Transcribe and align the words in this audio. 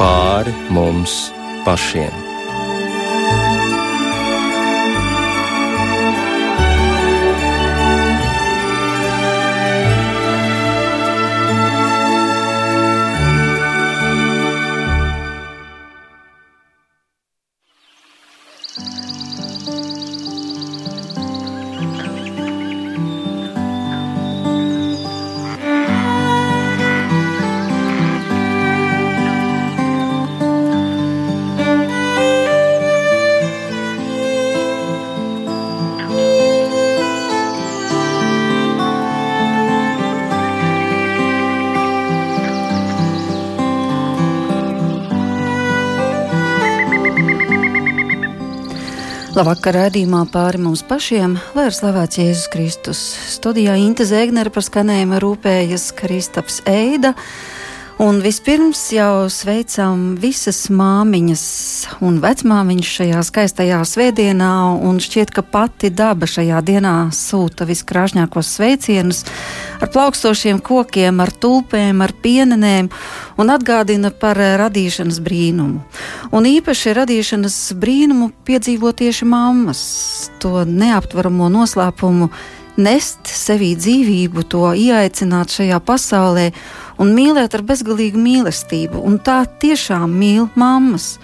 pāri 0.00 0.54
mums 0.72 1.28
pašiem. 1.66 2.29
Labvakar, 49.60 49.76
raidījumā 49.76 50.20
pāri 50.32 50.56
mums 50.64 50.80
pašiem, 50.88 51.34
lai 51.52 51.66
ir 51.68 51.74
slavēts 51.76 52.16
Jēzus 52.16 52.46
Kristus. 52.48 53.00
Studijā 53.28 53.74
Inte 53.76 54.06
Zēgnere 54.08 54.48
par 54.48 54.64
skanējumu 54.64 55.18
rūpējas 55.20 55.90
Kristaps 55.98 56.62
Eida. 56.64 57.10
Un 58.00 58.22
vispirms 58.24 58.80
jau 58.96 59.26
sveicam 59.28 60.14
visas 60.16 60.62
māmiņas 60.72 61.44
un 62.00 62.16
vecmāmiņas 62.24 62.94
šajā 62.94 63.20
skaistajā 63.28 63.82
svētdienā, 63.84 64.54
un 64.80 64.96
šķiet, 64.96 65.34
ka 65.36 65.44
pati 65.44 65.92
daba 65.92 66.24
šajā 66.24 66.64
dienā 66.64 66.94
sūta 67.12 67.68
viskrāšņākos 67.68 68.54
sveicienus 68.56 69.26
ar 69.80 69.90
plaukstošiem 69.92 70.60
kokiem, 70.64 71.20
ar 71.22 71.32
tulpēm, 71.32 72.02
ar 72.04 72.12
pienenēm 72.22 72.90
un 73.40 73.52
atgādina 73.52 74.12
par 74.12 74.38
radīšanas 74.38 75.20
brīnumu. 75.24 75.82
Un 76.36 76.48
īpaši 76.50 76.94
radīšanas 77.00 77.58
brīnumu 77.80 78.30
piedzīvo 78.46 78.92
tieši 78.96 79.28
mammas, 79.28 79.82
to 80.42 80.64
neaptveramo 80.68 81.50
noslēpumu 81.52 82.30
nest 82.80 83.28
sevī 83.28 83.74
dzīvību, 83.76 84.44
to 84.48 84.70
ieaicināt 84.76 85.52
šajā 85.52 85.80
pasaulē 85.84 86.50
un 87.00 87.14
mīlēt 87.16 87.56
ar 87.56 87.64
bezgalīgu 87.66 88.20
mīlestību. 88.20 89.00
Un 89.04 89.18
tā 89.24 89.42
tiešām 89.60 90.12
mīl 90.20 90.48
mammas. 90.60 91.14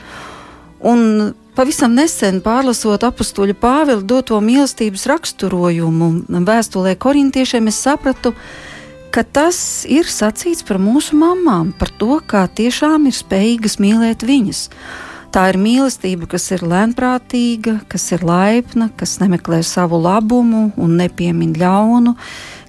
Un 0.87 1.33
pavisam 1.57 1.97
nesen 1.97 2.43
pārlasot 2.45 3.07
apakstuļa 3.09 3.57
Pāvila 3.61 4.05
doto 4.05 4.39
mīlestības 4.45 5.07
raksturojumu 5.11 6.11
vēstulē 6.47 6.95
korintiešiem, 7.01 7.71
es 7.73 7.81
sapratu, 7.87 8.35
ka 9.15 9.25
tas 9.25 9.59
ir 9.89 10.09
sacīts 10.11 10.67
par 10.67 10.79
mūsu 10.83 11.17
mamām, 11.17 11.73
par 11.79 11.91
to, 12.01 12.21
kā 12.21 12.45
tiešām 12.47 13.09
ir 13.09 13.17
spējīgas 13.17 13.79
mīlēt 13.81 14.27
viņas. 14.29 14.67
Tā 15.35 15.43
ir 15.51 15.59
mīlestība, 15.61 16.29
kas 16.33 16.47
ir 16.55 16.63
lēnprātīga, 16.65 17.81
kas 17.93 18.07
ir 18.15 18.23
laipna, 18.25 18.89
kas 18.97 19.19
nemeklē 19.21 19.63
savu 19.67 19.99
labumu 20.01 20.71
un 20.81 20.95
nepiemin 21.01 21.57
ļaunu, 21.61 22.15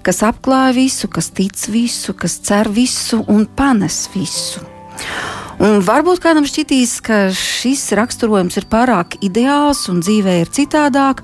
kas 0.04 0.24
apklāj 0.28 0.74
visu, 0.76 1.12
kas 1.12 1.30
tic 1.36 1.56
visu, 1.72 2.16
kas 2.16 2.40
cer 2.44 2.72
visu 2.72 3.22
un 3.32 3.46
panes 3.48 4.08
visu. 4.16 4.64
Un 5.58 5.80
varbūt 5.82 6.20
kādam 6.22 6.46
šķitīs, 6.46 7.00
ka 7.02 7.16
šis 7.34 7.88
raksturojums 7.98 8.60
ir 8.60 8.68
pārāk 8.70 9.16
ideāls 9.26 9.88
un 9.90 10.04
dzīvē 10.06 10.36
ir 10.44 10.52
citādāk. 10.54 11.24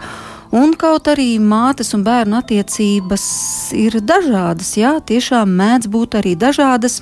Un 0.54 0.74
kaut 0.78 1.10
arī 1.10 1.36
mātes 1.42 1.94
un 1.94 2.02
bērnu 2.06 2.40
attiecības 2.40 3.26
ir 3.78 4.00
dažādas, 4.02 4.76
jā, 4.78 4.96
tiešām 5.06 5.54
mēdz 5.58 5.90
būt 5.94 6.18
arī 6.18 6.34
dažādas. 6.38 7.02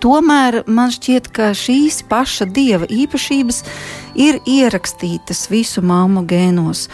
Tomēr 0.00 0.62
man 0.68 0.92
šķiet, 0.92 1.28
ka 1.32 1.50
šīs 1.56 2.02
paša 2.08 2.48
dieva 2.52 2.88
īpašības 2.88 3.62
ir 4.20 4.40
ierakstītas 4.48 5.46
visu 5.52 5.84
māmu 5.84 6.24
gēnos. 6.28 6.86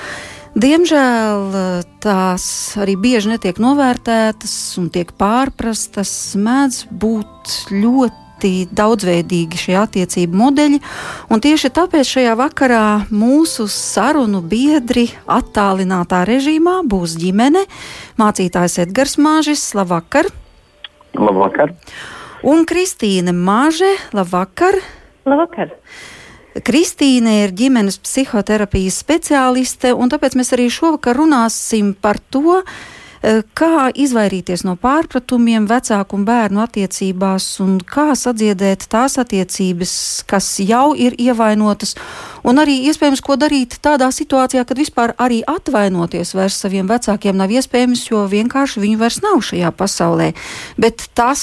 Diemžēl 0.58 1.42
eh, 1.54 1.82
tās 2.02 2.46
arī 2.78 2.94
bieži 2.98 3.34
netiek 3.34 3.58
novērtētas 3.62 4.54
un 4.80 4.88
tiek 4.94 5.10
pārprastas. 5.18 6.14
Mēdz 6.38 6.86
būt 6.90 7.58
ļoti 7.74 8.27
daudzveidīgi 8.44 9.58
šie 9.58 9.76
attiecību 9.80 10.38
modeļi, 10.38 10.80
un 11.32 11.42
tieši 11.42 11.70
tāpēc 11.74 12.12
šajā 12.14 12.34
vakarā 12.38 12.84
mūsu 13.10 13.66
sarunu 13.72 14.42
biedri 14.42 15.08
attālinātā 15.26 16.22
režīmā 16.28 16.82
būs 16.86 17.16
ģimene, 17.18 17.64
mācītājs 18.20 18.78
Edgars 18.84 19.18
Māžis. 19.18 19.64
Labvakar! 19.74 20.30
Labvakar! 21.18 21.74
Un 22.46 22.62
Kristīne 22.68 23.34
Māže, 23.34 23.96
labvakar! 24.14 24.78
Labvakar! 25.26 25.74
Kristīne 26.64 27.44
ir 27.44 27.52
ģimenes 27.54 27.98
psihoterapijas 28.02 28.98
speciāliste, 29.02 29.92
un 29.94 30.10
tāpēc 30.10 30.34
mēs 30.38 30.54
arī 30.56 30.68
šovakar 30.72 31.18
runāsim 31.18 31.92
par 31.94 32.18
to, 32.18 32.62
eh, 32.62 32.97
kā 33.58 33.88
izvairīties 33.94 34.64
no 34.66 34.76
pārpratumiem 34.78 35.66
vecāku 35.70 36.18
un 36.18 36.24
bērnu 36.28 36.62
attiecībās, 36.62 37.46
un 37.64 37.78
kā 37.82 38.12
sadziedēt 38.18 38.86
tās 38.92 39.18
attiecības, 39.20 39.92
kas 40.30 40.50
jau 40.62 40.92
ir 40.94 41.16
ievainotas, 41.18 41.96
un 42.46 42.62
arī 42.62 42.78
iespējams, 42.90 43.22
ko 43.24 43.38
darīt 43.40 43.78
tādā 43.84 44.10
situācijā, 44.14 44.64
kad 44.68 44.78
vispār 44.78 45.14
arī 45.18 45.40
atvainoties 45.46 46.34
vairs 46.38 46.58
saviem 46.62 46.88
vecākiem 46.90 47.38
nav 47.38 47.52
iespējams, 47.52 48.06
jo 48.12 48.24
vienkārši 48.30 48.84
viņu 48.84 49.02
vairs 49.02 49.22
nav 49.24 49.42
šajā 49.50 49.72
pasaulē. 49.74 50.32
Bet 50.78 51.08
tas 51.18 51.42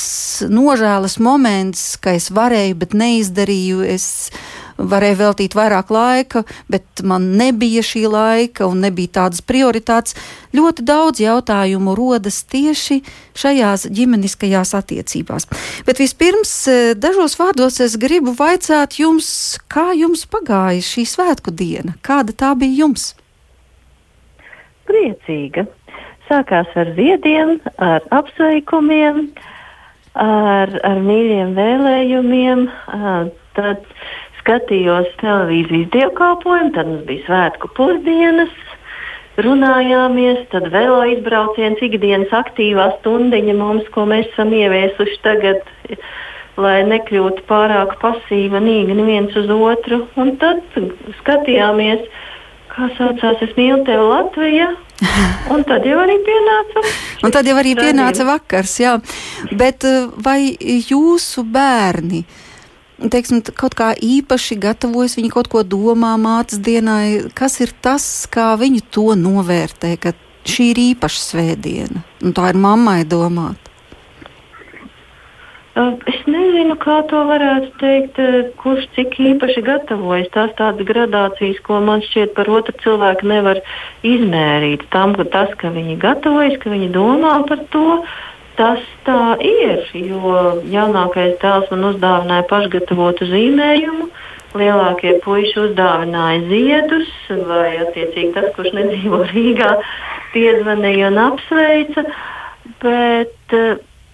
nožēlas 0.49 1.19
moments, 1.19 1.95
ka 1.99 2.15
es 2.15 2.31
varēju, 2.31 2.79
bet 2.85 2.95
neizdarīju, 2.95 3.83
es 3.95 4.29
varēju 4.77 5.17
veltīt 5.19 5.55
vairāk 5.55 5.91
laika, 5.93 6.43
bet 6.71 7.03
man 7.03 7.31
nebija 7.39 7.83
šī 7.85 8.05
laika 8.11 8.67
un 8.67 8.83
nebija 8.83 9.21
tādas 9.21 9.43
prioritātes. 9.45 10.15
Ļoti 10.55 10.85
daudz 10.87 11.21
jautājumu 11.23 11.95
rodas 11.97 12.41
tieši 12.51 13.01
šajās 13.35 13.87
ģimeniskajās 13.95 14.75
attiecībās. 14.77 15.47
Bet 15.87 15.99
vispirms, 15.99 16.53
eh, 16.67 16.93
dažos 16.95 17.37
vārdos 17.39 17.79
es 17.83 17.97
gribu 17.97 18.35
vaicāt 18.35 18.99
jums, 18.99 19.59
kā 19.69 19.91
jums 19.95 20.25
pagāja 20.25 20.81
šī 20.83 21.05
svētku 21.07 21.51
diena? 21.51 21.95
Kāda 22.01 22.33
tā 22.33 22.55
bija 22.57 22.85
jums? 22.85 23.13
Priecīga. 24.85 25.67
Sākās 26.29 26.69
ar 26.75 26.89
ziediem, 26.97 27.59
ar 27.77 28.01
apsveikumiem, 28.09 29.27
ar, 30.15 30.71
ar 30.83 31.01
mīļiem 31.05 31.53
vēlējumiem. 31.57 32.65
Tad 33.55 33.85
skatījos 34.45 35.09
televīzijas 35.21 35.89
dievkalpojumu, 35.95 36.71
tad 36.75 36.89
mums 36.91 37.05
bija 37.07 37.25
svētku 37.25 37.71
pusdienas, 37.77 38.53
runājāmies, 39.41 40.45
tad 40.53 40.69
vēl 40.73 41.15
izbrauciens, 41.15 41.81
ikdienas 41.83 42.31
aktīvā 42.35 42.91
stundiņa 42.99 43.57
mums, 43.57 43.89
ko 43.95 44.05
mēs 44.09 44.29
esam 44.29 44.53
ieviesuši 44.53 45.17
tagad, 45.25 45.65
lai 46.61 46.77
nekļūtu 46.87 47.43
pārāk 47.49 47.97
pasīva, 48.03 48.61
nīga 48.63 48.95
neviens 48.95 49.33
uz 49.35 49.49
otru. 49.49 50.05
Un 50.21 50.35
tad 50.39 50.61
skatījāmies, 51.23 52.05
kā 52.71 52.93
saucās, 52.99 53.41
es 53.43 53.57
mīlu 53.57 53.81
tevi 53.89 54.07
Latviju. 54.13 54.71
Un 55.51 55.65
tad 55.67 55.83
jau 55.83 55.97
arī 55.99 56.15
pienāca. 56.23 56.85
Un 57.25 57.33
tad 57.33 57.49
jau 57.49 57.57
arī 57.59 57.73
pienāca 57.75 58.23
vakars, 58.29 58.77
jā. 58.79 58.95
Bet 59.51 59.83
eh, 59.83 60.05
vai 60.23 60.39
jūsu 60.87 61.43
bērni? 61.51 62.23
Uh, 62.23 62.44
teiksim, 62.99 63.41
kaut 63.55 63.75
kā 63.77 63.91
īpaši 63.93 64.57
gatavojas, 64.61 65.17
viņi 65.19 65.33
kaut 65.33 65.49
ko 65.51 65.63
domā 65.67 66.15
mātes 66.21 66.61
dienai. 66.63 67.27
Kas 67.35 67.59
ir 67.63 67.73
tas, 67.85 68.05
kā 68.31 68.53
viņi 68.59 68.85
to 68.95 69.13
novērtē, 69.19 69.95
ka 70.01 70.15
šī 70.45 70.71
ir 70.73 70.81
īpaša 70.91 71.21
svētdiena 71.29 72.03
un 72.23 72.35
tā 72.35 72.51
ir 72.53 72.59
mammai 72.59 73.03
domāt? 73.07 73.59
Es 75.75 76.21
nezinu, 76.23 76.77
kā 76.79 77.01
to 77.09 77.19
varētu 77.27 77.73
teikt, 77.81 78.19
kurš 78.61 78.85
cik 78.95 79.17
īpaši 79.19 79.63
gatavojas. 79.65 80.29
Tās 80.31 80.53
tādas 80.55 80.87
gradācijas, 80.87 81.59
ko 81.67 81.81
man 81.83 81.99
šķiet 82.05 82.31
par 82.37 82.47
otru 82.47 82.77
cilvēku 82.79 83.27
nevar 83.27 83.59
izmērīt. 84.07 84.85
Tam, 84.95 85.17
ka 85.19 85.25
tas, 85.33 85.51
ka 85.59 85.73
viņi 85.75 85.97
gatavojas, 85.99 86.55
ka 86.63 86.71
viņi 86.71 86.93
domā 86.95 87.33
par 87.49 87.65
to, 87.75 87.99
Tas 88.55 88.83
tā 89.03 89.35
ir, 89.43 89.81
jo 89.99 90.35
jaunākais 90.71 91.33
dēls 91.41 91.71
man 91.73 91.89
uzdāvināja 91.89 92.45
pašgatavotu 92.51 93.27
zīmējumu. 93.27 94.07
Lielākie 94.55 95.17
puiši 95.25 95.57
uzdāvināja 95.65 96.45
ziedus, 96.47 97.09
vai 97.49 97.73
attiecīgi 97.83 98.31
tas, 98.37 98.47
kurš 98.55 98.71
nedzīvo 98.77 99.19
Rīgā, 99.33 99.73
piezvanīja 100.31 101.11
un 101.11 101.19
apsveica. 101.25 102.05
Bet 102.85 103.57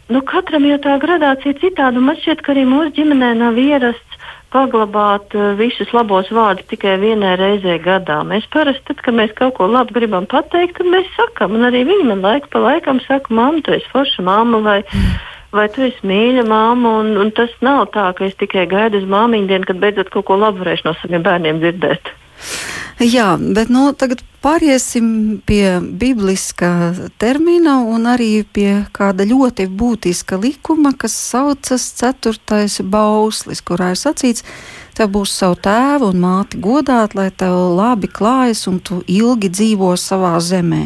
nu, 0.09 0.23
katram 0.33 0.65
jau 0.65 0.79
tā 0.81 0.97
gradācija 1.03 1.53
ir 1.53 1.61
citāda. 1.61 2.01
Man 2.01 2.17
šķiet, 2.17 2.41
ka 2.41 2.55
arī 2.55 2.65
mūsu 2.69 2.95
ģimenē 2.97 3.35
nav 3.43 3.61
ierasts 3.61 4.11
paglabāt 4.51 5.35
uh, 5.37 5.51
visus 5.59 5.91
labos 5.95 6.29
vārdus 6.33 6.67
tikai 6.71 6.97
vienai 7.01 7.33
reizē 7.39 7.77
gadā. 7.83 8.21
Mēs 8.27 8.47
parasti, 8.53 8.83
tad, 8.89 9.01
kad 9.05 9.17
mēs 9.17 9.33
kaut 9.37 9.55
ko 9.57 9.67
labu 9.71 9.95
gribam 9.95 10.27
pateikt, 10.29 10.77
tad 10.79 10.89
mēs 10.91 11.09
sakam, 11.17 11.55
un 11.57 11.67
arī 11.69 11.83
viņi 11.89 12.07
man 12.11 12.23
laiku 12.25 12.51
pa 12.53 12.63
laikam 12.63 13.01
saka, 13.07 13.33
mamma, 13.33 13.63
tu 13.65 13.75
esi 13.77 13.87
forša 13.93 14.25
mamma 14.27 14.61
vai, 14.65 14.79
vai 15.55 15.67
tu 15.73 15.85
esi 15.87 16.07
mīļa 16.07 16.47
mamma, 16.49 16.97
un, 17.03 17.13
un 17.23 17.31
tas 17.35 17.53
nav 17.65 17.87
tā, 17.95 18.09
ka 18.17 18.27
es 18.27 18.37
tikai 18.39 18.67
gaidu 18.71 19.01
uz 19.01 19.07
māmiņu 19.09 19.51
dienu, 19.51 19.69
kad 19.69 19.81
beidzot 19.83 20.11
kaut 20.13 20.27
ko 20.29 20.39
labu 20.41 20.65
varēšu 20.65 20.89
no 20.89 20.97
saviem 20.99 21.25
bērniem 21.27 21.63
dzirdēt. 21.63 22.15
Jā, 23.01 23.31
bet 23.33 23.71
nu, 23.73 23.87
tagad 23.97 24.19
pāriesim 24.45 25.39
pie 25.49 25.79
bibliskā 25.81 27.09
termina 27.17 27.79
un 27.81 28.05
arī 28.05 28.43
pie 28.45 28.83
kāda 28.93 29.25
ļoti 29.25 29.65
būtiska 29.65 30.37
likuma, 30.37 30.91
kas 30.93 31.15
saucas 31.17 31.87
ceturtais 31.97 32.75
bauslis, 32.85 33.63
kurā 33.65 33.95
ir 33.95 33.97
sacīts, 33.97 34.45
tev 34.93 35.09
būs 35.15 35.33
savu 35.33 35.57
tēvu 35.65 36.11
un 36.11 36.21
māti 36.21 36.61
godāt, 36.61 37.15
lai 37.17 37.31
tev 37.33 37.55
labi 37.73 38.05
klājas 38.05 38.67
un 38.69 38.77
tu 38.85 38.99
ilgi 39.09 39.49
dzīvo 39.49 39.95
savā 39.97 40.35
zemē. 40.37 40.83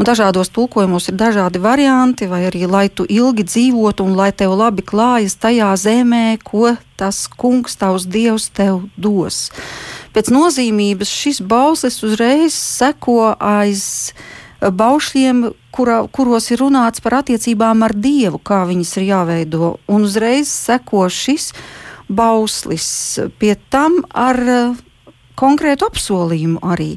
Un 0.00 0.08
dažādos 0.08 0.48
tulkojumos 0.48 1.10
ir 1.12 1.20
dažādi 1.20 1.60
varianti, 1.60 2.30
vai 2.32 2.46
arī 2.48 2.64
lai 2.64 2.86
tu 2.88 3.04
ilgi 3.04 3.44
dzīvotu 3.44 4.08
un 4.08 4.16
lai 4.16 4.30
tev 4.32 4.56
labi 4.56 4.88
klājas 4.88 5.36
tajā 5.36 5.74
zemē, 5.76 6.40
ko 6.40 6.78
tas 6.96 7.26
kungs, 7.28 7.76
tavs 7.76 8.08
dievs 8.08 8.48
tev 8.56 8.86
dos 8.96 9.50
pēc 10.14 10.30
nozīmības 10.34 11.12
šis 11.12 11.40
bauslis 11.44 12.00
uzreiz 12.06 12.56
seko 12.56 13.34
aiz 13.34 13.84
eh, 14.10 14.70
baušļiem, 14.70 15.44
kura, 15.74 16.02
kuros 16.12 16.50
ir 16.52 16.62
runāts 16.64 17.04
par 17.04 17.20
attiecībām 17.20 17.84
ar 17.86 17.94
Dievu, 17.96 18.40
kā 18.40 18.64
viņas 18.68 18.96
ir 18.98 19.08
jāveido. 19.10 19.76
Un 19.88 20.08
uzreiz 20.08 20.50
seko 20.50 21.06
šis 21.12 21.52
bauslis 22.08 22.88
pie 23.38 23.54
tam 23.70 24.00
ar 24.14 24.40
eh, 24.42 24.78
konkrētu 25.38 25.88
apsolījumu 25.88 26.62
arī. 26.64 26.94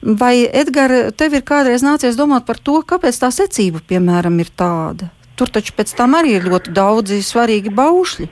Vai, 0.00 0.48
Edgars, 0.48 1.12
tev 1.20 1.36
ir 1.36 1.44
kādreiz 1.44 1.84
nācies 1.84 2.16
domāt 2.16 2.46
par 2.48 2.56
to, 2.56 2.78
kāpēc 2.80 3.18
tā 3.20 3.28
secība, 3.36 3.82
piemēram, 3.84 4.38
ir 4.40 4.48
tāda? 4.56 5.10
Tur 5.36 5.52
taču 5.52 5.74
pēc 5.76 5.92
tam 5.96 6.16
arī 6.16 6.38
ir 6.38 6.48
ļoti 6.48 6.72
daudzi 6.76 7.20
svarīgi 7.24 7.72
baušļi. 7.76 8.28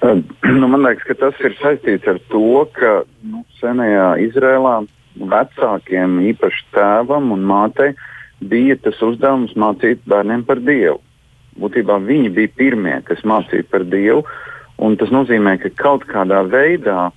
Nu, 0.60 0.68
man 0.68 0.82
liekas, 0.82 1.04
ka 1.08 1.14
tas 1.18 1.40
ir 1.44 1.54
saistīts 1.60 2.08
ar 2.08 2.18
to, 2.32 2.64
ka 2.76 3.02
nu, 3.28 3.42
senajā 3.60 4.14
Izrēlā 4.24 4.80
vecākiem, 5.30 6.16
īpaši 6.32 6.64
tēvam 6.74 7.32
un 7.34 7.44
mātei, 7.44 7.92
bija 8.40 8.78
tas 8.80 9.00
uzdevums 9.04 9.52
mācīt 9.60 10.00
bērniem 10.08 10.46
par 10.48 10.62
Dievu. 10.64 11.00
Būtībā 11.60 11.98
viņi 12.06 12.32
bija 12.32 12.52
pirmie, 12.56 12.96
kas 13.04 13.20
mācīja 13.28 13.66
par 13.68 13.84
Dievu, 13.92 14.24
un 14.80 14.96
tas 14.96 15.12
nozīmē, 15.12 15.58
ka 15.60 15.72
kaut 15.76 16.06
kādā 16.08 16.40
veidā 16.48 17.10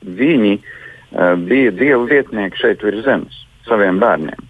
viņi 0.00 0.56
uh, 0.56 1.34
bija 1.44 1.74
Dieva 1.76 2.06
vietnieki 2.08 2.62
šeit 2.62 2.84
virs 2.86 3.04
zemes 3.04 3.44
saviem 3.68 4.00
bērniem. 4.00 4.48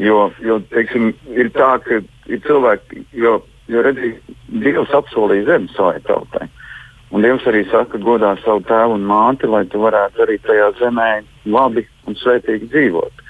Jo, 0.00 0.28
jo 0.44 0.60
teiksim, 0.70 1.14
ir 1.32 1.48
tā, 1.56 1.72
ka 1.82 2.02
ir 2.28 2.44
cilvēki, 2.44 3.06
jo, 3.16 3.38
jo 3.72 3.84
redzīgi, 3.88 4.36
Dievs 4.60 4.92
apsolīja 5.00 5.48
zemi 5.48 5.72
savai 5.72 6.02
tautai. 6.04 6.50
Un 7.10 7.24
Dievs 7.24 7.46
arī 7.50 7.64
saka, 7.70 7.98
godā 7.98 8.36
savu 8.44 8.62
tēvu 8.68 8.94
un 8.94 9.06
māti, 9.08 9.48
lai 9.50 9.64
tu 9.66 9.80
varētu 9.82 10.22
arī 10.22 10.38
tajā 10.44 10.70
zemē 10.78 11.10
labi 11.50 11.82
un 12.06 12.14
svētīgi 12.18 12.70
dzīvot. 12.70 13.26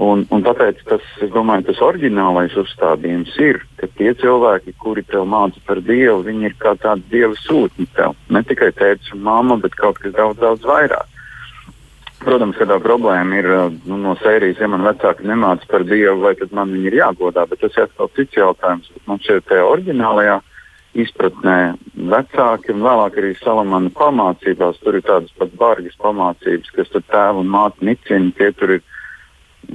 Un, 0.00 0.22
un 0.32 0.40
tāpēc 0.40 0.78
tas, 0.88 1.04
domāju, 1.34 1.66
tas 1.68 1.80
oriģinālais 1.84 2.54
uzstādījums 2.56 3.34
ir, 3.44 3.58
ka 3.76 3.90
tie 3.98 4.14
cilvēki, 4.16 4.72
kuri 4.80 5.04
tev 5.04 5.26
māca 5.28 5.60
par 5.66 5.82
Dievu, 5.84 6.22
viņi 6.24 6.48
ir 6.48 6.54
kā 6.62 6.72
tādi 6.80 7.04
Dieva 7.12 7.36
sūtņi 7.42 7.88
tev. 7.98 8.16
Ne 8.32 8.40
tikai 8.48 8.70
tēvs 8.78 9.12
un 9.12 9.20
māma, 9.26 9.58
bet 9.60 9.76
kaut 9.76 10.00
kas 10.00 10.14
daudz, 10.16 10.40
daudz 10.40 10.64
vairāk. 10.64 11.10
Protams, 12.22 12.56
ka 12.56 12.64
tā 12.70 12.78
problēma 12.80 13.42
ir 13.42 13.48
nu, 13.84 13.98
no 14.00 14.14
sērijas, 14.22 14.62
ja 14.62 14.70
man 14.70 14.86
vecāki 14.86 15.26
nemāca 15.28 15.68
par 15.68 15.84
Dievu, 15.84 16.22
vai 16.24 16.32
tad 16.40 16.54
man 16.56 16.72
viņi 16.72 16.88
ir 16.88 16.98
jāgodā, 17.02 17.44
bet 17.50 17.60
tas 17.60 17.76
ir 17.76 17.84
atkal 17.84 18.08
cits 18.16 18.38
jautājums. 18.38 18.88
Man 19.10 19.20
šeit 19.20 19.44
tajā 19.50 19.66
oriģinālajā 19.74 20.38
izpratnē 20.98 21.74
vecāki 21.96 22.72
un 22.74 22.82
vēlāk 22.84 23.16
arī 23.20 23.32
Salamana 23.40 23.92
pamācībās. 23.96 24.80
Tur 24.82 24.98
ir 24.98 25.04
tādas 25.06 25.32
pat 25.38 25.54
bargas 25.58 25.96
pamācības, 26.02 26.72
kas 26.76 26.90
tur 26.92 27.04
tēvu 27.08 27.44
un 27.44 27.52
māti 27.52 27.88
nicina. 27.88 28.32
Tie 28.36 28.50
tur 28.58 28.76
ir 28.76 28.82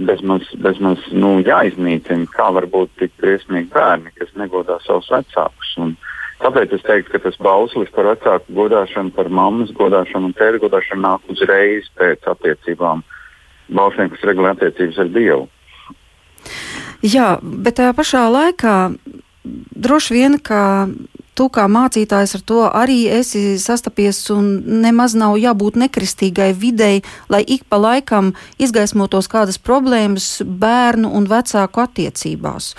bezmaz, 0.10 0.46
bezmaz 0.62 1.02
nu, 1.12 1.38
jāiznīcina, 1.46 2.30
kā 2.34 2.52
var 2.54 2.70
būt 2.70 2.94
tik 3.02 3.16
briesmīgi 3.22 3.72
bērni, 3.74 4.14
kas 4.20 4.34
negodā 4.38 4.78
savus 4.86 5.10
vecākus. 5.14 5.74
Un 5.82 5.96
tāpēc 6.44 6.78
es 6.78 6.86
teiktu, 6.86 7.16
ka 7.16 7.24
tas 7.26 7.42
bauslis 7.42 7.94
par 7.96 8.12
vecāku 8.12 8.58
godāšanu, 8.62 9.14
par 9.18 9.30
mammas 9.34 9.74
godāšanu 9.78 10.30
un 10.30 10.38
tēra 10.38 10.62
godāšanu 10.62 11.06
nāk 11.08 11.34
uzreiz 11.34 11.90
pēc 11.98 12.30
attiecībām, 12.30 13.06
bausļiem, 13.74 14.14
kas 14.14 14.28
regulē 14.30 14.54
attiecības 14.54 15.02
ar 15.02 15.14
Dievu. 15.18 15.48
Jā, 17.06 17.38
bet 17.42 17.78
tajā 17.78 17.94
pašā 17.98 18.24
laikā 18.34 18.76
droši 19.76 20.14
vien, 20.14 20.38
ka 20.40 20.88
tu 21.38 21.48
kā 21.54 21.68
mācītājs 21.70 22.36
ar 22.38 22.44
to 22.50 22.62
arī 22.66 22.98
esi 23.20 23.58
sastapies, 23.62 24.20
un 24.34 24.50
nemaz 24.82 25.14
nav 25.18 25.38
jābūt 25.38 25.78
nekristīgai 25.78 26.50
videi, 26.58 27.04
lai 27.30 27.44
ik 27.46 27.68
pa 27.70 27.80
laikam 27.82 28.34
izgaismotos 28.62 29.30
kādas 29.32 29.62
problēmas 29.62 30.42
bērnu 30.42 31.12
un 31.14 31.30
vecāku 31.30 31.84
attiecībās. 31.86 32.74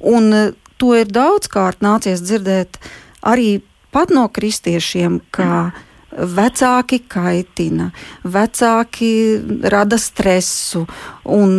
Un 0.00 0.32
e, 0.32 0.44
to 0.80 0.94
ir 0.96 1.10
daudzkārt 1.12 1.84
nācies 1.84 2.24
dzirdēt 2.24 2.80
arī 3.26 3.58
pat 3.92 4.14
no 4.14 4.24
kristiešiem, 4.32 5.20
ka 5.34 5.70
vecāki 6.18 7.02
kaitina, 7.04 7.90
vecāki 8.24 9.12
rada 9.68 9.98
stresu 10.00 10.86
un 11.28 11.58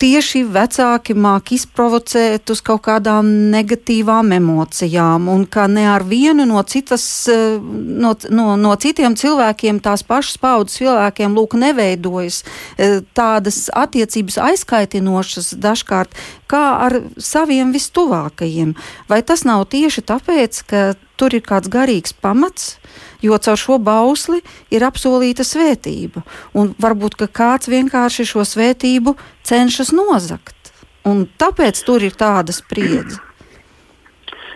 tieši 0.00 0.42
vecāki 0.52 1.14
māk 1.16 1.52
izprovocēt 1.56 2.50
uz 2.52 2.60
kaut 2.64 2.82
kādām 2.86 3.28
negatīvām 3.52 4.34
emocijām, 4.36 5.28
un 5.32 5.46
ka 5.48 5.66
ne 5.70 5.86
ar 5.88 6.04
vienu 6.06 6.46
no, 6.48 6.62
citas, 6.68 7.04
eh, 7.32 7.56
no, 7.60 8.14
no, 8.30 8.46
no 8.60 8.74
citiem 8.80 9.16
cilvēkiem, 9.16 9.80
tās 9.84 10.04
pašas 10.06 10.38
paudzes 10.42 10.80
cilvēkiem, 10.80 11.36
lūk, 11.36 11.56
neveidojas 11.60 12.42
eh, 12.44 13.00
tādas 13.16 13.66
attiecības 13.72 14.38
aizkaitinošas 14.50 15.54
dažkārt, 15.62 16.14
kā 16.50 16.64
ar 16.86 17.00
saviem 17.18 17.72
vistuvākajiem. 17.74 18.76
Vai 19.08 19.22
tas 19.26 19.46
nav 19.48 19.66
tieši 19.72 20.04
tāpēc, 20.06 20.62
ka 20.68 20.86
tur 21.16 21.34
ir 21.34 21.44
kāds 21.46 21.72
garīgs 21.72 22.14
pamats? 22.20 22.76
Jo 23.22 23.38
caur 23.38 23.60
šo 23.60 23.78
bausli 23.82 24.42
ir 24.70 24.84
apsolīta 24.86 25.46
svētība. 25.46 26.24
Un 26.54 26.74
varbūt 26.82 27.18
kāds 27.32 27.70
vienkārši 27.72 28.26
šo 28.28 28.44
svētību 28.44 29.16
cenšas 29.46 29.92
nozagt. 29.96 30.72
Un 31.06 31.26
tāpēc 31.38 31.78
tur 31.86 32.02
ir 32.02 32.16
tāda 32.18 32.52
spriedze. 32.52 33.20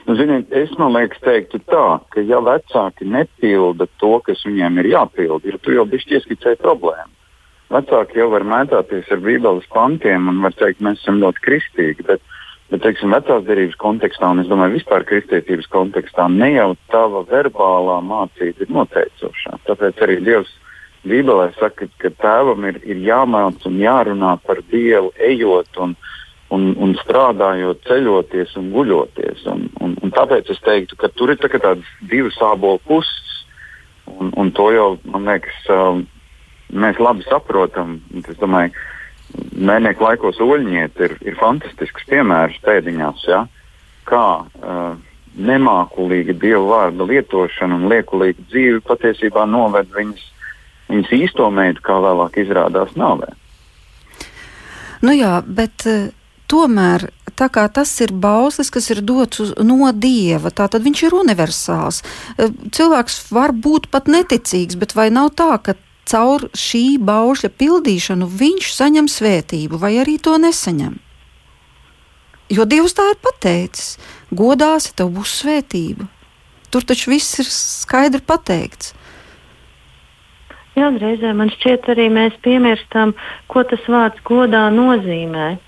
Nu, 0.09 0.17
ziniet, 0.19 0.49
es 0.51 0.73
domāju, 0.75 1.13
teiktu 1.23 1.61
tā, 1.71 2.01
ka 2.11 2.23
ja 2.27 2.41
vecāki 2.43 3.07
nepilda 3.07 3.87
to, 4.01 4.17
kas 4.27 4.43
viņiem 4.43 4.81
ir 4.83 4.89
jāpilda, 4.97 5.53
jo 5.53 5.61
tu 5.63 5.77
jau 5.77 5.85
bišķi 5.87 6.17
ieskicēji 6.19 6.59
problēmu. 6.65 7.13
Vecāki 7.71 8.19
jau 8.19 8.27
var 8.33 8.43
mētāties 8.43 9.13
ar 9.15 9.21
Bībeles 9.23 9.69
pantiem 9.71 10.27
un 10.33 10.41
var 10.43 10.57
teikt, 10.59 10.83
mēs 10.83 10.99
esam 11.05 11.21
ļoti 11.23 11.45
kristīgi, 11.45 12.07
bet 12.09 12.25
Bet, 12.71 12.85
teiksim, 12.85 13.11
vecās 13.11 13.43
derības 13.49 13.75
kontekstā, 13.83 14.29
un 14.31 14.45
es 14.45 14.49
domāju, 14.51 14.77
vispār 14.79 15.03
kristietības 15.09 15.67
kontekstā, 15.73 16.29
ne 16.31 16.53
jau 16.53 16.69
tava 16.93 17.25
verbālā 17.27 17.97
mācība 18.07 18.63
ir 18.63 18.71
noteicošā. 18.77 19.57
Tāpēc 19.67 20.03
arī 20.07 20.21
Dievs 20.23 20.53
Bībelē 21.03 21.49
saka, 21.57 21.89
ka 21.99 22.13
tēvam 22.23 22.69
ir, 22.69 22.79
ir 22.87 23.01
jāmāc 23.03 23.65
un 23.67 23.81
jārunā 23.81 24.37
par 24.45 24.61
Dievu, 24.71 25.11
ejot 25.31 25.81
un, 25.83 25.97
un, 26.55 26.69
un 26.77 26.95
strādājot, 27.01 27.83
ceļoties 27.89 28.55
un 28.61 28.71
guļoties. 28.75 29.43
Un, 29.51 29.67
un, 29.81 29.97
un 30.05 30.15
tāpēc 30.15 30.53
es 30.55 30.63
teiktu, 30.63 30.99
ka 31.01 31.11
tur 31.17 31.33
ir 31.33 31.41
tā 31.41 31.51
tādas 31.57 31.91
divas 32.13 32.39
ābolu 32.53 32.79
puses, 32.87 33.43
un, 34.07 34.31
un 34.37 34.55
to 34.55 34.69
jau, 34.77 34.89
man 35.11 35.27
liekas, 35.31 35.59
um, 35.75 36.05
mēs 36.71 37.01
labi 37.03 37.27
saprotam. 37.27 37.99
Es 38.21 38.39
domāju, 38.39 38.77
Mēneša 39.61 40.03
laikos 40.03 40.41
oļņiet 40.43 41.01
ir, 41.05 41.15
ir 41.27 41.37
fantastisks 41.39 42.07
piemērs 42.09 42.59
pēdiņās, 42.65 43.25
ja, 43.29 43.45
kā 44.09 44.27
uh, 44.43 44.95
nemākulīga 45.37 46.35
dievu 46.41 46.71
vārda 46.73 47.07
lietošana 47.07 47.77
un 47.79 47.89
liekulīga 47.93 48.47
dzīve 48.51 48.81
patiesībā 48.87 49.45
noved 49.47 49.93
viņas, 49.95 50.25
viņas 50.91 51.13
īsto 51.21 51.51
meitu, 51.55 51.85
kā 51.87 52.01
vēlāk 52.03 52.41
izrādās 52.43 52.97
nāvē. 52.99 53.31
Nu 55.05 55.15
jā, 55.17 55.39
bet 55.47 55.87
uh, 55.89 56.09
tomēr 56.51 57.09
tā 57.41 57.49
kā 57.53 57.65
tas 57.73 57.93
ir 58.05 58.13
bauslis, 58.13 58.73
kas 58.73 58.91
ir 58.93 59.01
dots 59.07 59.41
uz, 59.45 59.53
no 59.65 59.93
dieva, 59.97 60.51
tad 60.53 60.77
viņš 60.83 61.05
ir 61.07 61.21
universāls. 61.21 62.03
Uh, 62.37 62.51
cilvēks 62.75 63.23
var 63.33 63.55
būt 63.55 63.89
pat 63.93 64.11
neticīgs, 64.11 64.81
bet 64.81 64.97
vai 64.99 65.09
nav 65.15 65.33
tā, 65.39 65.55
ka 65.63 65.77
caur 66.11 66.49
šī 66.57 66.85
baušļa 67.07 67.51
pildīšanu 67.61 68.27
viņš 68.41 68.73
saņem 68.75 69.11
svētību, 69.11 69.79
vai 69.79 69.97
arī 70.03 70.19
to 70.23 70.37
nesaņem. 70.43 70.99
Jo 72.51 72.67
Dievs 72.67 72.97
tā 72.99 73.07
ir 73.13 73.21
pateicis: 73.23 73.99
godāsi, 74.35 74.95
tev 74.99 75.13
būs 75.15 75.41
svētība. 75.43 76.09
tur 76.71 76.83
taču 76.87 77.11
viss 77.11 77.39
ir 77.43 77.47
skaidri 77.51 78.21
pateikts. 78.23 78.95
Jā, 80.79 80.87
reizē 81.03 81.33
man 81.35 81.51
šķiet, 81.51 81.89
arī 81.91 82.07
mēs 82.15 82.37
piemirstam, 82.47 83.13
ko 83.51 83.65
tas 83.67 83.83
vārds 83.91 84.23
godā 84.23 84.69
nozīmē. 84.71 85.59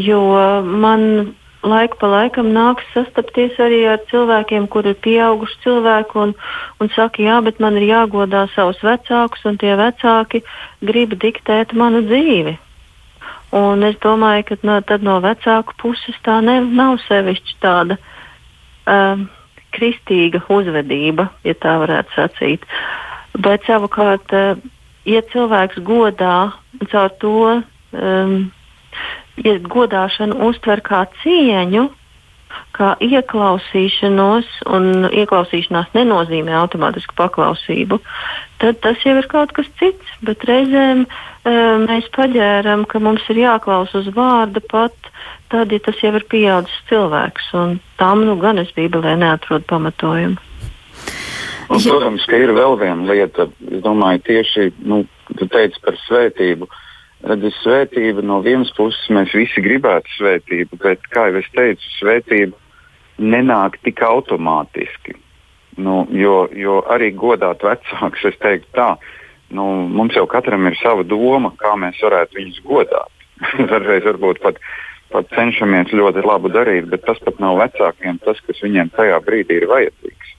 Jo 0.00 0.20
man 0.64 1.34
laiku 1.66 1.98
pa 2.00 2.08
laikam 2.08 2.50
nāks 2.54 2.86
sastapties 2.94 3.58
arī 3.60 3.82
ar 3.90 4.00
cilvēkiem, 4.10 4.66
kur 4.72 4.86
ir 4.88 4.96
pieauguši 5.04 5.58
cilvēki 5.64 6.18
un, 6.22 6.34
un 6.80 6.90
saka, 6.96 7.22
jā, 7.22 7.40
bet 7.44 7.60
man 7.60 7.76
ir 7.76 7.88
jāgodā 7.90 8.46
savus 8.54 8.80
vecākus, 8.84 9.44
un 9.44 9.58
tie 9.60 9.74
vecāki 9.76 10.42
grib 10.80 11.16
diktēt 11.20 11.74
manu 11.76 12.02
dzīvi. 12.08 12.56
Un 13.56 13.82
es 13.82 13.96
domāju, 14.00 14.46
ka 14.46 14.56
no, 14.62 14.78
no 15.02 15.18
vecāku 15.24 15.74
puses 15.82 16.16
tā 16.24 16.38
ne, 16.44 16.60
nav 16.62 17.00
sevišķi 17.08 17.56
tāda 17.60 17.98
um, 18.86 19.26
kristīga 19.74 20.42
uzvedība, 20.48 21.28
ja 21.44 21.56
tā 21.58 21.74
varētu 21.82 22.14
sacīt. 22.14 22.68
Bet 23.34 23.66
savukārt, 23.66 24.32
uh, 24.32 24.62
ja 25.04 25.22
cilvēks 25.32 25.82
godā 25.82 26.52
caur 26.92 27.12
to 27.20 27.36
um, 27.50 28.38
ja 29.44 29.56
godāšanu 29.64 30.38
uztver 30.50 30.82
kā 30.84 31.04
cieņu, 31.22 31.88
kā 32.74 32.94
ieklausīšanos, 33.04 34.48
un 34.74 35.06
ieklausīšanās 35.10 35.92
nenozīmē 35.94 36.54
automātisku 36.58 37.14
paklausību, 37.18 38.00
tad 38.62 38.80
tas 38.84 39.00
jau 39.06 39.16
ir 39.20 39.28
kaut 39.30 39.54
kas 39.56 39.68
cits. 39.80 40.16
Bet 40.26 40.44
reizēm 40.48 41.04
e, 41.04 41.08
mēs 41.86 42.10
paģēram, 42.16 42.86
ka 42.90 43.02
mums 43.02 43.26
ir 43.32 43.42
jāklausa 43.44 44.02
uz 44.02 44.10
vārda 44.16 44.62
pat 44.70 44.96
tad, 45.52 45.72
ja 45.72 45.80
tas 45.82 45.98
jau 46.02 46.14
ir 46.16 46.26
pieaudzis 46.30 46.84
cilvēks. 46.90 47.52
Tam 48.00 48.26
nu 48.26 48.36
gan 48.42 48.62
es 48.62 48.70
Bībelē 48.76 49.16
neatrodu 49.20 49.66
pamatojumu. 49.70 50.38
Un, 51.70 51.78
protams, 51.78 52.24
ka 52.26 52.38
ir 52.38 52.50
vēl 52.50 52.74
viena 52.80 53.06
lieta, 53.06 53.46
es 53.70 53.82
domāju, 53.84 54.24
tieši 54.26 54.72
nu, 54.90 55.04
tu 55.38 55.46
teici 55.46 55.78
par 55.84 55.94
svētību. 56.08 56.66
Uh, 56.66 56.86
Redzi, 57.20 57.50
svētība 57.60 58.22
no 58.24 58.38
vienas 58.40 58.70
puses 58.72 59.10
mēs 59.12 59.34
visi 59.36 59.60
gribētu 59.60 60.08
svētību, 60.16 60.78
bet, 60.80 61.02
kā 61.12 61.26
jau 61.28 61.42
es 61.42 61.48
teicu, 61.52 61.90
svētība 61.98 62.56
nenāk 63.20 63.76
tik 63.84 64.00
automātiski. 64.06 65.18
Nu, 65.80 66.06
jo, 66.16 66.46
jo 66.56 66.80
arī 66.90 67.10
godāt 67.16 67.62
vecākus, 67.64 68.24
es 68.32 68.38
teiktu 68.40 68.72
tā, 68.76 68.88
nu, 69.52 69.66
mums 69.92 70.16
jau 70.16 70.24
katram 70.30 70.66
ir 70.68 70.78
sava 70.80 71.04
doma, 71.04 71.52
kā 71.60 71.76
mēs 71.78 72.00
varētu 72.02 72.40
viņus 72.40 72.64
godāt. 72.64 73.12
Dažreiz 73.70 74.08
varbūt 74.08 74.40
pat, 74.40 74.58
pat 75.12 75.30
cenšamies 75.36 75.92
ļoti 75.96 76.24
labu 76.24 76.50
darīt, 76.52 76.88
bet 76.88 77.04
tas 77.04 77.20
pat 77.24 77.40
nav 77.42 77.60
vecākiem 77.60 78.20
tas, 78.24 78.40
kas 78.48 78.64
viņiem 78.64 78.92
tajā 78.96 79.20
brīdī 79.28 79.60
ir 79.60 79.70
vajadzīgs. 79.70 80.36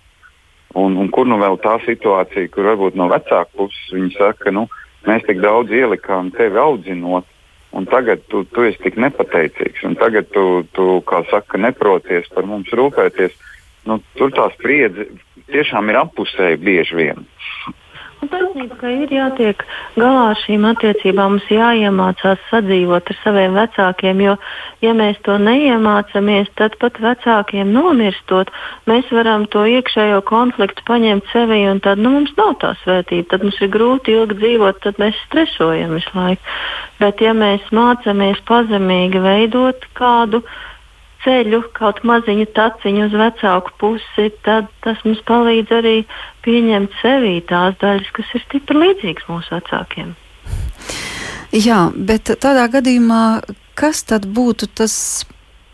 Un, 0.81 0.95
un 0.97 1.09
kur 1.13 1.27
nu 1.27 1.37
vēl 1.37 1.57
tā 1.61 1.77
situācija, 1.85 2.49
kur 2.53 2.69
varbūt 2.71 2.97
no 2.97 3.09
vecāku 3.11 3.65
puses 3.65 3.93
viņi 3.93 4.13
saka, 4.17 4.53
nu, 4.55 4.65
Mēs 5.09 5.25
tik 5.25 5.41
daudz 5.41 5.73
ielikām 5.73 6.29
tevi 6.35 6.59
audzinot, 6.61 7.25
un 7.73 7.87
tagad 7.89 8.21
tu, 8.29 8.43
tu 8.53 8.65
esi 8.67 8.81
tik 8.83 8.99
nepateicīgs, 9.01 9.85
un 9.87 9.95
tagad 9.97 10.29
tu, 10.35 10.45
tu 10.75 10.99
kā 11.07 11.23
saka, 11.31 11.57
neproties 11.57 12.29
par 12.35 12.45
mums 12.49 12.69
rūpēties. 12.75 13.37
Nu, 13.89 13.97
tur 14.19 14.29
tā 14.35 14.45
spriedze 14.53 15.07
tiešām 15.51 15.89
ir 15.89 16.01
apusēji 16.03 16.59
bieži 16.61 16.97
vien. 16.99 17.25
Nu, 18.21 18.27
taisnība, 18.29 18.75
ka 18.77 18.89
ir 18.93 19.09
jātiek 19.09 19.63
galā 19.97 20.27
ar 20.31 20.37
šīm 20.43 20.65
attiecībām, 20.69 21.39
mums 21.39 21.47
jāiemācās 21.49 22.43
sadzīvot 22.51 23.09
ar 23.09 23.17
saviem 23.23 23.55
vecākiem, 23.57 24.21
jo, 24.21 24.35
ja 24.85 24.91
mēs 24.93 25.17
to 25.25 25.39
neiemācāmies, 25.41 26.51
tad 26.61 26.77
pat 26.83 26.99
vecākiem 27.01 27.71
nomirstot, 27.73 28.53
mēs 28.85 29.09
varam 29.09 29.47
to 29.49 29.65
iekšējo 29.73 30.21
konfliktu 30.29 30.85
paņemt 30.85 31.33
sevi, 31.33 31.63
un 31.71 31.81
tad 31.81 31.97
nu, 31.97 32.13
mums 32.13 32.35
nav 32.37 32.59
tā 32.61 32.75
svētība. 32.83 33.31
Tad 33.33 33.47
mums 33.47 33.57
ir 33.57 33.73
grūti 33.73 34.13
ilgi 34.13 34.37
dzīvot, 34.43 34.83
tad 34.85 35.01
mēs 35.01 35.17
stresojam 35.25 35.97
visu 35.97 36.13
laiku. 36.13 36.57
Bet, 37.01 37.25
ja 37.25 37.33
mēs 37.33 37.65
mācāmies 37.73 38.45
pazemīgi 38.45 39.23
veidot 39.25 39.89
kādu, 39.97 40.45
ceļu, 41.25 41.61
kaut 41.77 42.01
maziņu 42.07 42.47
taciņu 42.55 43.07
uz 43.07 43.17
vecāku 43.21 43.73
pusi, 43.81 44.29
tad 44.45 44.69
tas 44.85 45.01
mums 45.05 45.21
palīdz 45.27 45.73
arī 45.77 45.95
pieņemt 46.45 46.97
sevī 47.01 47.35
tās 47.49 47.77
daļas, 47.81 48.09
kas 48.15 48.33
ir 48.35 48.45
stipri 48.45 48.81
līdzīgas 48.85 49.27
mūsu 49.29 49.55
vecākiem. 49.57 50.15
Jā, 51.51 51.81
bet 51.91 52.31
tādā 52.41 52.67
gadījumā, 52.71 53.41
kas 53.75 54.05
tad 54.07 54.25
būtu 54.31 54.69
tas 54.71 54.95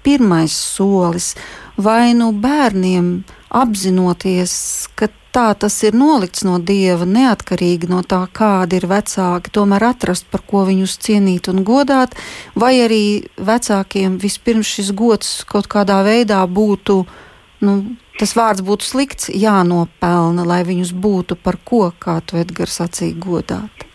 pirmais 0.06 0.56
solis? 0.56 1.36
Vai 1.78 2.16
nu 2.18 2.32
bērniem 2.34 3.12
apzinoties, 3.54 4.54
ka 4.98 5.12
tā 5.38 5.52
tas 5.54 5.76
ir 5.86 5.96
nolikts 5.98 6.44
no 6.48 6.58
dieva, 6.58 7.06
neatkarīgi 7.06 7.90
no 7.92 8.02
tā, 8.02 8.24
kādi 8.34 8.80
ir 8.80 8.88
vecāki, 8.90 9.54
tomēr 9.54 9.86
atrast, 9.92 10.26
par 10.34 10.42
ko 10.50 10.64
viņus 10.66 10.98
cienīt 11.06 11.50
un 11.52 11.62
godāt, 11.68 12.16
vai 12.58 12.74
arī 12.82 13.04
vecākiem 13.38 14.18
vispirms 14.22 14.74
šis 14.78 14.92
gods 14.98 15.34
kaut 15.50 15.70
kādā 15.70 16.00
veidā 16.08 16.42
būtu, 16.50 17.04
nu, 17.68 17.74
tas 18.18 18.34
vārds 18.38 18.66
būtu 18.66 18.88
slikts, 18.88 19.30
jānopelna, 19.30 20.46
lai 20.48 20.64
viņus 20.66 20.96
būtu 20.98 21.38
par 21.38 21.60
ko, 21.62 21.92
kā 21.94 22.18
tu 22.26 22.40
Edgars 22.42 22.80
sacīja, 22.82 23.18
godāt. 23.22 23.86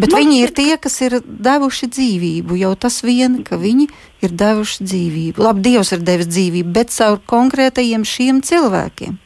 Bet 0.00 0.14
Man 0.14 0.22
viņi 0.22 0.38
ir 0.40 0.52
tie, 0.56 0.70
kas 0.80 0.96
ir 1.04 1.18
devuši 1.20 1.90
dzīvību. 1.92 2.56
Jau 2.56 2.70
tas 2.80 3.02
vien, 3.04 3.42
ka 3.44 3.58
viņi 3.60 3.90
ir 4.24 4.32
devuši 4.40 4.86
dzīvību. 4.88 5.44
Labi, 5.44 5.66
Dievs 5.66 5.92
ir 5.92 6.00
devis 6.06 6.30
dzīvību, 6.32 6.72
bet 6.72 6.94
caur 6.96 7.20
konkrētajiem 7.28 8.06
šiem 8.08 8.40
cilvēkiem. 8.40 9.20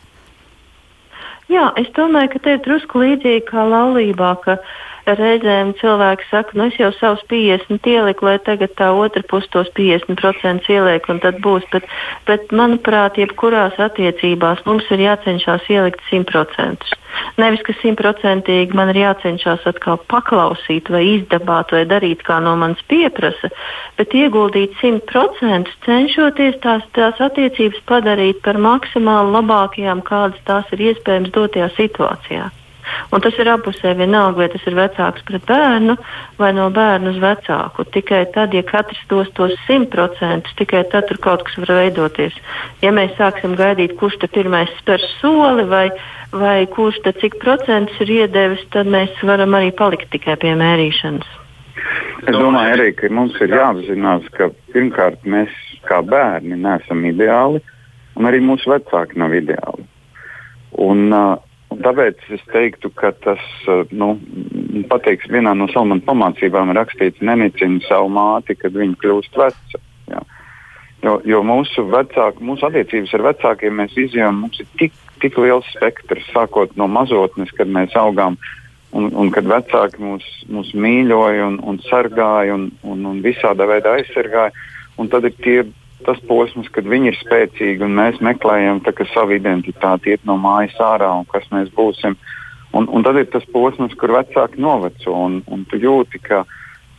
Jā, 1.53 1.69
es 1.79 1.87
domāju, 1.95 2.33
ka 2.33 2.43
te 2.43 2.57
ir 2.57 2.63
drusku 2.65 3.05
līdzīgi 3.05 3.45
kā 3.47 3.67
laulībā, 3.71 4.33
ka 4.43 4.57
reizēm 5.07 5.73
cilvēki 5.79 6.27
saka, 6.31 6.57
nu 6.59 6.67
es 6.71 6.77
jau 6.81 6.91
savus 6.99 7.23
50 7.31 7.87
ieliku, 7.87 8.27
lai 8.27 8.39
tagad 8.43 8.75
tā 8.79 8.91
otra 8.91 9.23
puse 9.23 9.49
tos 9.55 9.71
50% 9.79 10.67
ieliek 10.73 11.07
un 11.13 11.23
tad 11.23 11.39
būs. 11.45 11.67
Bet, 11.73 11.87
bet 12.27 12.51
manuprāt, 12.51 13.21
jebkurās 13.21 13.79
attiecībās 13.79 14.65
mums 14.67 14.89
ir 14.91 15.05
jācenšas 15.07 15.69
ielikt 15.71 16.03
100%. 16.11 16.97
Nevis, 17.41 17.63
ka 17.65 17.73
simtprocentīgi 17.81 18.77
man 18.77 18.91
ir 18.93 19.01
jācenšas 19.05 19.65
atkal 19.71 20.01
paklausīt, 20.11 20.91
vai 20.93 21.05
izdabāt, 21.15 21.73
vai 21.73 21.85
darīt, 21.89 22.25
kā 22.27 22.41
no 22.45 22.57
manis 22.61 22.83
pieprasa, 22.91 23.53
bet 23.97 24.13
ieguldīt 24.17 24.77
simt 24.83 25.15
cenšoties 25.87 26.61
tās, 26.65 26.85
tās 26.99 27.23
attiecības 27.29 27.81
padarīt 27.89 28.43
par 28.45 28.59
maksimāli 28.59 29.33
labākajām, 29.39 30.05
kādas 30.05 30.41
tās 30.45 30.77
ir 30.77 30.89
iespējams 30.91 31.33
dotajā 31.37 31.73
situācijā. 31.79 32.51
Un 33.15 33.23
tas 33.25 33.39
ir 33.39 33.51
abpusē 33.51 33.95
vienalga, 33.99 34.43
vai 34.43 34.49
tas 34.53 34.67
ir 34.67 34.77
vecāks 34.79 35.25
pret 35.29 35.47
bērnu 35.49 35.97
vai 36.41 36.53
no 36.57 36.69
bērna 36.75 37.13
uz 37.15 37.21
vecāku. 37.23 37.87
Tikai 37.95 38.25
tad, 38.35 38.55
ja 38.55 38.65
katrs 38.67 39.01
dos 39.11 39.31
tos 39.39 39.55
simt 39.67 39.91
procentus, 39.95 40.55
tikai 40.59 40.85
tad 40.93 41.09
tur 41.11 41.21
kaut 41.23 41.47
kas 41.47 41.59
var 41.63 41.77
veidoties. 41.81 42.37
Ja 42.85 42.93
mēs 42.95 43.17
sāksim 43.19 43.57
gaidīt, 43.59 43.97
kurš 44.01 44.21
te 44.23 44.31
pirmais 44.33 44.73
spērs 44.83 45.07
soli 45.23 45.67
vai 45.71 45.89
vai 46.37 46.67
kurš 46.67 47.01
tad 47.05 47.19
cik 47.23 47.39
procentus 47.41 48.01
ir 48.03 48.13
iedevis, 48.21 48.65
tad 48.75 48.89
mēs 48.91 49.15
varam 49.25 49.55
arī 49.57 49.71
palikt 49.77 50.11
tikai 50.13 50.37
pie 50.41 50.55
mērīšanas. 50.59 51.29
Es 52.27 52.35
domāju, 52.35 52.75
arī, 52.75 52.91
ka 52.99 53.11
mums 53.13 53.37
ir 53.45 53.53
jāapzinās, 53.55 54.27
ka 54.37 54.51
pirmkārt 54.75 55.27
mēs 55.29 55.53
kā 55.87 56.01
bērni 56.03 56.59
neesam 56.59 57.05
ideāli, 57.07 57.63
un 58.17 58.29
arī 58.29 58.41
mūsu 58.43 58.73
vecāki 58.73 59.21
nav 59.21 59.35
ideāli. 59.37 59.87
Un, 60.83 61.07
uh, 61.15 61.37
un 61.75 61.83
tāpēc 61.85 62.29
es 62.37 62.45
teiktu, 62.53 62.91
ka 62.95 63.13
tas, 63.25 63.43
uh, 63.71 63.85
nu, 63.91 64.15
pateiks, 64.91 65.31
vienā 65.33 65.55
no 65.59 65.69
Salmana 65.73 66.05
pamācībām 66.07 66.73
ir 66.73 66.81
rakstīts, 66.81 67.25
nenicini 67.25 67.83
savu 67.89 68.13
māti, 68.13 68.59
kad 68.59 68.77
viņa 68.77 69.01
kļūst 69.03 69.41
veca. 69.43 69.83
Jā. 70.13 70.23
Jo, 71.05 71.19
jo 71.29 71.43
mūsu, 71.47 71.85
vecāki, 71.93 72.43
mūsu 72.45 72.67
attiecības 72.67 73.13
ar 73.15 73.27
vecākiem 73.31 73.83
mēs 73.83 73.99
izjām, 74.01 74.41
mums 74.47 74.63
ir 74.63 74.71
tik 74.81 74.95
tik 75.23 75.39
liels 75.41 75.67
spektrs, 75.75 76.29
sākot 76.35 76.77
no 76.77 76.89
mazotnes, 76.91 77.53
kad 77.57 77.71
mēs 77.73 77.97
augām. 77.99 78.39
Un, 78.97 79.11
un 79.19 79.29
kad 79.35 79.49
vecāki 79.51 80.01
mūs, 80.01 80.25
mūs 80.49 80.71
mīļoja 80.79 81.49
un, 81.51 81.57
un 81.69 81.81
sargāja 81.85 82.55
un, 82.55 82.71
un, 82.87 83.03
un 83.11 83.19
visādā 83.25 83.67
veidā 83.69 83.97
aizsargāja, 83.99 84.55
un 84.97 85.11
tad 85.13 85.27
ir 85.29 85.35
tie, 85.43 85.57
tas 86.05 86.19
posms, 86.29 86.69
kad 86.75 86.89
viņi 86.89 87.13
ir 87.13 87.19
spēcīgi 87.21 87.85
un 87.87 87.97
mēs 87.97 88.21
meklējam 88.25 88.83
savu 89.15 89.37
identitāti, 89.37 90.13
iet 90.13 90.25
no 90.25 90.37
mājas 90.37 90.77
ārā 90.81 91.09
un 91.19 91.25
kas 91.25 91.47
mēs 91.51 91.73
būsim. 91.73 92.17
Un, 92.77 92.89
un 92.93 93.03
tad 93.03 93.17
ir 93.17 93.31
tas 93.33 93.45
posms, 93.53 93.95
kur 93.95 94.13
vecāki 94.13 94.61
noveco 94.61 95.15
un, 95.15 95.43
un 95.47 95.65
tu 95.71 95.81
jūti, 95.81 96.21
ka 96.21 96.45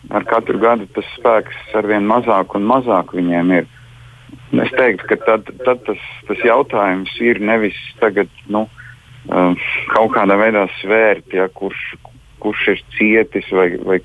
ar 0.09 0.23
katru 0.25 0.59
gadu 0.59 0.87
tas 0.95 1.05
spēks 1.17 1.75
ar 1.75 1.87
vien 1.87 2.07
mazāk 2.07 2.55
un 2.55 2.65
mazāk 2.65 3.13
viņiem 3.13 3.51
ir. 3.59 3.67
Es 4.63 4.71
teiktu, 4.75 5.05
ka 5.11 5.17
tad, 5.25 5.49
tad 5.65 5.83
tas, 5.85 6.01
tas 6.27 6.43
jautājums 6.43 7.11
ir 7.23 7.39
nevis 7.43 7.77
tagad, 7.99 8.31
nu, 8.47 8.65
um, 9.27 9.57
kaut 9.91 10.13
kādā 10.15 10.37
veidā 10.39 10.65
svērt, 10.79 11.27
ja, 11.35 11.47
kurš, 11.51 11.95
kurš 12.43 12.67
ir 12.73 12.83
cietis. 12.95 13.47
Vai, 13.51 13.69
vai, 13.83 13.99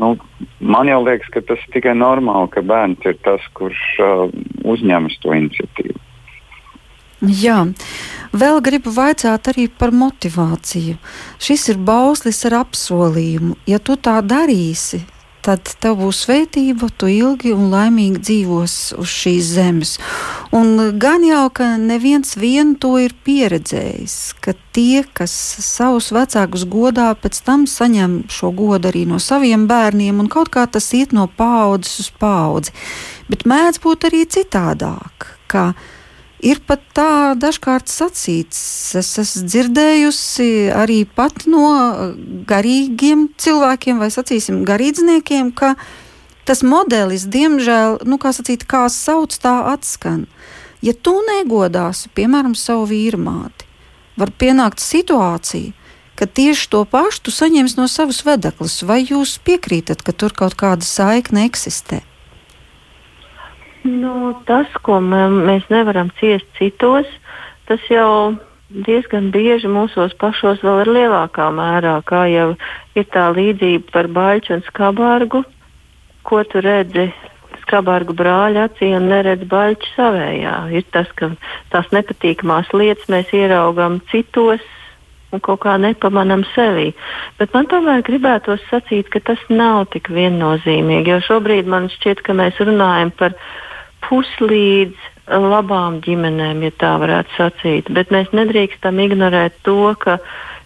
nu, 0.00 0.14
man 0.60 0.90
jau 0.90 1.00
liekas, 1.04 1.30
ka 1.34 1.42
tas 1.44 1.62
ir 1.64 1.72
tikai 1.76 1.94
normāli, 1.96 2.50
ka 2.52 2.64
bērns 2.66 3.06
ir 3.08 3.16
tas, 3.24 3.44
kurš 3.56 3.84
uh, 4.04 4.26
uzņemas 4.68 5.18
to 5.22 5.34
iniciatīvu. 5.36 6.00
Jā, 7.24 7.62
vēl 8.36 8.60
gribu 8.60 8.92
vaicāt 8.92 9.48
arī 9.48 9.70
par 9.72 9.94
motivāciju. 9.96 10.98
Šis 11.40 11.70
ir 11.72 11.78
bauslis 11.80 12.42
ar 12.44 12.58
apsolījumu. 12.60 13.56
Ja 13.64 13.80
tu 13.80 13.96
tā 13.96 14.18
darīsi, 14.20 15.00
tad 15.46 15.70
tev 15.82 16.00
būs 16.00 16.24
svētība, 16.26 16.88
tu 16.98 17.08
ilgi 17.10 17.52
un 17.54 17.68
laimīgi 17.70 18.22
dzīvos 18.26 18.76
uz 18.98 19.12
šīs 19.12 19.52
zemes. 19.56 19.96
Un 20.56 20.98
gan 21.02 21.24
jau, 21.26 21.44
ka 21.54 21.74
neviens 21.80 22.34
vien 22.40 22.74
to 22.82 22.96
ir 23.02 23.14
pieredzējis, 23.26 24.16
ka 24.42 24.56
tie, 24.74 25.04
kas 25.16 25.32
savus 25.64 26.10
vecākus 26.14 26.66
godā, 26.70 27.12
pēc 27.18 27.40
tam 27.46 27.66
saņem 27.70 28.24
šo 28.32 28.52
godu 28.56 28.90
arī 28.90 29.06
no 29.08 29.20
saviem 29.22 29.68
bērniem, 29.70 30.18
un 30.22 30.30
kaut 30.32 30.50
kā 30.54 30.66
tas 30.66 30.90
iet 30.98 31.14
no 31.16 31.28
paudzes 31.38 32.06
uz 32.06 32.10
paudzi. 32.20 32.74
Bet 33.30 33.46
mēdz 33.48 33.82
būt 33.82 34.10
arī 34.10 34.26
citādāk. 34.30 35.30
Ir 36.46 36.60
pat 36.62 36.82
tā 36.94 37.34
dažkārt 37.34 37.90
sacīts, 37.90 38.58
es 38.94 39.08
esmu 39.18 39.48
dzirdējusi 39.50 40.48
arī 40.70 41.00
pat 41.18 41.42
no 41.50 41.70
garīgiem 42.46 43.24
cilvēkiem, 43.40 43.98
vai 43.98 44.12
sacīsim, 44.14 44.60
garīdzniekiem, 44.68 45.50
ka 45.58 45.72
tas 46.46 46.62
modelis, 46.62 47.26
diemžēl, 47.26 47.98
nu, 48.06 48.20
kā 48.22 48.30
sacīt, 48.36 48.62
kā 48.70 48.84
sauc, 48.92 49.34
tā 49.42 49.56
atskan. 49.72 50.28
Ja 50.86 50.94
tu 50.94 51.16
negodāsi, 51.26 52.12
piemēram, 52.14 52.54
savu 52.54 52.86
vīru 52.92 53.18
māti, 53.26 53.66
var 54.14 54.30
pienākt 54.30 54.78
situācija, 54.84 55.74
ka 56.14 56.30
tieši 56.30 56.70
to 56.70 56.84
pašu 56.86 57.26
tu 57.26 57.34
saņemsi 57.34 57.80
no 57.80 57.88
savas 57.90 58.22
vedeklis, 58.28 58.84
vai 58.86 59.02
jūs 59.02 59.40
piekrītat, 59.42 60.06
ka 60.06 60.14
tur 60.14 60.36
kaut 60.36 60.54
kāda 60.54 60.86
saikne 60.86 61.48
eksistē? 61.50 62.04
Nu, 63.86 64.34
tas, 64.48 64.70
ko 64.82 64.98
mēs 65.04 65.68
nevaram 65.70 66.10
ciest 66.18 66.46
citos, 66.58 67.06
tas 67.68 67.82
jau 67.90 68.34
diezgan 68.68 69.30
bieži 69.34 69.70
mūsos 69.70 70.14
pašos 70.18 70.64
vēl 70.64 70.82
ir 70.82 70.92
lielākā 70.96 71.46
mērā, 71.54 72.00
kā 72.08 72.24
jau 72.30 72.48
ir 72.98 73.06
tā 73.14 73.28
līdzība 73.36 73.92
par 73.94 74.10
baļķu 74.10 74.56
un 74.56 74.64
skabārgu, 74.66 75.44
ko 76.26 76.42
tu 76.50 76.62
redzi 76.64 77.06
skabārgu 77.62 78.14
brāļa 78.18 78.66
acī 78.68 78.92
un 78.96 79.06
neredz 79.10 79.46
baļķu 79.50 79.92
savējā. 79.94 80.56
Ir 80.74 80.86
tas, 80.94 81.10
ka 81.18 81.30
tās 81.74 81.90
nepatīkamās 81.94 82.72
lietas 82.74 83.10
mēs 83.12 83.30
ieraugam 83.34 84.00
citos 84.10 84.64
un 85.34 85.42
kaut 85.42 85.62
kā 85.64 85.74
nepamanām 85.82 86.44
sevī. 86.54 86.92
Bet 87.38 87.54
man 87.54 87.68
tomēr 87.70 88.02
gribētos 88.06 88.62
sacīt, 88.70 89.10
ka 89.12 89.22
tas 89.30 89.42
nav 89.50 89.88
tik 89.94 90.10
viennozīmīgi, 90.14 91.12
jo 91.12 91.22
šobrīd 91.26 91.70
man 91.70 91.90
šķiet, 91.92 92.22
ka 92.26 92.36
mēs 92.38 92.58
runājam 92.62 93.12
par 93.18 93.34
puslīdz 94.06 95.12
labām 95.26 96.00
ģimenēm, 96.04 96.62
ja 96.66 96.74
tā 96.78 96.96
varētu 97.02 97.34
sacīt. 97.36 97.88
Bet 97.94 98.12
mēs 98.14 98.30
nedrīkstam 98.36 99.00
ignorēt 99.02 99.56
to, 99.66 99.94
ka 99.98 100.18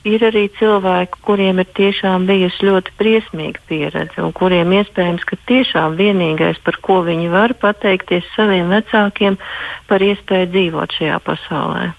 ir 0.08 0.24
arī 0.24 0.46
cilvēki, 0.58 1.20
kuriem 1.24 1.60
ir 1.62 1.68
tiešām 1.76 2.26
bijusi 2.28 2.68
ļoti 2.68 2.94
briesmīga 3.00 3.62
pieredze, 3.68 4.20
un 4.24 4.34
kuriem 4.36 4.72
iespējams, 4.80 5.24
ka 5.28 5.38
tiešām 5.48 5.96
vienīgais, 6.00 6.60
par 6.64 6.80
ko 6.84 7.00
viņi 7.08 7.30
var 7.32 7.56
pateikties 7.60 8.28
saviem 8.36 8.72
vecākiem, 8.72 9.40
par 9.88 10.04
iespēju 10.04 10.52
dzīvot 10.52 11.00
šajā 11.00 11.18
pasaulē. 11.24 11.90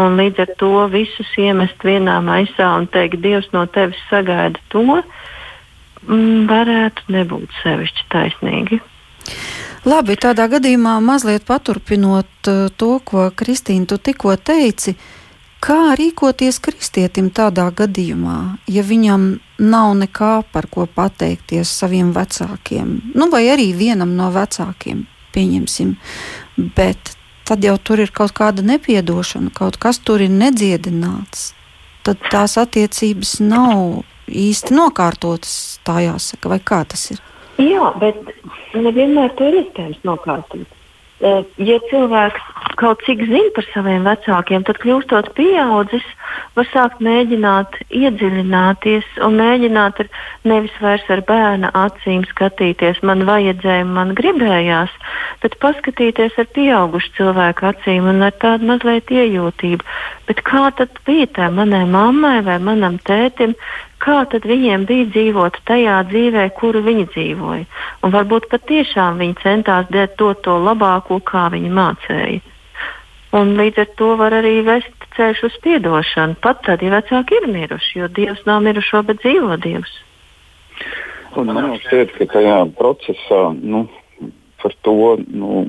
Un 0.00 0.16
līdz 0.16 0.44
ar 0.44 0.52
to 0.58 0.74
visus 0.92 1.30
iemest 1.38 1.82
vienā 1.84 2.20
maisā 2.24 2.70
un 2.78 2.86
teikt, 2.88 3.20
Dievs 3.24 3.50
no 3.52 3.66
tevis 3.68 3.98
sagaida 4.08 4.62
to, 4.72 5.02
varētu 6.50 7.10
nebūt 7.12 7.58
sevišķi 7.62 8.06
taisnīgi. 8.14 8.80
Labi, 9.88 10.12
tādā 10.20 10.44
gadījumā 10.52 10.98
mazliet 11.00 11.46
paturpinot 11.48 12.48
uh, 12.50 12.66
to, 12.76 12.98
ko 13.00 13.30
Kristīna 13.32 13.88
tu 13.88 13.96
tikko 13.96 14.34
teici, 14.36 14.92
kā 15.64 15.94
rīkoties 15.96 16.58
kristietim 16.60 17.30
tādā 17.32 17.64
gadījumā, 17.72 18.58
ja 18.68 18.84
viņam 18.84 19.24
nav 19.56 19.94
nekā 20.02 20.34
par 20.52 20.68
ko 20.68 20.84
pateikties 20.84 21.72
saviem 21.80 22.12
vecākiem, 22.12 22.92
nu 23.16 23.30
vai 23.32 23.46
arī 23.54 23.70
vienam 23.76 24.12
no 24.18 24.28
vecākiem, 24.34 25.06
pieņemsim, 25.32 25.96
bet 26.76 27.14
tad 27.48 27.64
jau 27.64 27.78
tur 27.80 28.04
ir 28.04 28.12
kaut 28.12 28.36
kāda 28.36 28.60
nepiedošana, 28.60 29.48
kaut 29.56 29.80
kas 29.80 30.02
tur 30.04 30.20
ir 30.20 30.28
nedziedināts, 30.28 31.54
tad 32.04 32.20
tās 32.28 32.60
attiecības 32.60 33.38
nav 33.40 34.04
īsti 34.28 34.76
nokārtotas, 34.76 35.80
tā 35.88 36.02
jāsaka, 36.04 36.52
vai 36.52 36.60
kā 36.60 36.84
tas 36.84 37.08
ir? 37.16 37.24
Jā, 37.60 37.94
bet 38.00 38.20
nevienmēr 38.74 39.34
to 39.36 39.48
ir 39.50 39.62
iespējams 39.64 40.04
nokārtot. 40.08 40.76
Eh, 41.20 41.40
ja 41.60 41.76
cilvēks 41.90 42.44
kaut 42.80 43.02
cik 43.04 43.26
zina 43.28 43.50
par 43.52 43.66
saviem 43.74 44.06
vecākiem, 44.08 44.62
tad 44.64 44.78
kļūstot 44.80 45.26
pieaudzis, 45.36 46.06
var 46.56 46.68
sākt 46.70 47.02
mēģināt 47.04 47.76
iedziļināties 47.92 49.18
un 49.26 49.36
mēģināt 49.36 50.00
ar, 50.00 50.08
nevis 50.48 50.78
vairs 50.80 51.04
ar 51.12 51.20
bērna 51.28 51.68
acīm 51.76 52.24
skatīties, 52.30 53.02
man 53.04 53.26
vajadzēja, 53.28 53.84
man 53.84 54.14
gribējās, 54.16 54.94
bet 55.44 55.58
paskatīties 55.60 56.40
ar 56.40 56.48
pieaugušu 56.56 57.12
cilvēku 57.18 57.68
acīm 57.68 58.08
un 58.14 58.24
ar 58.24 58.32
tādu 58.40 58.70
mazliet 58.72 59.12
iejūtību. 59.12 59.84
Bet 60.30 60.40
kā 60.48 60.70
tad 60.80 61.04
bija 61.04 61.28
tā 61.36 61.50
manai 61.52 61.84
mammai 61.84 62.38
vai 62.48 62.56
manam 62.64 62.96
tētim, 63.04 63.52
kā 64.00 64.20
tad 64.32 64.46
viņiem 64.48 64.86
bija 64.88 65.08
dzīvot 65.14 65.58
tajā 65.68 65.98
dzīvē, 66.10 66.46
kuru 66.58 66.82
viņi 66.86 67.06
dzīvoja. 67.14 67.66
Un 68.04 68.14
varbūt 68.14 68.48
patiešām 68.52 69.20
viņi 69.20 69.36
centās 69.42 69.90
dot 69.92 70.42
to, 70.44 70.56
labāko, 70.68 71.20
kā 71.20 71.48
viņi 71.52 71.72
mācīja. 71.80 72.40
Un 73.36 73.54
līdz 73.58 73.84
ar 73.84 73.90
to 73.98 74.14
var 74.18 74.34
arī 74.34 74.56
vest 74.66 75.04
ceļš 75.14 75.42
uz 75.46 75.58
atdošanu, 75.60 76.38
pat 76.42 76.64
tad, 76.66 76.82
ja 76.82 76.90
vecāki 76.96 77.38
ir 77.38 77.46
miruši, 77.50 77.98
jo 78.00 78.08
Dievs 78.08 78.42
nav 78.46 78.62
mirušo, 78.66 79.02
bet 79.06 79.20
dzīvo 79.22 79.58
Dievs. 79.62 79.92
Un 81.38 81.52
man 81.54 81.76
šķiet, 81.78 82.16
ka 82.16 82.26
tajā 82.32 82.56
procesā 82.78 83.42
nu, 83.54 83.84
par 84.62 84.74
to, 84.82 85.16
nu, 85.30 85.62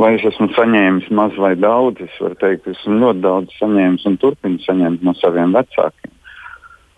vai 0.00 0.14
es 0.16 0.24
esmu 0.30 0.48
saņēmis 0.56 1.10
maz 1.12 1.36
vai 1.36 1.52
daudz, 1.60 2.00
es 2.06 2.16
varu 2.22 2.38
teikt, 2.40 2.64
ka 2.64 2.72
esmu 2.72 3.00
ļoti 3.02 3.24
daudz 3.24 3.58
saņēmis 3.60 4.08
un 4.08 4.18
turpinu 4.22 4.62
saņemt 4.64 5.04
no 5.04 5.12
saviem 5.20 5.52
vecākiem. 5.56 6.12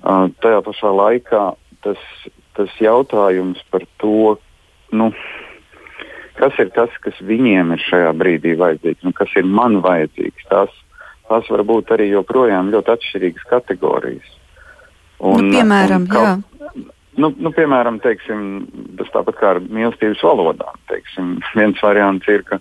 Uh, 0.04 0.28
tajā 0.44 0.60
pašā 0.66 0.90
laikā 0.92 1.42
tas, 1.84 2.00
tas 2.56 2.72
jautājums 2.82 3.60
par 3.72 3.86
to, 4.00 4.36
nu, 4.92 5.10
kas 6.36 6.58
ir 6.62 6.72
tas, 6.76 6.92
kas 7.04 7.16
viņiem 7.24 7.72
ir 7.74 7.84
šajā 7.86 8.10
brīdī 8.18 8.56
vajadzīgs 8.60 9.06
un 9.08 9.16
kas 9.16 9.32
ir 9.40 9.48
man 9.48 9.80
vajadzīgs, 9.84 10.48
tās, 10.50 10.74
tās 11.30 11.48
var 11.52 11.64
būt 11.68 11.94
arī 11.96 12.10
joprojām 12.12 12.70
ļoti 12.74 12.94
atšķirīgas 12.96 13.48
kategorijas. 13.52 14.36
Un, 15.24 15.48
nu, 15.48 15.56
piemēram, 15.56 16.04
un 16.04 16.12
kaut, 16.12 16.92
nu, 17.16 17.32
nu, 17.32 17.52
piemēram 17.56 18.02
teiksim, 18.04 18.44
tas 19.00 19.08
tāpat 19.14 19.40
kā 19.40 19.54
ar 19.54 19.62
mīlestības 19.64 20.20
valodām. 20.28 20.76
Teiksim, 20.92 21.38
viens 21.58 21.80
variants 21.82 22.28
ir, 22.28 22.44
ka 22.44 22.60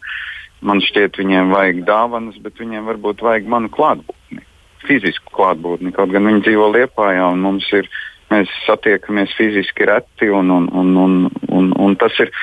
man 0.65 0.79
šķiet, 0.83 1.19
viņiem 1.19 1.51
vajag 1.51 1.83
dāvanas, 1.89 2.39
bet 2.41 2.63
viņiem 2.63 2.87
varbūt 2.93 3.25
vajag 3.27 3.51
manu 3.51 3.71
klātbūtni 3.75 4.44
fizisku 4.85 5.33
klātbūtni. 5.37 5.93
Kaut 5.95 6.11
gan 6.13 6.27
viņi 6.29 6.43
dzīvo 6.45 6.69
Liepājā 6.75 7.25
un 7.31 7.43
mums 7.45 7.67
ir, 7.77 7.89
mēs 8.31 8.51
satiekamies 8.65 9.33
fiziski 9.37 9.87
reti 9.89 10.29
un, 10.33 10.51
un, 10.51 10.69
un, 10.73 10.93
un, 11.01 11.17
un, 11.49 11.73
un 11.87 11.99
tas 12.01 12.15
ir. 12.23 12.33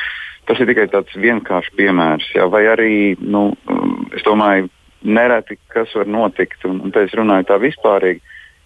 Tas 0.43 0.59
ir 0.59 0.67
tikai 0.67 0.89
tāds 0.91 1.15
vienkāršs 1.15 1.71
piemērs. 1.79 2.25
Jā, 2.35 2.49
vai 2.51 2.65
arī, 2.67 3.15
nu, 3.23 3.53
es 4.11 4.25
domāju, 4.27 4.67
nereti 5.07 5.55
kas 5.71 5.93
var 5.95 6.11
notikt, 6.11 6.65
un, 6.67 6.81
un 6.83 6.91
te 6.91 7.05
es 7.07 7.15
runāju 7.15 7.47
tā 7.47 7.61
vispārīgi, 7.63 8.19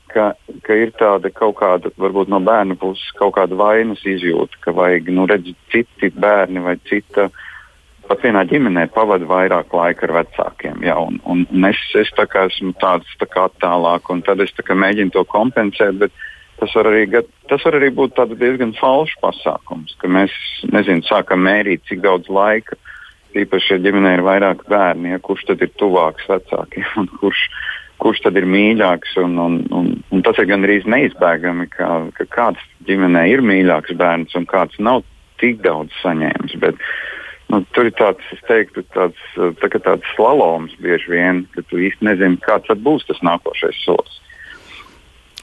ka, 0.09 0.31
ka 0.65 0.79
ir 0.81 0.95
tāda 0.97 1.29
kaut 1.37 1.59
kāda, 1.59 1.93
varbūt 2.01 2.33
no 2.33 2.41
bērna 2.41 2.79
puses, 2.81 3.05
kaut 3.21 3.35
kāda 3.37 3.61
vainas 3.61 4.01
izjūta, 4.09 4.57
ka 4.65 4.73
vajag, 4.73 5.13
nu, 5.13 5.29
redzēt, 5.29 5.61
citi 5.75 6.09
bērni 6.17 6.65
vai 6.65 6.79
cita 6.89 7.29
uh, 7.29 7.45
pat 8.09 8.23
vienā 8.25 8.43
ģimenē 8.51 8.87
pavadu 8.95 9.29
vairāk 9.31 9.75
laika 9.75 10.07
ar 10.09 10.15
vecākiem. 10.21 10.81
Jā, 10.87 10.97
un, 11.01 11.19
un, 11.29 11.45
es, 11.69 11.79
es 11.99 12.11
tā 12.17 12.27
esmu 12.45 12.75
tāds 12.83 13.11
tā 13.21 13.29
kā 13.31 13.47
tālāk, 13.63 14.11
un 14.13 14.23
tad 14.27 14.43
es 14.45 14.55
tā 14.57 14.75
mēģinu 14.75 15.15
to 15.15 15.25
kompensēt. 15.31 16.07
Tas 16.57 16.73
var, 16.73 16.89
arī, 16.89 17.05
tas 17.51 17.65
var 17.69 17.77
arī 17.77 17.91
būt 17.93 18.17
diezgan 18.41 18.73
falšs 18.79 19.17
pasākums, 19.21 19.97
ka 20.01 20.09
mēs 20.09 20.33
nezinu, 20.73 21.05
sākam 21.05 21.43
mērīt, 21.45 21.85
cik 21.89 22.01
daudz 22.05 22.31
laika, 22.33 22.79
īpaši, 23.37 23.75
ja 23.75 23.83
ģimenē 23.85 24.15
ir 24.17 24.25
vairāk 24.25 24.63
bērni, 24.71 25.13
ja, 25.13 25.21
kurš 25.21 25.51
tad 25.51 25.65
ir 25.67 25.75
tuvāks 25.77 26.25
vecākiem 26.31 26.87
un 27.03 27.11
kurš, 27.21 27.43
kurš 28.01 28.23
tad 28.25 28.41
ir 28.41 28.49
mīļāks. 28.49 29.19
Un, 29.21 29.37
un, 29.43 29.59
un, 29.77 29.93
un 30.15 30.25
tas 30.25 30.41
ir 30.41 30.49
gandrīz 30.49 30.89
neizbēgami, 30.89 31.69
ka, 31.77 31.91
ka 32.17 32.31
kāds 32.33 32.65
ģimenē 32.89 33.27
ir 33.35 33.45
mīļāks 33.45 33.93
bērns 34.01 34.39
un 34.41 34.49
kāds 34.49 34.81
nav 34.81 35.05
tik 35.37 35.61
daudz 35.61 35.93
saņēmis. 36.01 36.57
Bet, 36.63 36.81
uh, 36.81 37.16
Nu, 37.53 37.61
tur 37.77 37.87
ir 37.87 37.95
tāds, 37.95 38.23
es 38.35 38.41
teiktu, 38.49 38.83
tāds, 38.95 39.21
tā 39.61 39.69
tāds 39.79 40.07
slaloms 40.17 40.75
bieži 40.83 41.13
vien, 41.13 41.45
ka 41.55 41.63
tu 41.71 41.79
īsti 41.79 42.09
nezini, 42.09 42.41
kāds 42.43 42.73
būs 42.83 43.07
tas 43.07 43.21
nākošais 43.23 43.85
solis. 43.85 44.19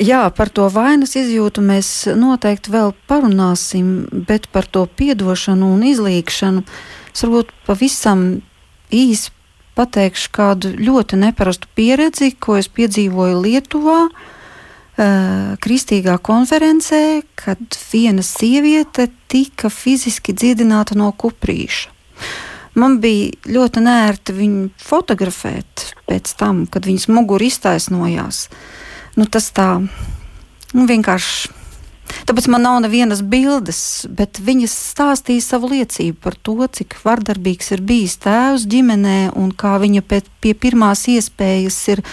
Jā, 0.04 0.26
par 0.36 0.50
to 0.50 0.66
vainas 0.74 1.14
izjūtu 1.16 1.62
mēs 1.64 1.90
noteikti 2.18 2.74
vēl 2.74 2.92
parunāsim, 3.08 4.10
bet 4.28 4.50
par 4.52 4.66
to 4.66 4.88
piedošanu 4.90 5.70
un 5.78 5.86
izlīgšanu 5.94 6.66
es 7.14 7.24
varbūt 7.24 7.54
pavisam 7.68 8.26
īsi 8.92 9.32
pateikšu 9.78 10.32
kādu 10.34 10.74
ļoti 10.76 11.22
neparastu 11.22 11.70
pieredzi, 11.78 12.34
ko 12.36 12.58
es 12.60 12.68
piedzīvoju 12.74 13.44
Lietuvā. 13.46 14.00
Uh, 14.10 14.32
kristīgā 15.64 16.20
konferencē, 16.22 17.24
kad 17.36 17.58
viena 17.92 18.22
sieviete 18.22 19.10
tika 19.28 19.70
fiziski 19.74 20.34
dziedināta 20.34 20.96
no 20.96 21.12
kuprīša. 21.12 21.93
Man 22.80 22.98
bija 23.04 23.54
ļoti 23.54 23.84
nērti 23.86 24.34
viņu 24.34 24.70
fotografēt 24.82 25.90
pēc 26.10 26.32
tam, 26.40 26.64
kad 26.66 26.88
viņas 26.90 27.10
mugura 27.14 27.46
iztaisnojās. 27.46 28.48
Nu, 29.14 29.28
tas 29.30 29.52
tā 29.54 29.76
nu, 29.80 30.88
vienkārši 30.90 31.62
Tāpēc 32.28 32.48
man 32.52 32.64
nav 32.64 32.78
nevienas 32.84 33.24
bildes, 33.26 34.06
bet 34.12 34.40
viņas 34.44 34.74
stāstīja 34.94 35.44
savu 35.44 35.72
liecību 35.74 36.20
par 36.24 36.38
to, 36.46 36.56
cik 36.78 36.96
vardarbīgs 37.04 37.74
ir 37.76 37.84
bijis 37.84 38.18
tēvs 38.24 38.68
ģimenē 38.70 39.34
un 39.40 39.52
kā 39.56 39.76
viņa 39.82 40.04
pie, 40.08 40.22
pie 40.44 40.54
pirmās 40.56 41.08
iespējas 41.12 41.80
ir. 41.96 42.04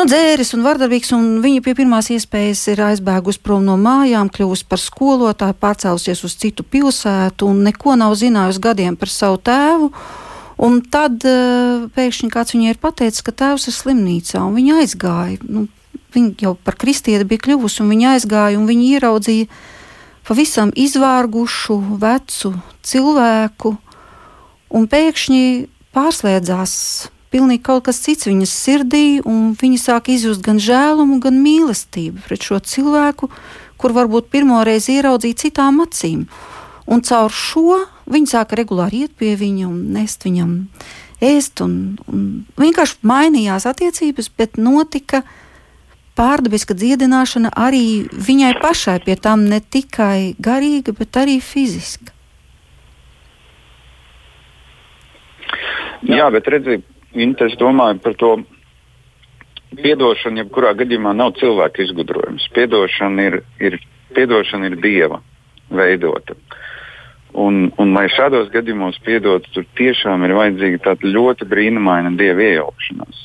Nu, 0.00 0.06
dzēris 0.08 0.54
un 0.56 0.62
vardarbīgs, 0.64 1.10
un 1.12 1.24
viņa 1.44 1.60
pie 1.60 1.74
pirmās 1.76 2.06
iespējas 2.08 2.62
ir 2.72 2.78
aizbēgusi 2.86 3.42
prom 3.44 3.66
no 3.66 3.74
mājām, 3.76 4.30
kļuvusi 4.32 4.64
par 4.70 4.80
skolotāju, 4.80 5.58
pārcēlusies 5.60 6.22
uz 6.24 6.36
citu 6.40 6.64
pilsētu 6.64 7.44
un 7.44 7.60
neko 7.66 7.98
nav 8.00 8.14
zinājusi 8.16 8.62
gadiem 8.64 8.96
par 8.96 9.12
savu 9.12 9.36
tēvu. 9.44 9.90
Un 10.64 10.80
tad 10.88 11.20
uh, 11.28 11.84
pēkšņi 11.92 12.30
kāds 12.32 12.56
viņai 12.56 12.72
ir 12.72 12.80
pateicis, 12.80 13.26
ka 13.26 13.36
tēvs 13.42 13.68
ir 13.68 13.76
slimnīcā, 13.76 14.40
un 14.40 14.56
viņa 14.56 14.80
aizgāja. 14.86 15.36
Nu, 15.44 15.66
Viņa 16.16 16.46
jau 16.46 16.56
par 16.56 16.80
kristieti 16.80 17.28
bija 17.28 17.44
kļuvusi, 17.44 17.84
un 17.84 17.92
viņa 17.92 18.16
aizgāja, 18.16 18.56
un 18.56 18.64
viņa 18.72 18.88
ieraudzīja 18.96 19.52
pavisam 20.26 20.72
izvārgušu, 20.72 21.76
vecu 22.00 22.56
cilvēku, 22.88 23.76
un 24.80 24.88
pēkšņi 24.90 25.44
pārslēdzās 25.92 26.74
pilnīgi 27.30 27.62
kaut 27.66 27.86
kas 27.88 28.00
cits 28.04 28.28
viņas 28.28 28.52
sirdī, 28.64 29.04
un 29.26 29.52
viņa 29.58 29.80
sāk 29.80 30.10
izjust 30.12 30.42
gan 30.44 30.60
žēlumu, 30.62 31.20
gan 31.22 31.38
mīlestību 31.42 32.24
pret 32.26 32.46
šo 32.46 32.60
cilvēku, 32.62 33.30
kur 33.80 33.94
varbūt 33.96 34.30
pirmoreiz 34.32 34.90
ieraudzīja 34.92 35.44
citām 35.46 35.80
acīm. 35.84 36.26
Un 36.90 37.04
caur 37.06 37.30
šo 37.30 37.84
viņa 38.10 38.34
sāka 38.34 38.58
regulāri 38.58 39.04
iet 39.04 39.14
pie 39.18 39.36
viņa 39.38 39.68
un 39.68 39.78
nest 39.94 40.26
viņam 40.26 40.56
ēst, 41.20 41.62
un, 41.64 41.74
un 42.10 42.24
vienkārši 42.58 42.98
mainījās 43.06 43.68
attiecības, 43.70 44.30
bet 44.36 44.58
notika 44.58 45.22
pārdabiska 46.18 46.74
dziedināšana 46.76 47.52
arī 47.56 48.08
viņai 48.10 48.54
pašai, 48.60 48.98
pie 49.04 49.16
tam 49.16 49.46
ne 49.48 49.60
tikai 49.60 50.34
garīga, 50.42 50.96
bet 50.96 51.20
arī 51.20 51.38
fiziska. 51.44 52.12
Jā, 56.10 56.26
bet 56.32 56.48
redziet, 56.48 56.89
es 57.14 57.58
domāju 57.58 58.00
par 58.02 58.14
to. 58.14 58.32
Piedošana, 59.70 60.42
jebkurā 60.42 60.72
gadījumā, 60.74 61.12
nav 61.14 61.36
cilvēka 61.38 61.84
izgudrojums. 61.84 62.48
Piedošana 62.56 63.26
ir, 63.28 63.36
ir, 63.62 63.76
piedošana 64.16 64.66
ir 64.66 64.80
dieva 64.82 65.20
veidota. 65.70 66.34
Un, 67.38 67.68
un, 67.78 67.92
lai 67.94 68.08
šādos 68.10 68.48
gadījumos 68.50 68.98
piedotu, 69.06 69.52
tur 69.54 69.66
tiešām 69.78 70.26
ir 70.26 70.34
vajadzīga 70.34 70.80
tāda 70.88 71.12
ļoti 71.14 71.46
brīnumaina 71.46 72.10
dieva 72.18 72.42
iejaukšanās. 72.48 73.22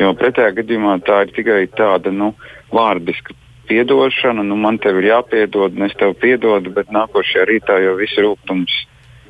Jo 0.00 0.14
pretējā 0.16 0.54
gadījumā 0.62 0.96
tā 1.04 1.20
ir 1.26 1.34
tikai 1.36 1.60
tāda 1.76 2.12
nu, 2.14 2.32
vārdiska 2.72 3.36
piedošana. 3.68 4.44
Nu, 4.48 4.56
man 4.56 4.80
te 4.80 4.92
ir 4.94 5.10
jāpiedod, 5.10 5.76
un 5.76 5.88
es 5.88 5.96
tev 6.00 6.16
piedodu, 6.22 6.72
bet 6.72 6.92
nākošajā 6.94 7.44
rītā 7.50 7.80
jau 7.84 7.98
viss 8.00 8.16
rūkums 8.24 8.78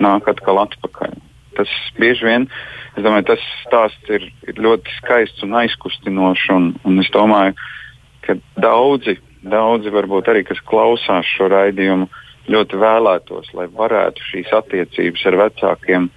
nāk 0.02 0.30
atkal 0.30 0.62
atpakaļ. 0.62 1.18
Tas 1.56 1.70
bieži 1.98 2.26
vien, 2.28 2.46
es 2.96 3.04
domāju, 3.04 3.30
tas 3.32 3.48
stāsts 3.64 4.12
ir, 4.12 4.28
ir 4.48 4.60
ļoti 4.62 4.92
skaists 4.98 5.44
un 5.46 5.56
aizkustinošs. 5.62 6.46
Un, 6.54 6.70
un 6.84 7.02
es 7.02 7.10
domāju, 7.14 7.56
ka 8.26 8.36
daudzi, 8.60 9.18
daudzi 9.42 9.92
varbūt 9.94 10.30
arī, 10.30 10.44
kas 10.48 10.60
klausās 10.68 11.28
šo 11.36 11.50
raidījumu, 11.54 12.08
ļoti 12.48 12.80
vēlētos, 12.80 13.52
lai 13.56 13.66
varētu 13.72 14.24
šīs 14.30 14.54
attiecības 14.56 15.26
ar 15.28 15.36
vecākiem 15.42 16.08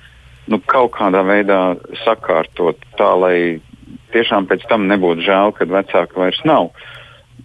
nu, 0.51 0.59
kaut 0.71 0.93
kādā 0.95 1.23
veidā 1.27 1.59
sakārtot 2.05 2.79
tā, 2.99 3.11
lai 3.19 3.35
tiešām 4.15 4.47
pēc 4.49 4.65
tam 4.69 4.87
nebūtu 4.91 5.25
žēl, 5.27 5.53
kad 5.57 5.71
vecāki 5.71 6.19
vairs 6.19 6.41
nav. 6.47 6.71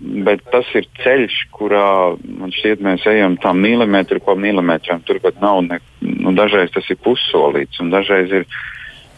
Bet 0.01 0.43
tas 0.53 0.69
ir 0.77 0.89
ceļš, 1.01 1.37
kurā 1.57 2.17
man 2.21 2.53
šķiet, 2.53 2.83
mēs 2.85 3.07
ejam 3.09 3.39
tā 3.41 3.53
milimetru 3.57 4.21
pa 4.25 4.35
milimetram. 4.37 5.01
Tur 5.07 5.21
pat 5.25 5.41
nav, 5.41 5.63
ne, 5.65 5.81
nu, 6.01 6.35
dažreiz 6.37 6.73
tas 6.75 6.89
ir 6.93 7.01
pussolīts, 7.05 7.81
un 7.81 7.93
dažreiz 7.95 8.35
ir, 8.43 8.45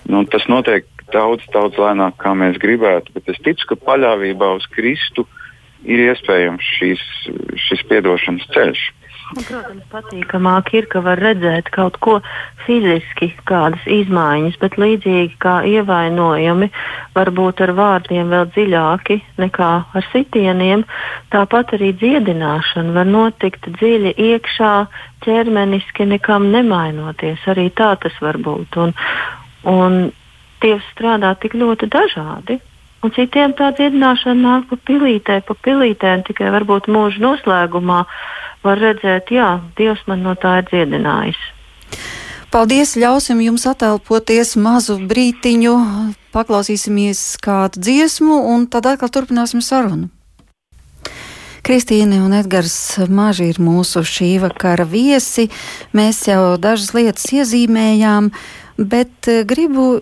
nu, 0.06 0.22
tas 0.30 0.46
notiek 0.50 0.86
daudz, 1.12 1.46
daudz 1.54 1.80
lēnāk, 1.80 2.18
kā 2.22 2.34
mēs 2.38 2.60
gribētu. 2.62 3.14
Bet 3.16 3.32
es 3.32 3.42
ticu, 3.42 3.72
ka 3.72 3.80
paļāvībā 3.88 4.52
uz 4.58 4.68
Kristu 4.74 5.26
ir 5.88 6.04
iespējams 6.08 6.70
šīs, 6.78 7.04
šis 7.68 7.84
piedošanas 7.90 8.46
ceļš. 8.54 8.86
Un, 9.28 9.44
protams, 9.44 9.84
patīkamāk 9.92 10.70
ir, 10.78 10.86
ka 10.88 11.02
var 11.04 11.20
redzēt 11.20 11.68
kaut 11.74 11.98
ko 12.04 12.14
fiziski, 12.64 13.28
kādas 13.48 13.82
izmaiņas, 13.84 14.56
bet 14.62 14.78
līdzīgi 14.80 15.36
kā 15.42 15.58
ievainojumi 15.68 16.70
var 17.16 17.30
būt 17.36 17.60
ar 17.66 17.74
vārdiem 17.76 18.32
vēl 18.32 18.46
dziļāki 18.54 19.18
nekā 19.42 19.72
ar 20.00 20.08
sitieniem, 20.14 20.86
tāpat 21.34 21.76
arī 21.76 21.92
dziedināšana 22.00 22.96
var 22.96 23.10
notikt 23.10 23.68
dziļi 23.76 24.14
iekšā, 24.30 24.72
ķermeniski 25.26 26.08
nekam 26.08 26.48
nemainoties. 26.54 27.44
Arī 27.52 27.68
tā 27.76 27.92
tas 28.00 28.16
var 28.24 28.40
būt. 28.40 28.80
Un, 28.80 28.96
un 29.68 30.00
Dievs 30.58 30.86
strādā 30.90 31.36
tik 31.38 31.52
ļoti 31.54 31.86
dažādi. 31.92 32.58
Un 33.06 33.12
citiem 33.14 33.54
tā 33.54 33.70
dziedināšana 33.78 34.40
nāk 34.42 34.64
pa 34.70 34.78
pilītē, 34.90 35.38
pa 35.46 35.54
pilītēm 35.66 36.24
tikai 36.26 36.50
varbūt 36.54 36.90
mūža 36.90 37.22
noslēgumā 37.22 38.00
var 38.66 38.82
redzēt, 38.82 39.30
jā, 39.30 39.60
Dievs 39.78 40.02
man 40.10 40.24
no 40.26 40.34
tā 40.34 40.58
ir 40.62 40.66
dziedinājis. 40.72 41.38
Paldies! 42.48 42.96
Ļausim 42.96 43.42
jums 43.44 43.66
atelpoties 43.68 44.56
mazu 44.58 44.96
brītiņu, 45.04 45.74
paklausīsimies 46.34 47.36
kādu 47.44 47.82
dziesmu, 47.84 48.38
un 48.54 48.64
tad 48.72 48.88
atkal 48.88 49.12
turpināsim 49.12 49.62
sarunu. 49.62 50.08
Kristīne 51.68 52.22
un 52.24 52.32
Edgars 52.32 52.96
Maži 53.12 53.50
ir 53.52 53.58
mūsu 53.60 54.00
šī 54.00 54.38
vakara 54.40 54.86
viesi. 54.88 55.50
Mēs 55.92 56.22
jau 56.24 56.56
dažas 56.56 56.94
lietas 56.96 57.26
iezīmējām, 57.28 58.30
bet 58.78 59.28
eh, 59.28 59.42
gribu, 59.48 59.98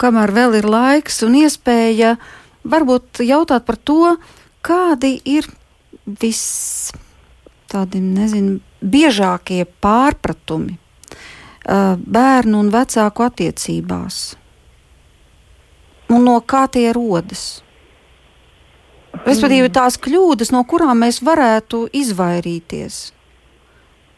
kamēr 0.00 0.34
vēl 0.36 0.58
ir 0.60 0.68
laiks 0.68 1.22
un 1.26 1.38
iespēja, 1.40 2.16
varbūt 2.68 3.24
jautāt 3.26 3.66
par 3.66 3.80
to, 3.80 4.16
kādi 4.62 5.16
ir 5.24 5.48
viss 6.04 6.92
tādi, 7.72 8.02
nezinu, 8.04 8.60
biežākie 8.82 9.64
pārpratumi 9.82 10.74
uh, 10.76 11.94
bērnu 11.96 12.60
un 12.60 12.70
vecāku 12.74 13.24
attiecībās? 13.24 14.22
Un 16.12 16.26
no 16.28 16.36
kā 16.44 16.66
tie 16.68 16.90
rodas? 16.92 17.62
Respektīvi, 19.22 19.70
tās 19.72 19.96
kļūdas, 20.00 20.52
no 20.52 20.64
kurām 20.68 21.04
mēs 21.04 21.20
varētu 21.24 21.86
izvairīties. 21.96 23.00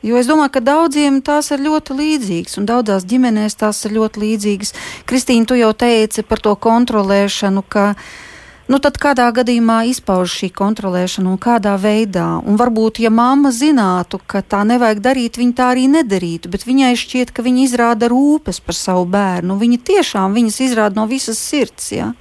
Jo 0.05 0.19
es 0.21 0.29
domāju, 0.29 0.53
ka 0.53 0.61
daudziem 0.61 1.23
tās 1.25 1.49
ir 1.55 1.65
ļoti 1.65 1.97
līdzīgas, 1.97 2.59
un 2.61 2.69
daudzās 2.69 3.07
ģimenēs 3.09 3.57
tās 3.57 3.81
ir 3.89 3.97
ļoti 3.97 4.21
līdzīgas. 4.21 4.75
Kristīna, 5.09 5.49
tu 5.49 5.57
jau 5.57 5.73
teici 5.73 6.27
par 6.29 6.45
to 6.45 6.53
kontrolēšanu, 6.61 7.65
ka 7.65 7.95
Nu, 8.65 8.79
kādā 8.81 9.27
gadījumā 9.37 9.83
izpauž 9.91 10.39
šī 10.39 10.49
kontrolēšana 10.57 11.29
un 11.29 11.37
kādā 11.37 11.75
veidā? 11.77 12.39
Un 12.49 12.57
varbūt, 12.57 13.03
ja 13.05 13.11
mamma 13.13 13.53
zinātu, 13.53 14.17
ka 14.25 14.41
tā 14.41 14.63
nevajag 14.65 15.03
darīt, 15.05 15.37
viņa 15.37 15.57
tā 15.59 15.67
arī 15.75 15.85
nedarītu, 15.93 16.49
bet 16.49 16.65
viņai 16.65 16.95
šķiet, 16.97 17.35
ka 17.37 17.45
viņa 17.45 17.67
izrāda 17.67 18.09
rūpes 18.09 18.63
par 18.65 18.79
savu 18.79 19.05
bērnu. 19.13 19.59
Viņa 19.61 19.83
tiešām 19.85 20.33
viņas 20.41 20.61
izrāda 20.65 20.97
no 20.97 21.05
visas 21.11 21.45
sirds. 21.45 21.93
Ja? 21.93 22.15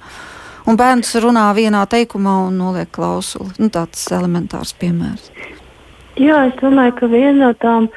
Un 0.68 0.76
bērns 0.76 1.16
runā 1.24 1.48
vienā 1.56 1.86
teikumā 1.88 2.42
un 2.50 2.60
noliek 2.60 2.92
klausuli. 2.92 3.56
Nu, 3.56 3.72
tāds 3.72 4.04
elementārs 4.12 4.76
piemērs. 4.76 5.32
Jā, 6.14 6.44
es 6.46 6.58
domāju, 6.60 6.94
ka 7.00 7.06
viena 7.10 7.48
no 7.48 7.54
tām 7.58 7.88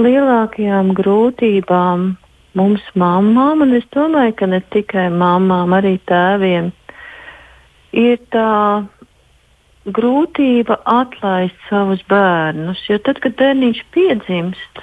lielākajām 0.00 0.94
grūtībām 0.96 2.06
mums, 2.56 2.84
mamām, 2.96 3.64
un 3.66 3.74
es 3.76 3.84
domāju, 3.92 4.32
ka 4.38 4.48
ne 4.48 4.62
tikai 4.72 5.10
mamām, 5.12 5.74
arī 5.76 5.98
tēviem, 6.08 6.70
ir 7.92 8.16
tā 8.32 8.86
grūtība 9.98 10.78
atlaist 10.88 11.68
savus 11.68 12.00
bērnus. 12.08 12.80
Jo 12.88 12.96
tad, 13.04 13.20
kad 13.20 13.36
bērniņš 13.36 13.82
piedzimst, 13.92 14.82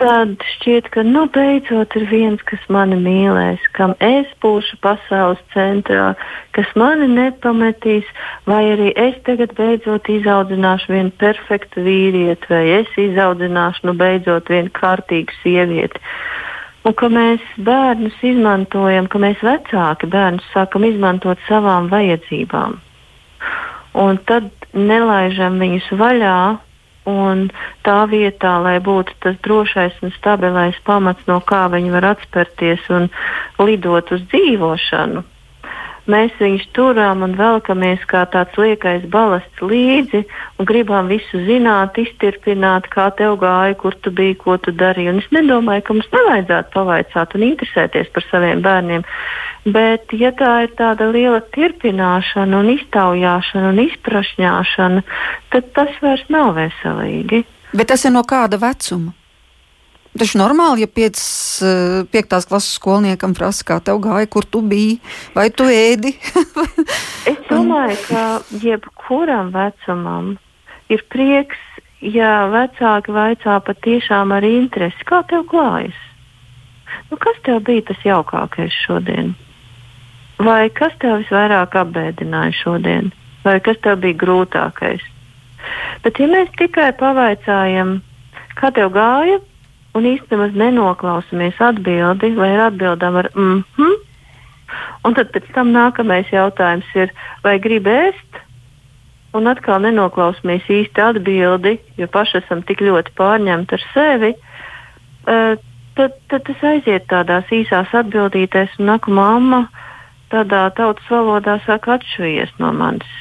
tad 0.00 0.40
šķiet, 0.54 0.88
ka 0.94 1.04
nu, 1.04 1.26
beidzot 1.32 1.94
ir 1.98 2.06
viens, 2.08 2.40
kas 2.48 2.62
mani 2.72 2.96
mīlēs, 3.00 3.62
kam 3.76 3.92
es 4.04 4.28
būšu 4.42 4.78
pasaules 4.84 5.40
centrā, 5.52 6.14
kas 6.56 6.70
mani 6.80 7.08
nepametīs, 7.12 8.08
vai 8.48 8.62
arī 8.72 8.90
es 8.96 9.18
tagad 9.28 9.52
beidzot 9.58 10.08
izaudzināšu 10.08 10.94
vienu 10.94 11.12
perfektu 11.20 11.84
vīrieti, 11.84 12.48
vai 12.52 12.62
es 12.80 12.94
izaudzināšu 13.04 13.90
nu, 13.90 13.96
beidzot 14.00 14.48
vienu 14.52 14.72
kārtīgu 14.80 15.36
sievieti. 15.42 16.00
Un 16.88 16.96
ka 16.96 17.10
mēs 17.12 17.44
bērnus 17.60 18.16
izmantojam, 18.24 19.10
ka 19.12 19.20
mēs 19.20 19.42
vecāki 19.44 20.08
bērnus 20.08 20.46
sākam 20.54 20.86
izmantot 20.88 21.40
savām 21.48 21.90
vajadzībām. 21.92 22.78
Un 24.00 24.18
tad 24.24 24.48
nelaižam 24.72 25.60
viņus 25.60 25.92
vaļā, 26.00 26.40
un 27.08 27.48
tā 27.86 28.04
vietā, 28.10 28.58
lai 28.62 28.78
būtu 28.84 29.16
tas 29.24 29.36
drošais 29.44 29.96
un 30.04 30.12
stabilais 30.16 30.76
pamats, 30.84 31.26
no 31.26 31.40
kā 31.40 31.66
viņi 31.72 31.92
var 31.94 32.10
atspērties 32.14 32.88
un 32.92 33.08
lidot 33.60 34.12
uz 34.12 34.24
dzīvošanu, 34.32 35.24
mēs 36.10 36.34
viņus 36.40 36.66
turam 36.76 37.22
un 37.26 37.36
velkamies 37.38 38.02
kā 38.10 38.24
tāds 38.32 38.56
liekais 38.58 39.04
balasts 39.12 39.62
līdzi 39.62 40.22
un 40.58 40.68
gribam 40.68 41.10
visu 41.10 41.40
zināt, 41.46 41.98
iztirpināt, 42.02 42.88
kā 42.92 43.08
tev 43.18 43.38
gāja, 43.42 43.76
kur 43.80 43.96
tu 44.02 44.12
biji, 44.14 44.38
ko 44.42 44.56
tu 44.62 44.74
darīji. 44.74 45.12
Un 45.14 45.22
es 45.22 45.28
nedomāju, 45.34 45.84
ka 45.86 45.96
mums 45.96 46.10
nevajadzētu 46.14 46.74
pavaicāt 46.74 47.36
un 47.38 47.46
interesēties 47.50 48.10
par 48.14 48.26
saviem 48.30 48.64
bērniem. 48.66 49.06
Bet, 49.70 50.12
ja 50.16 50.32
tā 50.36 50.52
ir 50.64 50.74
tāda 50.78 51.10
liela 51.12 51.42
tirpināšana, 51.54 52.62
un 52.62 52.74
iztaujāšana 52.74 53.72
un 53.74 53.80
izprašņāšana, 53.86 55.06
tad 55.52 55.72
tas 55.76 55.96
vairs 56.02 56.26
nav 56.32 56.54
veselīgi. 56.58 57.44
Bet 57.76 57.92
tas 57.92 58.04
ir 58.04 58.14
no 58.16 58.24
kāda 58.26 58.58
vecuma? 58.58 59.14
Taču 60.18 60.40
normāli, 60.40 60.82
ja 60.82 60.90
5. 60.90 61.20
Eh, 62.10 62.22
klases 62.26 62.74
skolniekam 62.74 63.34
prasa, 63.34 63.62
kā 63.66 63.78
tev 63.78 64.00
gāja, 64.02 64.26
kur 64.26 64.44
tu 64.44 64.60
biji, 64.60 64.98
vai 65.36 65.50
tu 65.54 65.68
ēdi. 65.70 66.16
es 67.30 67.38
domāju, 67.46 67.98
ka 68.08 68.24
jebkuram 68.62 69.52
vecumam 69.54 70.32
ir 70.90 71.04
prieks, 71.14 71.60
ja 72.02 72.48
vecāki 72.50 73.14
vaicā 73.14 73.60
patiešām 73.62 74.34
ar 74.34 74.46
interesi, 74.46 75.06
kā 75.06 75.22
tev 75.30 75.46
klājas. 75.52 75.98
Nu, 77.10 77.18
kas 77.20 77.38
tev 77.46 77.62
bija 77.68 77.86
tas 77.92 78.02
jaukākais 78.02 78.74
šodien? 78.86 79.36
Vai 80.42 80.70
kas 80.74 80.94
tev 80.98 81.20
visvairāk 81.20 81.76
apbēdināja 81.76 82.56
šodien? 82.64 83.12
Vai 83.44 83.60
kas 83.62 83.78
tev 83.84 84.00
bija 84.02 84.18
grūtākais? 84.24 85.04
Bet, 86.02 86.18
ja 86.18 86.26
mēs 86.26 86.50
tikai 86.58 86.90
pavaicājam, 86.98 88.00
kā 88.58 88.72
tev 88.74 88.90
gāja, 88.96 89.38
un 89.94 90.06
īstenībā 90.06 90.52
nenoklausāmies 90.54 91.58
atbildi 91.60 92.34
vai 92.38 92.54
atbildam 92.68 93.18
ar 93.22 93.32
mhm. 93.34 93.64
Mm 93.78 94.06
un 95.04 95.16
tad 95.16 95.32
pēc 95.34 95.48
tam 95.54 95.72
nākamais 95.74 96.30
jautājums 96.32 96.88
ir, 96.98 97.12
vai 97.44 97.58
grib 97.62 97.88
ēst? 97.90 98.40
Un 99.36 99.46
atkal 99.46 99.78
nenoklausāmies 99.84 100.66
īsti 100.66 101.04
atbildi, 101.04 101.76
jo 102.00 102.08
paši 102.10 102.40
esam 102.40 102.64
tik 102.66 102.82
ļoti 102.82 103.14
pārņemti 103.18 103.76
ar 103.76 103.84
sevi. 103.92 104.32
Uh, 105.20 105.54
tad, 105.98 106.16
tad 106.32 106.46
tas 106.48 106.64
aiziet 106.72 107.06
tādās 107.12 107.52
īsās 107.54 107.94
atbildītēs, 108.02 108.74
un 108.80 108.90
nākamā 108.90 109.28
mamma 109.36 109.60
tādā 110.34 110.66
tautas 110.74 111.06
valodā 111.10 111.60
saka 111.66 111.98
atšujies 111.98 112.50
no 112.62 112.72
manis. 112.74 113.14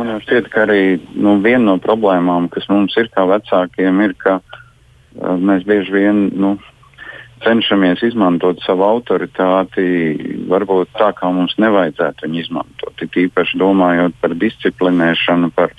Man 0.00 0.14
jau 0.14 0.20
šķiet, 0.22 0.46
ka 0.48 0.62
arī 0.64 0.96
nu, 1.12 1.34
viena 1.44 1.74
no 1.74 1.78
problēmām, 1.82 2.46
kas 2.48 2.64
mums 2.72 2.94
ir 2.96 3.10
kā 3.12 3.26
vecākiem, 3.28 3.98
ir, 4.06 4.14
ka 4.16 4.38
uh, 4.40 5.34
mēs 5.36 5.66
bieži 5.68 5.92
vien 5.92 6.22
nu, 6.40 6.54
cenšamies 7.44 8.00
izmantot 8.08 8.62
savu 8.64 8.86
autoritāti, 8.86 9.84
varbūt 10.48 10.94
tā, 10.96 11.10
kā 11.18 11.28
mums 11.36 11.52
nevajadzētu 11.60 12.24
viņu 12.24 12.40
izmantot. 12.40 13.04
It 13.04 13.20
īpaši 13.26 13.60
domājot 13.60 14.16
par 14.24 14.38
disciplinēšanu, 14.40 15.52
par, 15.56 15.76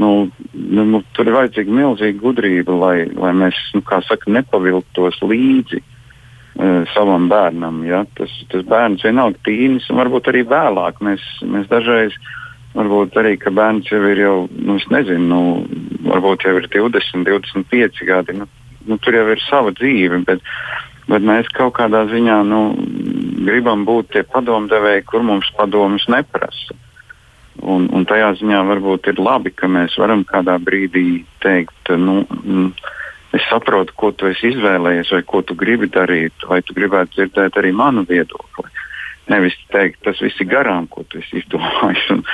nu, 0.00 0.30
nu, 0.54 1.04
tur 1.12 1.28
ir 1.28 1.36
vajadzīga 1.42 1.76
milzīga 1.76 2.24
gudrība, 2.24 2.76
lai, 2.86 2.96
lai 3.12 3.36
mēs, 3.36 3.58
nu, 3.76 3.84
saka, 3.84 4.32
nepavilktos 4.32 5.20
līdzi 5.20 5.82
uh, 5.84 6.88
savam 6.96 7.28
bērnam. 7.28 7.84
Ja? 7.84 8.06
Tas, 8.16 8.32
tas 8.48 8.64
bērns 8.64 9.04
vienalga 9.04 9.44
tīnis, 9.44 9.92
un 9.92 10.00
varbūt 10.00 10.32
arī 10.32 10.48
vēlāk 10.48 11.04
mēs, 11.04 11.34
mēs 11.44 11.68
dažreiz 11.68 12.16
Varbūt 12.72 13.16
arī, 13.20 13.34
ka 13.36 13.52
bērns 13.52 13.90
jau 13.90 14.00
ir 14.08 14.22
jau, 14.22 14.36
nu, 14.48 14.78
es 14.80 14.86
nezinu, 14.88 15.26
nu, 15.28 15.40
varbūt 16.08 16.46
jau 16.46 16.54
ir 16.56 16.68
20, 16.72 17.26
25 17.28 18.06
gadi. 18.08 18.36
Nu, 18.38 18.46
nu, 18.88 18.96
tur 19.02 19.16
jau 19.16 19.26
ir 19.28 19.42
sava 19.44 19.74
dzīve, 19.76 20.22
bet, 20.28 20.40
bet 21.10 21.26
mēs 21.26 21.50
kaut 21.56 21.74
kādā 21.76 22.06
ziņā 22.08 22.38
nu, 22.48 22.62
gribam 23.44 23.84
būt 23.88 24.14
tie 24.14 24.24
padomdevēji, 24.24 25.04
kur 25.10 25.26
mums 25.26 25.52
padomus 25.58 26.08
neprasa. 26.12 26.78
Un, 27.62 27.90
un 27.92 28.06
tajā 28.08 28.32
ziņā 28.40 28.62
varbūt 28.70 29.12
ir 29.12 29.20
labi, 29.20 29.52
ka 29.52 29.68
mēs 29.68 29.98
varam 30.00 30.24
kādā 30.24 30.56
brīdī 30.56 31.22
teikt, 31.44 31.92
nu, 32.00 32.22
mm, 32.24 32.70
es 33.36 33.44
saprotu, 33.50 33.92
ko 33.96 34.14
tu 34.16 34.30
esi 34.30 34.54
izvēlējies, 34.54 35.12
vai 35.12 35.22
ko 35.28 35.42
tu 35.44 35.56
gribi 35.58 35.90
darīt, 35.92 36.48
vai 36.48 36.62
tu 36.64 36.74
gribētu 36.76 37.18
dzirdēt 37.18 37.60
arī 37.60 37.74
manu 37.76 38.06
viedokli. 38.08 38.72
Nevis 39.30 39.54
teikt, 39.70 40.00
tas 40.02 40.18
viss 40.22 40.40
ir 40.42 40.48
garām, 40.50 40.88
ko 40.90 41.04
tu 41.08 41.20
esi 41.22 41.38
izdomājis. 41.42 42.08
Un, 42.14 42.24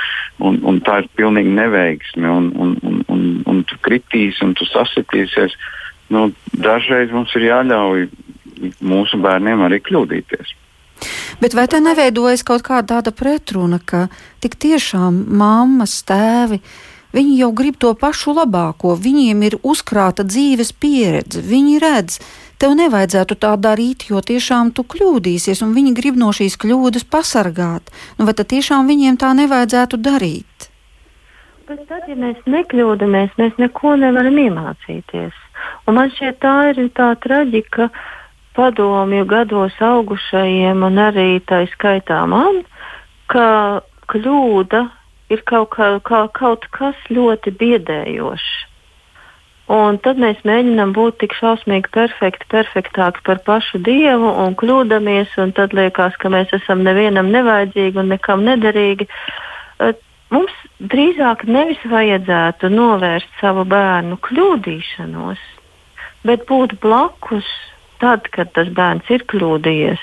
un, 0.41 0.61
un 0.71 0.79
tā 0.85 1.01
ir 1.03 1.09
pilnīgi 1.19 1.51
neveiksme. 1.53 2.29
Un, 2.29 2.49
un, 2.55 2.73
un, 2.81 3.03
un, 3.13 3.27
un 3.49 3.61
tu 3.69 3.77
kritīsi 3.85 4.41
un 4.45 4.55
tu 4.57 4.65
sasitīsies. 4.69 5.53
Nu, 6.09 6.31
dažreiz 6.57 7.13
mums 7.13 7.35
ir 7.37 7.49
jāļauj 7.51 8.07
mūsu 8.81 9.19
bērniem 9.21 9.61
arī 9.67 9.79
kļūdīties. 9.85 10.55
Bet 11.39 11.55
vai 11.55 11.67
te 11.71 11.79
neveidojas 11.79 12.43
kaut 12.43 12.65
kāda 12.67 12.97
tāda 12.97 13.13
pretruna, 13.15 13.79
ka 13.79 14.07
tik 14.43 14.57
tiešām 14.59 15.21
mammas, 15.39 16.01
tēvi, 16.07 16.59
viņi 17.15 17.37
jau 17.39 17.51
grib 17.55 17.77
to 17.79 17.93
pašu 17.95 18.35
labāko, 18.35 18.97
viņiem 18.99 19.45
ir 19.47 19.55
uzkrāta 19.63 20.25
dzīves 20.27 20.73
pieredze, 20.75 21.43
viņi 21.45 21.79
redz, 21.79 22.19
tev 22.59 22.75
nevajadzētu 22.79 23.37
tā 23.39 23.53
darīt, 23.57 24.09
jo 24.11 24.21
tiešām 24.21 24.73
tu 24.75 24.83
kļūdīsies, 24.83 25.63
un 25.65 25.73
viņi 25.77 25.95
grib 25.97 26.19
no 26.19 26.31
šīs 26.35 26.59
kļūdas 26.61 27.07
pasargāt. 27.11 27.89
Nu, 28.19 28.27
vai 28.27 28.35
tad 28.35 28.51
tiešām 28.53 28.89
viņiem 28.91 29.19
tā 29.21 29.31
nevajadzētu 29.37 29.99
darīt? 30.03 30.69
Bet 31.69 31.83
tad, 31.89 32.07
ja 32.09 32.15
mēs 32.17 32.39
nekļūdāmies, 32.49 33.35
mēs 33.37 33.57
neko 33.61 33.95
nevaram 34.01 34.37
iemācīties. 34.41 35.35
Un 35.87 35.99
man 35.99 36.09
šķiet, 36.15 36.39
tā 36.41 36.55
ir 36.71 36.87
tā 36.97 37.11
traģika 37.21 37.89
padomju 38.57 39.27
gados 39.29 39.75
augušajiem, 39.77 40.81
un 40.87 41.03
arī 41.03 41.29
tā 41.45 41.61
skaitā 41.75 42.23
man, 42.27 42.63
ka 43.29 43.45
kļūda 44.09 44.81
ir 45.29 45.45
kaut, 45.45 45.69
kā, 45.75 45.91
kā, 46.01 46.23
kaut 46.33 46.65
kas 46.73 46.97
ļoti 47.13 47.53
biedējošs. 47.61 48.68
Un 49.69 49.99
tad 50.01 50.17
mēs 50.17 50.39
mēģinām 50.49 50.95
būt 50.97 51.19
tik 51.21 51.35
šausmīgi 51.37 51.91
perfekti, 51.93 52.47
perfektāki 52.49 53.21
par 53.27 53.41
pašu 53.45 53.77
dievu 53.85 54.31
un 54.43 54.55
kļūdāmies, 54.57 55.35
un 55.43 55.53
tad 55.53 55.75
liekas, 55.77 56.15
ka 56.17 56.31
mēs 56.33 56.49
esam 56.57 56.81
nevienam 56.87 57.29
nevajadzīgi 57.29 58.01
un 58.01 58.09
nekam 58.15 58.41
nederīgi. 58.47 59.05
Mums 60.33 60.55
drīzāk 60.81 61.45
nevis 61.45 61.85
vajadzētu 61.89 62.71
novērst 62.73 63.29
savu 63.41 63.67
bērnu 63.69 64.17
kļūdīšanos, 64.25 65.45
bet 66.25 66.49
būt 66.49 66.75
blakus 66.81 67.45
tad, 68.01 68.25
kad 68.33 68.49
tas 68.57 68.73
bērns 68.73 69.09
ir 69.13 69.25
kļūdījies, 69.29 70.01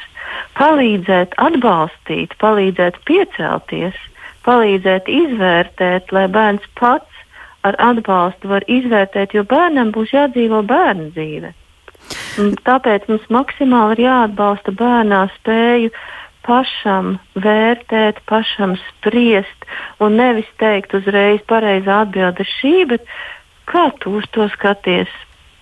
palīdzēt, 0.58 1.34
atbalstīt, 1.42 2.38
palīdzēt 2.42 3.02
piecelties, 3.08 3.98
palīdzēt 4.46 5.10
izvērtēt, 5.10 6.14
lai 6.14 6.26
bērns 6.30 6.66
pats 6.78 7.15
ar 7.68 7.78
atbalstu 7.90 8.50
var 8.50 8.66
izvērtēt, 8.70 9.34
jo 9.36 9.44
bērnam 9.48 9.92
būs 9.94 10.12
jādzīvo 10.14 10.62
bērna 10.66 11.10
dzīve. 11.14 11.52
Un 12.40 12.52
tāpēc 12.66 13.08
mums 13.10 13.24
maksimāli 13.32 13.96
ir 13.96 14.04
jāatbalsta 14.06 14.74
bērnā 14.76 15.22
spēju 15.38 15.90
pašam 16.46 17.16
vērtēt, 17.42 18.20
pašam 18.30 18.76
spriest 18.88 19.66
un 20.04 20.18
nevis 20.20 20.48
teikt 20.62 20.94
uzreiz 20.98 21.42
pareizā 21.50 22.02
atbilde 22.04 22.44
ir 22.44 22.52
šī, 22.52 22.74
bet 22.92 23.08
kā 23.70 23.88
tu 24.02 24.18
uz 24.20 24.28
to 24.36 24.46
skaties? 24.54 25.10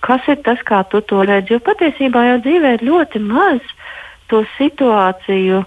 Kas 0.04 0.26
ir 0.28 0.42
tas, 0.44 0.60
kā 0.68 0.82
tu 0.92 1.00
to 1.00 1.22
redzi? 1.24 1.54
Jo 1.54 1.62
patiesībā 1.64 2.26
jau 2.28 2.38
dzīvē 2.44 2.74
ir 2.76 2.86
ļoti 2.90 3.22
maz 3.24 3.62
to 4.28 4.42
situāciju, 4.58 5.62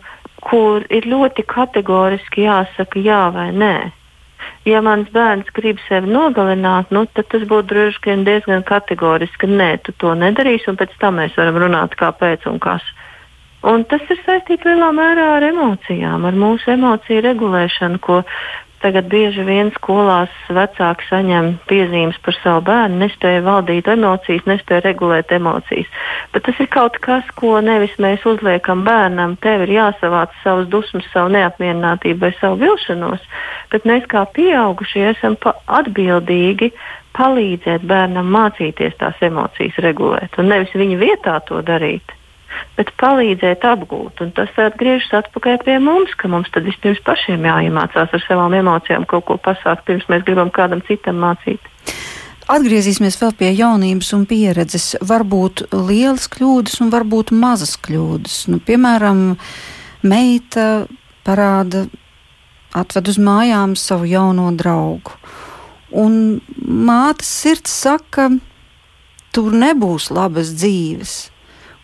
kur 0.46 0.86
ir 0.94 1.10
ļoti 1.10 1.48
kategoriski 1.50 2.46
jāsaka 2.46 3.02
jā 3.02 3.24
vai 3.34 3.50
nē 3.64 3.97
ja 4.68 4.82
mans 4.86 5.10
bērns 5.14 5.50
grib 5.56 5.82
sevi 5.88 6.12
nogalināt, 6.12 6.92
nu, 6.96 7.06
tad 7.14 7.30
tas 7.34 7.44
būtu 7.50 7.70
droši 7.72 8.04
vien 8.06 8.24
diezgan 8.28 8.64
kategoriski, 8.68 9.44
ka 9.46 9.52
nē, 9.52 9.72
tu 9.86 9.96
to 10.04 10.14
nedarīsi, 10.18 10.70
un 10.72 10.80
pēc 10.80 10.96
tam 11.02 11.20
mēs 11.22 11.38
varam 11.40 11.60
runāt, 11.66 11.98
kāpēc 12.00 12.48
un 12.52 12.60
kas. 12.64 12.86
Un 13.68 13.84
tas 13.90 14.04
ir 14.14 14.20
saistīts 14.26 14.68
lielā 14.68 14.92
mērā 14.96 15.32
ar 15.38 15.48
emocijām, 15.48 16.28
ar 16.30 16.36
mūsu 16.38 16.72
emociju 16.76 17.24
regulēšanu, 17.26 18.00
ko 18.00 18.22
Tagad 18.78 19.08
bieži 19.10 19.42
vien 19.42 19.72
skolās 19.74 20.34
vecāki 20.54 21.08
saņem 21.08 21.48
piezīmes 21.70 22.20
par 22.22 22.36
savu 22.38 22.62
bērnu, 22.68 23.00
nespēja 23.02 23.42
valdīt 23.46 23.88
emocijas, 23.90 24.46
nespēja 24.46 24.84
regulēt 24.86 25.34
emocijas. 25.34 25.90
Bet 26.34 26.46
tas 26.46 26.60
ir 26.62 26.70
kaut 26.74 27.00
kas, 27.02 27.26
ko 27.40 27.56
nevis 27.66 27.96
mēs 28.04 28.26
uzliekam 28.30 28.84
bērnam, 28.86 29.34
tev 29.42 29.66
ir 29.66 29.74
jāsavāc 29.80 30.36
savas 30.44 30.70
dusmas, 30.70 31.10
savu 31.14 31.34
neapmierinātību 31.34 32.22
vai 32.28 32.32
savu 32.38 32.62
vilšanos, 32.62 33.26
bet 33.74 33.90
mēs 33.90 34.06
kā 34.14 34.28
pieaugušie 34.38 35.08
esam 35.10 35.40
atbildīgi 35.80 36.70
palīdzēt 37.18 37.86
bērnam 37.90 38.30
mācīties 38.30 39.00
tās 39.02 39.26
emocijas 39.26 39.82
regulēt, 39.82 40.38
un 40.38 40.54
nevis 40.54 40.78
viņa 40.78 41.02
vietā 41.02 41.40
to 41.50 41.64
darīt, 41.66 42.17
bet 42.78 42.92
palīdzēt 43.02 43.66
apgūt. 43.68 44.22
Un 44.24 44.32
tas 44.38 44.52
atgriežas 44.62 45.14
atpakaļ 45.22 45.60
pie 45.66 45.78
mums, 45.84 46.14
ka 46.20 46.30
mums 46.32 46.50
tad 46.54 46.68
vispirms 46.68 47.02
pašiem 47.06 47.46
jāiemācās 47.48 48.14
ar 48.14 48.24
savām 48.26 48.56
emocijām 48.58 49.08
kaut 49.10 49.28
ko 49.30 49.38
pasākt, 49.42 49.86
pirms 49.90 50.08
mēs 50.12 50.26
gribam 50.28 50.54
kādam 50.54 50.84
citam 50.88 51.20
mācīt. 51.24 51.62
Atgriezīsimies 52.48 53.18
vēl 53.20 53.34
pie 53.36 53.50
jaunības 53.58 54.14
un 54.16 54.24
pieredzes. 54.28 54.94
Varbūt 55.04 55.66
lielas 55.74 56.30
kļūdas 56.32 56.80
un 56.86 56.92
varbūt 56.94 57.34
mazas 57.36 57.76
kļūdas. 57.84 58.46
Nu, 58.54 58.62
piemēram, 58.64 59.34
meita 60.08 60.88
parāda, 61.28 61.90
atved 62.72 63.12
uz 63.12 63.20
mājām 63.20 63.76
savu 63.76 64.08
jauno 64.08 64.48
draugu. 64.56 65.18
Un 65.92 66.40
mātes 66.64 67.28
sirds 67.44 67.74
saka, 67.84 68.30
tur 69.36 69.52
nebūs 69.56 70.08
labas 70.16 70.54
dzīves. 70.56 71.18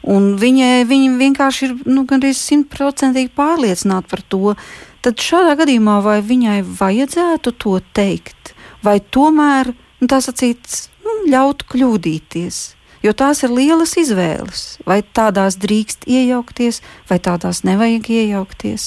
Un 0.03 0.33
viņai 0.39 0.83
viņa 0.87 1.15
vienkārši 1.19 1.67
ir 1.67 1.75
nu, 1.87 2.03
gandrīz 2.07 2.41
simtprocentīgi 2.43 3.31
pārliecināta 3.37 4.09
par 4.11 4.23
to. 4.27 4.55
Tad 5.03 5.19
šādā 5.19 5.55
gadījumā 5.59 5.99
vai 6.03 6.19
viņai 6.23 6.59
vajadzētu 6.79 7.53
to 7.59 7.77
teikt, 7.95 8.53
vai 8.83 8.99
tomēr 8.99 9.73
nu, 9.73 10.07
tā 10.11 10.19
sacīt, 10.23 10.63
nu, 11.03 11.17
ļaut 11.31 11.65
kļūdīties? 11.71 12.63
Jo 13.03 13.11
tās 13.19 13.41
ir 13.43 13.51
lielas 13.51 13.97
izvēles. 13.99 14.61
Vai 14.87 15.01
tādās 15.03 15.57
drīkst 15.59 16.05
iejaukties, 16.07 16.79
vai 17.09 17.19
tādās 17.19 17.65
nevajag 17.67 18.07
iejaukties? 18.15 18.85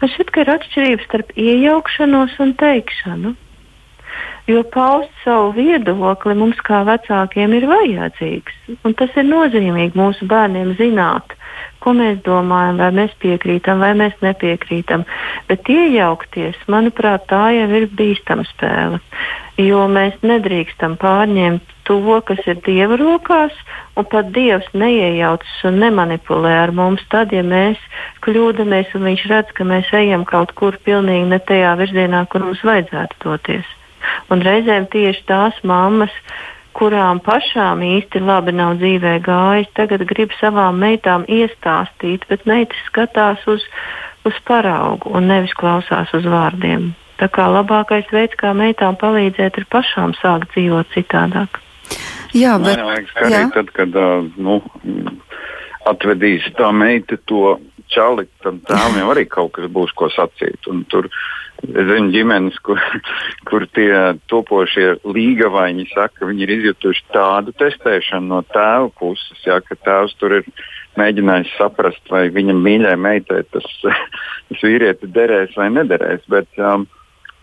Man 0.00 0.12
šķiet, 0.12 0.30
ka 0.32 0.44
ir 0.44 0.52
atšķirības 0.54 1.08
starp 1.08 1.34
iejaukšanos 1.36 2.38
un 2.44 2.54
teikšanu. 2.60 3.34
Jo 4.52 4.62
paust 4.74 5.12
savu 5.24 5.52
viedokli 5.56 6.34
mums 6.36 6.58
kā 6.66 6.82
vecākiem 6.84 7.54
ir 7.56 7.64
vajadzīgs. 7.70 8.58
Un 8.84 8.96
tas 8.98 9.14
ir 9.16 9.24
nozīmīgi 9.28 9.96
mūsu 9.96 10.26
bērniem 10.28 10.74
zināt, 10.80 11.32
ko 11.80 11.94
mēs 11.96 12.18
domājam, 12.26 12.80
vai 12.82 12.90
mēs 12.98 13.14
piekrītam, 13.22 13.80
vai 13.80 13.92
mēs 13.98 14.18
nepiekrītam. 14.24 15.06
Bet 15.48 15.70
iejaukties, 15.72 16.58
manuprāt, 16.74 17.24
tā 17.32 17.46
jau 17.56 17.68
ir 17.80 17.88
bīstama 17.96 18.44
spēle. 18.50 19.00
Jo 19.60 19.86
mēs 19.88 20.16
nedrīkstam 20.26 20.98
pārņemt 21.00 21.72
to, 21.88 22.00
kas 22.28 22.40
ir 22.48 22.60
Dieva 22.66 22.96
rokās, 23.00 23.56
un 23.96 24.08
pat 24.12 24.30
Dievs 24.36 24.68
neiejaucas 24.76 25.60
un 25.68 25.78
nemanipulē 25.82 26.54
ar 26.62 26.72
mums. 26.76 27.04
Tad, 27.12 27.32
ja 27.36 27.44
mēs 27.46 27.80
kļūdāmies 28.26 28.94
un 28.96 29.08
Viņš 29.10 29.28
redz, 29.32 29.54
ka 29.56 29.68
mēs 29.68 29.92
ejam 29.96 30.26
kaut 30.28 30.54
kur 30.58 30.78
pilnīgi 30.88 31.30
ne 31.32 31.40
tajā 31.40 31.76
virzienā, 31.80 32.26
kur 32.32 32.44
mums 32.48 32.64
vajadzētu 32.66 33.22
doties. 33.24 33.78
Un 34.32 34.42
reizēm 34.44 34.88
tieši 34.92 35.24
tās 35.28 35.58
mammas, 35.66 36.12
kurām 36.76 37.20
pašām 37.24 37.82
īsti 37.84 38.22
labi 38.24 38.54
nav 38.56 38.78
dzīvē 38.80 39.18
gājis, 39.24 39.70
tagad 39.76 40.06
grib 40.08 40.32
savām 40.40 40.80
meitām 40.82 41.26
iestāstīt, 41.28 42.24
bet 42.30 42.46
meitas 42.48 42.80
skatās 42.88 43.44
uz, 43.50 43.64
uz 44.28 44.38
paraugu 44.48 45.12
un 45.12 45.28
nevis 45.28 45.54
klausās 45.58 46.12
uz 46.16 46.28
vārdiem. 46.28 46.92
Tā 47.20 47.28
kā 47.30 47.46
labākais 47.52 48.08
veids, 48.10 48.34
kā 48.40 48.54
meitām 48.56 48.96
palīdzēt, 48.98 49.60
ir 49.60 49.68
pašām 49.70 50.16
sākt 50.18 50.54
dzīvot 50.56 50.88
citādāk. 50.96 51.60
Jā, 52.32 52.56
bet 52.58 52.80
Nē, 52.80 52.86
vajag 52.88 53.12
arī 53.26 53.42
tad, 53.52 53.68
kad 53.76 53.98
nu, 54.40 54.56
atvedīs 55.86 56.48
tā 56.56 56.70
meita 56.74 57.18
to 57.28 57.58
čali, 57.92 58.24
tad 58.42 58.62
tēvam 58.68 58.96
jau 59.02 59.10
arī 59.12 59.26
kaut 59.28 59.52
kas 59.58 59.68
būs 59.72 59.92
ko 59.98 60.08
sacīt. 60.12 60.68
Un 60.72 60.84
tur 60.90 61.10
zinu 61.62 62.10
ģimenes, 62.12 62.56
kur, 62.66 62.80
kur 63.48 63.66
tie 63.76 64.18
topošie 64.30 64.96
līgavaini 65.04 65.86
saka, 65.92 66.26
viņi 66.28 66.46
ir 66.46 66.54
izjutuši 66.56 67.04
tādu 67.14 67.54
testēšanu 67.58 68.32
no 68.32 68.40
tēva 68.52 68.90
puses, 68.98 69.44
jā, 69.46 69.60
ka 69.64 69.78
tēvs 69.78 70.16
tur 70.20 70.38
ir 70.40 70.48
mēģinājis 71.00 71.54
saprast, 71.58 72.02
vai 72.12 72.26
viņam 72.34 72.64
mīļai 72.64 72.96
meitai 73.00 73.42
tas, 73.54 73.68
tas 73.82 74.64
vīrietis 74.64 75.14
derēs 75.14 75.54
vai 75.56 75.70
nederēs. 75.72 76.26
Bet, 76.32 76.50
um, 76.58 76.88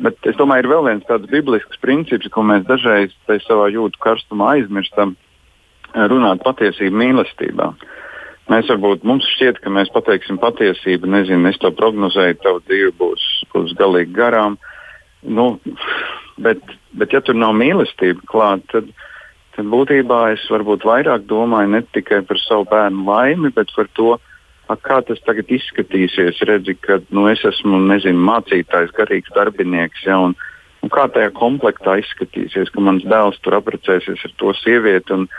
bet 0.04 0.30
es 0.30 0.38
domāju, 0.40 0.66
ir 0.66 0.74
vēl 0.74 0.86
viens 0.92 1.08
tāds 1.10 1.32
biblisks 1.32 1.82
princips, 1.82 2.30
ko 2.34 2.46
mēs 2.46 2.68
dažreiz 2.70 3.16
savā 3.48 3.72
jūtu 3.74 4.02
karstumā 4.04 4.56
aizmirstam, 4.58 5.16
runāt 5.90 6.44
patiesību 6.46 7.02
mīlestībā. 7.02 7.72
Uh, 7.74 7.96
Mēs 8.50 8.70
varbūt 8.72 9.04
mums 9.06 9.28
šķiet, 9.36 9.60
ka 9.62 9.70
mēs 9.70 9.92
pateiksim 9.94 10.40
patiesību, 10.42 11.10
nezinu, 11.14 11.52
es 11.52 11.60
to 11.62 11.70
prognozēju, 11.78 12.40
tavu 12.42 12.64
dzīve 12.66 12.96
būs, 12.98 13.26
būs 13.54 13.76
galīgi 13.78 14.16
garām. 14.16 14.58
Nu, 15.22 15.60
bet, 16.42 16.64
bet, 16.98 17.14
ja 17.14 17.22
tur 17.22 17.38
nav 17.38 17.54
mīlestība 17.60 18.26
klāta, 18.32 18.66
tad, 18.72 18.90
tad 19.54 19.70
būtībā 19.70 20.22
es 20.34 20.48
varbūt 20.50 20.88
vairāk 20.88 21.28
domāju 21.30 21.76
ne 21.76 21.84
tikai 21.94 22.24
par 22.26 22.42
savu 22.42 22.66
bērnu 22.72 23.06
laimi, 23.06 23.54
bet 23.54 23.70
par 23.76 23.92
to, 24.00 24.16
kā 24.82 25.00
tas 25.06 25.22
tagad 25.26 25.50
izskatīsies. 25.54 26.42
Redzi, 26.50 26.74
ka 26.82 27.00
nu, 27.14 27.28
es 27.30 27.44
esmu 27.46 27.84
nezinu, 27.86 28.22
mācītājs, 28.32 28.96
garīgs 28.98 29.34
darbinieks. 29.36 30.06
Ja, 30.06 30.18
un, 30.26 30.34
un 30.82 30.94
kā 30.94 31.06
tajā 31.14 31.30
komplektā 31.38 32.00
izskatīsies, 32.02 32.74
ka 32.74 32.82
mans 32.82 33.06
dēls 33.06 33.38
tur 33.46 33.58
apprecēsies 33.58 34.26
ar 34.26 34.36
to 34.42 34.54
sievieti. 34.62 35.14
Un, 35.18 35.30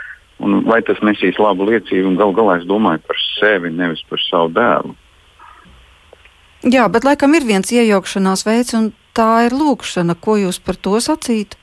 Un 0.41 0.63
vai 0.65 0.81
tas 0.85 0.97
nesīs 1.05 1.37
labu 1.41 1.67
liecību, 1.69 2.07
un 2.09 2.17
gal 2.17 2.33
galā 2.33 2.57
es 2.59 2.67
domāju 2.69 3.03
par 3.05 3.19
sevi, 3.37 3.69
nevis 3.73 4.01
par 4.09 4.21
savu 4.25 4.49
dēlu. 4.55 4.95
Jā, 6.61 6.85
bet 6.93 7.05
laikam 7.05 7.33
ir 7.37 7.45
viens 7.45 7.71
iejaukšanās 7.73 8.45
veids, 8.45 8.75
un 8.77 8.91
tā 9.17 9.47
ir 9.47 9.55
lūkšana. 9.57 10.17
Ko 10.21 10.37
jūs 10.37 10.61
par 10.61 10.77
to 10.77 10.99
sacītu? 11.01 11.57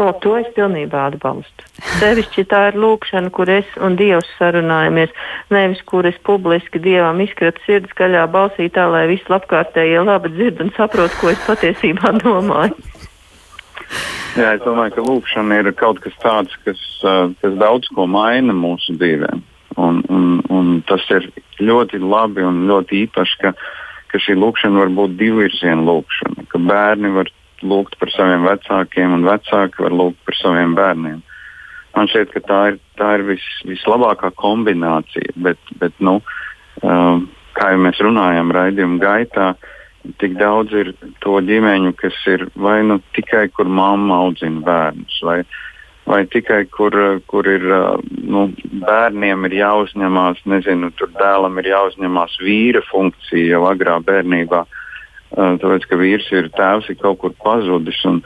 O, 0.00 0.06
to 0.24 0.32
es 0.38 0.48
pilnībā 0.56 1.08
atbalstu. 1.10 1.66
Sevišķi 2.00 2.44
tā 2.48 2.62
ir 2.70 2.78
lūkšana, 2.80 3.28
kur 3.34 3.50
es 3.52 3.68
un 3.84 3.96
Dievs 3.98 4.28
sarunājamies, 4.38 5.12
nevis 5.52 5.82
kur 5.88 6.08
es 6.08 6.16
publiski 6.24 6.80
Dievam 6.80 7.20
izkratu 7.20 7.60
sirds 7.66 7.92
skaļā 7.92 8.24
balsī 8.32 8.70
tā, 8.72 8.86
lai 8.88 9.04
visi 9.10 9.36
apkārtējie 9.36 10.00
labi 10.06 10.32
dzird 10.32 10.64
un 10.64 10.72
saprot, 10.78 11.12
ko 11.20 11.32
es 11.32 11.44
patiesībā 11.44 12.14
domāju. 12.24 12.78
Jā, 14.32 14.54
es 14.56 14.62
domāju, 14.64 14.94
ka 14.96 15.02
lūkšana 15.04 15.58
ir 15.60 15.66
kaut 15.76 15.98
kas 16.00 16.14
tāds, 16.22 16.54
kas, 16.64 16.80
kas 17.42 17.56
daudz 17.60 17.90
ko 17.92 18.06
maina 18.08 18.54
mūsu 18.56 18.96
dzīvēm. 18.96 19.42
Un, 19.82 19.98
un, 20.12 20.30
un 20.52 20.70
tas 20.88 21.04
ir 21.12 21.28
ļoti 21.60 22.00
labi 22.00 22.44
un 22.44 22.62
ļoti 22.68 23.02
īpaši, 23.06 23.38
ka, 23.42 23.52
ka 24.08 24.20
šī 24.24 24.36
lūkšana 24.40 24.80
var 24.80 24.94
būt 24.96 25.18
divvirziena 25.20 25.84
lūkšana. 25.84 26.46
Ka 26.48 26.60
bērni 26.64 27.12
var 27.12 27.28
lūgt 27.60 27.98
par 28.00 28.12
saviem 28.14 28.48
vecākiem 28.48 29.18
un 29.18 29.28
vecāki 29.28 29.84
var 29.84 29.98
lūgt 30.00 30.24
par 30.24 30.40
saviem 30.40 30.72
bērniem. 30.80 31.20
Man 31.92 32.08
šķiet, 32.08 32.32
ka 32.32 32.44
tā 32.48 32.62
ir, 32.72 32.80
tā 32.96 33.10
ir 33.18 33.26
vis, 33.28 33.44
vislabākā 33.68 34.32
kombinācija. 34.40 35.36
Bet, 35.44 35.60
bet 35.80 35.92
nu, 36.00 36.22
uh, 36.80 37.20
kā 37.52 37.74
jau 37.74 37.84
mēs 37.84 38.00
runājam 38.00 38.52
raidījuma 38.56 39.00
gaitā, 39.02 39.52
uh, 39.52 39.78
tik 40.18 40.34
daudz 40.38 40.74
ir 40.74 40.92
to 41.22 41.38
ģimeņu, 41.46 41.92
kas 41.98 42.16
ir 42.30 42.46
vai 42.58 42.80
nu 42.86 42.98
tikai 43.16 43.46
kur 43.54 43.68
mamma 43.70 44.22
audzina 44.24 44.62
bērnus, 44.66 45.18
vai, 45.26 45.38
vai 46.08 46.22
tikai 46.30 46.64
kur, 46.74 46.96
kur 47.30 47.48
ir 47.48 47.66
nu, 48.10 48.48
bērniem 48.86 49.46
ir 49.48 49.58
jāuzņemās, 49.60 50.42
nezinu, 50.50 50.92
tur 50.98 51.12
dēlam 51.18 51.60
ir 51.62 51.72
jāuzņemās 51.72 52.38
vīra 52.42 52.82
funkcija 52.90 53.56
jau 53.56 53.66
agrā 53.70 53.98
bērnībā. 54.04 54.64
Tāpēc, 55.32 55.86
ka 55.88 55.96
vīrs 55.96 56.26
ir 56.34 56.50
tēvs, 56.52 56.90
ir 56.92 56.98
kaut 57.00 57.22
kur 57.22 57.32
pazudis. 57.40 58.02
Un, 58.08 58.20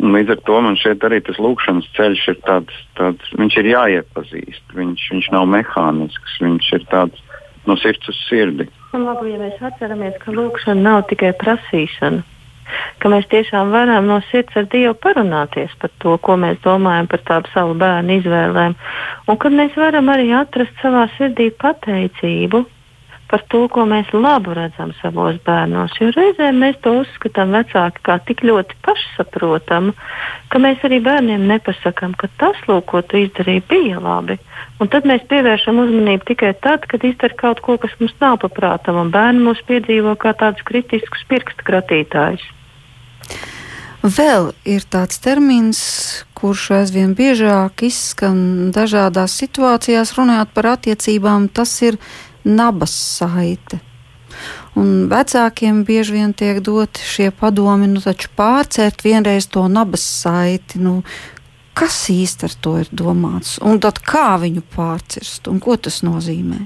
un 0.00 0.16
līdz 0.16 0.34
ar 0.34 0.40
to 0.48 0.56
man 0.64 0.78
šeit 0.80 1.04
arī 1.06 1.20
tas 1.22 1.38
lūkšanas 1.38 1.86
ceļš 1.94 2.24
ir 2.32 2.40
tāds, 2.48 2.80
tāds 2.98 3.36
viņš 3.38 3.60
ir 3.60 3.70
jāiepazīst. 3.70 4.74
Viņš, 4.74 5.06
viņš 5.14 5.30
nav 5.36 5.46
mehānisks, 5.52 6.40
viņš 6.42 6.72
ir 6.80 6.88
tāds 6.90 7.22
no 7.68 7.76
sirds 7.78 8.10
uz 8.10 8.18
sirdi. 8.26 8.66
Un 8.90 9.06
labi, 9.06 9.30
ja 9.30 9.38
mēs 9.38 9.60
atceramies, 9.62 10.16
ka 10.18 10.32
lūkšana 10.34 10.82
nav 10.82 11.04
tikai 11.10 11.30
prasīšana, 11.38 12.24
ka 12.98 13.12
mēs 13.12 13.28
tiešām 13.30 13.70
varam 13.70 14.08
no 14.10 14.16
sirds 14.30 14.56
ar 14.58 14.66
Dievu 14.72 14.96
parunāties 15.04 15.76
par 15.78 15.92
to, 16.02 16.16
ko 16.26 16.34
mēs 16.42 16.58
domājam 16.64 17.06
par 17.12 17.22
tādu 17.28 17.52
savu 17.54 17.76
bērnu 17.78 18.16
izvēlēm, 18.18 18.74
un 19.30 19.40
kad 19.44 19.54
mēs 19.60 19.78
varam 19.78 20.10
arī 20.10 20.32
atrast 20.40 20.82
savā 20.82 21.06
sirdī 21.14 21.52
pateicību 21.62 22.64
par 23.30 23.44
to, 23.52 23.62
ko 23.70 23.84
mēs 23.88 24.10
labu 24.12 24.54
redzam 24.56 24.90
savos 24.98 25.38
bērnos. 25.46 25.94
Jo 26.00 26.10
reizēm 26.16 26.58
mēs 26.62 26.80
to 26.84 26.96
uzskatām 27.04 27.54
vecāki 27.54 28.02
kā 28.06 28.18
tik 28.26 28.42
ļoti 28.46 28.78
pašsaprotamu, 28.86 29.94
ka 30.50 30.62
mēs 30.62 30.82
arī 30.86 30.98
bērniem 31.04 31.46
nepasakām, 31.50 32.16
ka 32.18 32.30
tas, 32.42 32.58
lūk, 32.68 32.88
ko 32.90 33.02
tu 33.06 33.20
izdarīji, 33.22 33.66
bija 33.70 34.02
labi. 34.02 34.40
Un 34.82 34.90
tad 34.92 35.06
mēs 35.08 35.26
pievēršam 35.30 35.78
uzmanību 35.84 36.26
tikai 36.32 36.54
tad, 36.64 36.86
kad 36.90 37.04
izdara 37.06 37.36
kaut 37.38 37.62
ko, 37.64 37.78
kas 37.80 37.94
mums 38.00 38.16
nav 38.22 38.40
paprātam, 38.42 38.98
un 38.98 39.12
bērni 39.14 39.44
mūs 39.46 39.62
piedzīvo 39.68 40.16
kā 40.20 40.34
tādus 40.40 40.66
kritiskus 40.66 41.22
pirkstu 41.30 41.66
kratītājus. 41.68 42.42
Vēl 44.00 44.54
ir 44.64 44.86
tāds 44.88 45.20
termins, 45.20 45.80
kurš 46.32 46.70
aizvien 46.78 47.12
biežāk 47.12 47.82
izskan 47.84 48.70
dažādās 48.72 49.34
situācijās, 49.42 50.14
runājot 50.16 50.54
par 50.56 50.70
attiecībām. 50.70 51.50
Tas 51.52 51.74
ir 51.84 51.98
nabas 52.44 52.94
saite. 53.18 53.80
Un 54.78 55.08
vecākiem 55.10 55.82
bieži 55.84 56.14
vien 56.14 56.32
tiek 56.36 56.60
doti 56.64 57.02
šie 57.04 57.30
padomi, 57.34 57.88
nu, 57.90 58.00
taču 58.04 58.30
pārcērt 58.38 59.02
vienreiz 59.04 59.48
to 59.50 59.66
nabas 59.68 60.04
saiti. 60.22 60.78
Nu, 60.82 61.00
kas 61.74 61.96
īsti 62.12 62.46
ar 62.46 62.58
to 62.62 62.76
ir 62.82 62.90
domāts, 62.92 63.58
un 63.64 63.80
tad 63.82 64.02
kā 64.04 64.36
viņu 64.42 64.62
pārcirst, 64.74 65.50
un 65.50 65.58
ko 65.64 65.76
tas 65.76 66.02
nozīmē? 66.06 66.60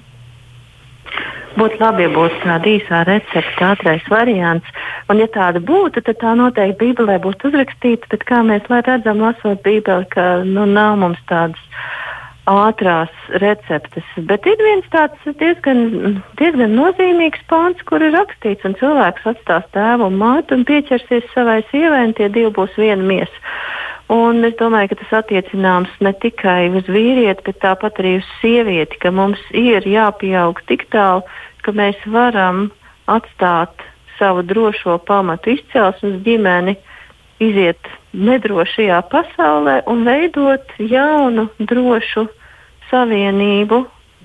Būtu 1.54 1.78
labi, 1.78 2.02
ja 2.02 2.10
būtu 2.10 2.40
tāda 2.42 2.66
īsā 2.66 3.04
recepte, 3.06 3.62
ātrais 3.62 4.06
variants. 4.10 4.80
Un, 5.06 5.20
ja 5.22 5.28
tāda 5.30 5.60
būtu, 5.62 6.02
tad 6.02 6.18
tā 6.18 6.32
noteikti 6.34 6.80
Bībelē 6.80 7.20
būtu 7.22 7.50
uzrakstīta. 7.50 8.10
Bet 8.10 8.24
kā 8.26 8.40
mēs 8.42 8.66
redzam, 8.70 9.22
lasot 9.22 9.62
Bībeli, 9.62 10.08
ka 10.10 10.42
nu, 10.42 10.66
nav 10.66 10.98
mums 10.98 11.20
tādas 11.30 11.62
ātrās 12.50 13.12
receptes. 13.40 14.04
Bet 14.28 14.46
ir 14.46 14.60
viens 14.60 14.86
tāds 14.92 15.36
diezgan, 15.40 16.20
diezgan 16.40 16.74
nozīmīgs 16.76 17.44
pāns, 17.48 17.80
kur 17.88 18.04
ir 18.04 18.12
rakstīts, 18.16 18.66
un 18.68 18.76
cilvēks 18.80 19.26
atstās 19.32 19.64
tēvu 19.76 20.10
un 20.10 20.18
mātu 20.20 20.58
un 20.58 20.66
pieķersies 20.68 21.30
savai 21.32 21.62
sievai, 21.70 22.04
un 22.08 22.14
tie 22.18 22.28
divi 22.28 22.52
būs 22.52 22.76
viena 22.80 23.02
miesa. 23.02 23.54
Un 24.12 24.44
es 24.44 24.52
domāju, 24.60 24.92
ka 24.92 25.00
tas 25.00 25.14
attiecināms 25.22 25.92
ne 26.04 26.12
tikai 26.20 26.68
uz 26.76 26.84
vīrieti, 26.92 27.46
bet 27.46 27.62
tāpat 27.64 28.02
arī 28.02 28.18
uz 28.20 28.28
sievieti, 28.42 29.00
ka 29.00 29.10
mums 29.10 29.40
ir 29.56 29.86
jāpieaug 29.88 30.60
tik 30.68 30.84
tālu, 30.92 31.24
ka 31.64 31.72
mēs 31.72 31.96
varam 32.12 32.66
atstāt 33.08 33.72
savu 34.18 34.44
drošo 34.44 34.98
pamatu 35.08 35.56
izcelsmes 35.56 36.20
ģimeni, 36.26 36.76
iziet 37.42 37.90
nedrošajā 38.14 39.00
pasaulē 39.10 39.80
un 39.90 40.04
veidot 40.06 40.74
jaunu, 40.78 41.48
drošu 41.58 42.28
savienību, 42.90 43.84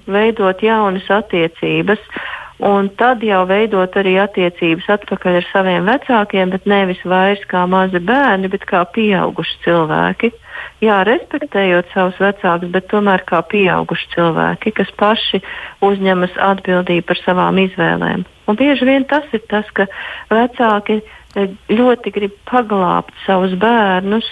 veidot 0.10 0.62
jaunas 0.64 1.10
attiecības. 1.10 2.01
Un 2.60 2.89
tad 2.99 3.22
jau 3.24 3.45
veidot 3.47 3.93
arī 3.95 4.18
attiecības 4.20 4.89
atpakaļ 4.97 5.38
ar 5.39 5.45
saviem 5.47 5.86
vecākiem, 5.88 6.49
bet 6.51 6.66
nevis 6.68 6.99
vairs 7.07 7.39
kā 7.47 7.62
mazi 7.72 8.01
bērni, 8.03 8.49
bet 8.51 8.66
kā 8.68 8.82
pieauguši 8.84 9.62
cilvēki. 9.64 10.34
Jā, 10.84 10.97
respektējot 11.07 11.88
savus 11.93 12.20
vecākus, 12.20 12.74
bet 12.74 12.89
tomēr 12.91 13.24
kā 13.28 13.39
pieauguši 13.47 14.12
cilvēki, 14.12 14.76
kas 14.76 14.91
paši 14.99 15.39
uzņemas 15.88 16.36
atbildību 16.49 17.07
par 17.07 17.22
savām 17.24 17.64
izvēlēm. 17.64 18.28
Un 18.49 18.60
bieži 18.60 18.88
vien 18.89 19.07
tas 19.07 19.24
ir 19.32 19.43
tas, 19.47 19.68
ka 19.72 19.88
vecāki 20.28 20.99
eh, 20.99 21.18
ļoti 21.36 22.14
grib 22.14 22.38
paglābt 22.50 23.14
savus 23.26 23.54
bērnus 23.60 24.28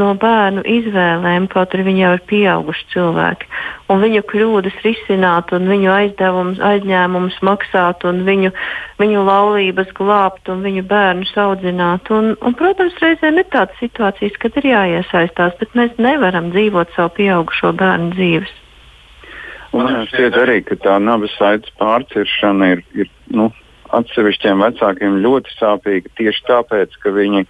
no 0.00 0.12
bērnu 0.16 0.62
izvēlēm, 0.68 1.46
kaut 1.52 1.74
arī 1.74 1.84
viņi 1.90 2.02
jau 2.02 2.12
ir 2.16 2.22
pieauguši 2.30 2.86
cilvēki. 2.94 3.48
Un 3.92 4.00
viņu 4.00 4.22
kļūdas 4.30 4.78
risināt, 4.86 5.52
un 5.52 5.68
viņu 5.68 5.90
aizņēmumus 5.92 7.36
maksāt, 7.44 8.06
un 8.08 8.22
viņu, 8.28 8.52
viņu 9.02 9.24
laulības 9.28 9.92
glābt, 9.98 10.48
un 10.48 10.64
viņu 10.64 10.86
bērnus 10.88 11.34
audzināt. 11.44 12.08
Un, 12.14 12.32
un, 12.40 12.56
protams, 12.56 12.96
reizēm 13.04 13.42
ir 13.42 13.48
tādas 13.52 13.76
situācijas, 13.84 14.38
kad 14.40 14.56
ir 14.62 14.70
jāiesaistās, 14.72 15.58
bet 15.60 15.76
mēs 15.78 16.00
nevaram 16.00 16.50
dzīvot 16.56 16.96
savu 16.96 17.12
pieaugušo 17.20 17.74
bērnu 17.76 18.14
dzīves. 18.16 18.58
Un 19.72 19.88
man 19.88 20.08
šķiet 20.08 20.36
arī, 20.36 20.58
ka 20.68 20.76
tā 20.84 20.98
nabas 21.00 21.32
saites 21.38 21.72
pārciršana 21.80 22.74
ir, 22.74 22.82
ir 22.96 23.12
nu, 23.32 23.48
atsevišķiem 23.96 24.62
vecākiem 24.64 25.20
ļoti 25.24 25.56
sāpīga 25.58 26.12
tieši 26.18 26.44
tāpēc, 26.48 26.96
ka 27.02 27.12
viņi 27.14 27.44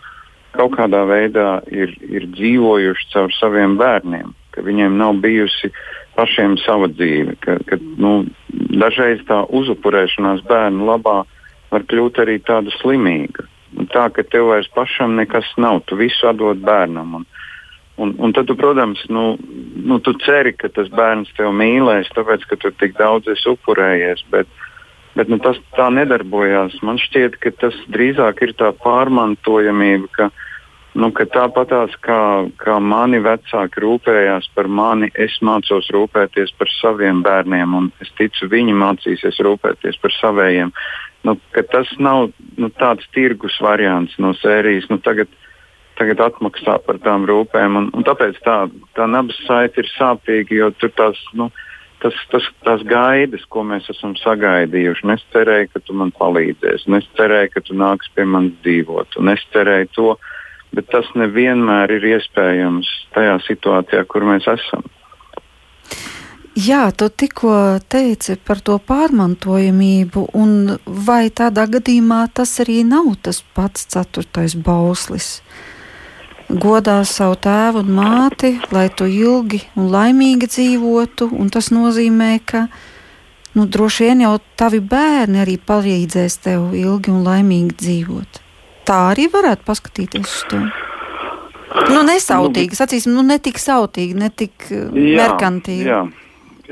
kaut 0.57 0.77
kādā 0.77 1.05
veidā 1.09 1.63
ir, 1.73 1.95
ir 2.03 2.29
dzīvojuši 2.35 3.11
caur 3.15 3.33
saviem 3.39 3.79
bērniem, 3.81 4.33
ka 4.53 4.65
viņiem 4.67 4.99
nav 5.01 5.21
bijusi 5.25 5.73
pašiem 6.17 6.59
sava 6.61 6.91
dzīve. 6.93 7.39
Ka, 7.45 7.57
ka, 7.69 7.79
nu, 7.81 8.27
dažreiz 8.53 9.23
tā 9.29 9.43
uzupurēšanās 9.49 10.45
bērnu 10.49 10.89
labā 10.91 11.23
var 11.73 11.87
kļūt 11.89 12.21
arī 12.25 12.39
tāda 12.45 12.75
slimīga. 12.81 13.47
Tā, 13.95 14.11
ka 14.13 14.25
tev 14.29 14.51
vairs 14.51 14.69
pašam 14.75 15.15
nekas 15.17 15.49
nav, 15.57 15.81
tu 15.89 15.97
visu 15.97 16.29
atdod 16.29 16.61
bērnam. 16.65 17.15
Un, 17.17 17.25
un, 17.97 18.13
un 18.21 18.35
tad, 18.37 18.51
tu, 18.51 18.57
protams, 18.59 19.01
nu, 19.09 19.39
nu, 19.81 19.97
tu 20.05 20.13
ceri, 20.21 20.53
ka 20.53 20.69
tas 20.69 20.91
bērns 20.93 21.33
tevi 21.39 21.55
mīlēs, 21.57 22.13
tāpēc, 22.13 22.45
ka 22.51 22.61
tu 22.61 22.75
tik 22.77 22.99
daudz 22.99 23.33
esi 23.33 23.49
upurējies. 23.55 24.27
Bet, 24.35 24.53
uh, 24.53 24.72
Bet 25.13 25.29
nu, 25.29 25.37
tas 25.45 25.59
tā 25.77 25.91
nedarbojās. 25.93 26.79
Man 26.87 27.01
šķiet, 27.01 27.37
ka 27.43 27.53
tas 27.61 27.77
drīzāk 27.93 28.41
ir 28.47 28.55
tā 28.57 28.71
pārmantojamība, 28.81 30.09
ka, 30.17 30.29
nu, 30.97 31.11
ka 31.13 31.27
tāpatās 31.29 31.99
kā, 32.05 32.49
kā 32.63 32.79
mani 32.81 33.21
vecāki 33.25 33.83
rūpējās 33.85 34.49
par 34.57 34.71
mani, 34.73 35.11
es 35.13 35.37
mācos 35.45 35.91
rūpēties 35.93 36.55
par 36.57 36.73
saviem 36.79 37.21
bērniem, 37.27 37.77
un 37.77 37.91
es 38.01 38.13
ticu, 38.17 38.49
viņi 38.53 38.77
mācīsies 38.81 39.41
rūpēties 39.45 40.01
par 40.01 40.17
saviem. 40.17 40.73
Nu, 41.23 41.37
tas 41.71 41.93
nav 42.03 42.33
nu, 42.57 42.71
tāds 42.81 43.05
tirgus 43.15 43.59
variants 43.63 44.17
no 44.19 44.33
sērijas. 44.41 44.89
Nu, 44.91 44.97
tagad, 45.05 45.29
tagad 46.01 46.25
atmaksā 46.25 46.79
par 46.87 46.99
tām 47.05 47.29
rūpēm. 47.29 47.77
Un, 47.79 47.91
un 47.93 48.07
tāpēc 48.09 48.41
tā, 48.47 48.57
tā 48.97 49.07
nabas 49.11 49.37
saite 49.45 49.85
ir 49.85 49.93
sāpīga, 49.93 50.57
jo 50.57 50.71
tur 50.81 50.95
tās. 50.97 51.21
Nu, 51.37 51.53
tas, 52.03 52.19
tas, 52.33 52.47
tās 52.67 52.85
gaidas, 52.89 53.45
ko 53.53 53.65
mēs 53.67 53.89
esam 53.93 54.15
sagaidījuši. 54.21 55.09
Es 55.15 55.25
cerēju, 55.35 55.71
ka 55.73 55.83
tu 55.87 55.97
man 55.99 56.13
palīdzēsi, 56.19 56.89
un 56.91 56.99
es 56.99 57.09
cerēju, 57.19 57.53
ka 57.55 57.65
tu 57.67 57.79
nāks 57.79 58.11
pie 58.17 58.27
manis 58.29 58.57
dzīvot, 58.67 59.19
un 59.23 59.33
es 59.33 59.45
cerēju 59.55 59.91
to, 59.97 60.09
bet 60.77 60.89
tas 60.93 61.09
nevienmēr 61.19 61.97
ir 61.99 62.09
iespējams 62.17 62.91
tajā 63.17 63.39
situācijā, 63.47 64.05
kur 64.09 64.27
mēs 64.29 64.49
esam. 64.51 64.85
Jā, 66.53 66.91
tu 66.93 67.07
tikko 67.09 67.81
teici 67.89 68.37
par 68.37 68.61
to 68.61 68.77
pārmantojamību, 68.85 70.27
un 70.37 70.75
vai 70.85 71.31
tādā 71.33 71.65
gadījumā 71.79 72.27
tas 72.37 72.59
arī 72.61 72.83
nav 72.85 73.15
tas 73.25 73.41
pats 73.57 73.87
ceturtais 73.95 74.59
bauslis? 74.61 75.39
Uh, 75.41 75.72
godā 76.61 77.01
savu 77.09 77.37
tēvu 77.41 77.83
un 77.83 77.93
māti, 77.97 78.55
lai 78.75 78.89
tu 78.93 79.07
ilgi 79.09 79.63
un 79.79 79.91
laimīgi 79.93 80.49
dzīvotu. 80.51 81.31
Un 81.33 81.51
tas 81.53 81.71
nozīmē, 81.73 82.33
ka 82.45 82.67
nu, 83.57 83.67
droši 83.67 84.09
vien 84.09 84.25
jau 84.27 84.37
tavi 84.59 84.81
bērni 84.81 85.43
arī 85.43 85.59
palīdzēs 85.59 86.39
tev 86.45 86.73
ilgi 86.77 87.13
un 87.13 87.23
laimīgi 87.27 87.77
dzīvot. 87.83 88.43
Tā 88.89 88.99
arī 89.13 89.29
varētu 89.33 89.67
paskatīties 89.69 90.27
uz 90.27 90.43
to. 90.51 90.63
Nu, 91.89 92.03
nesautīgi, 92.05 92.77
sacīsim, 92.77 93.15
nu, 93.17 93.23
ne 93.25 93.39
tik 93.41 93.57
sautīgi, 93.63 94.17
ne 94.19 94.29
tik 94.29 94.67
uh, 94.69 94.91
jā, 94.93 95.23
merkantīvi. 95.23 95.89
Jā. 95.89 96.03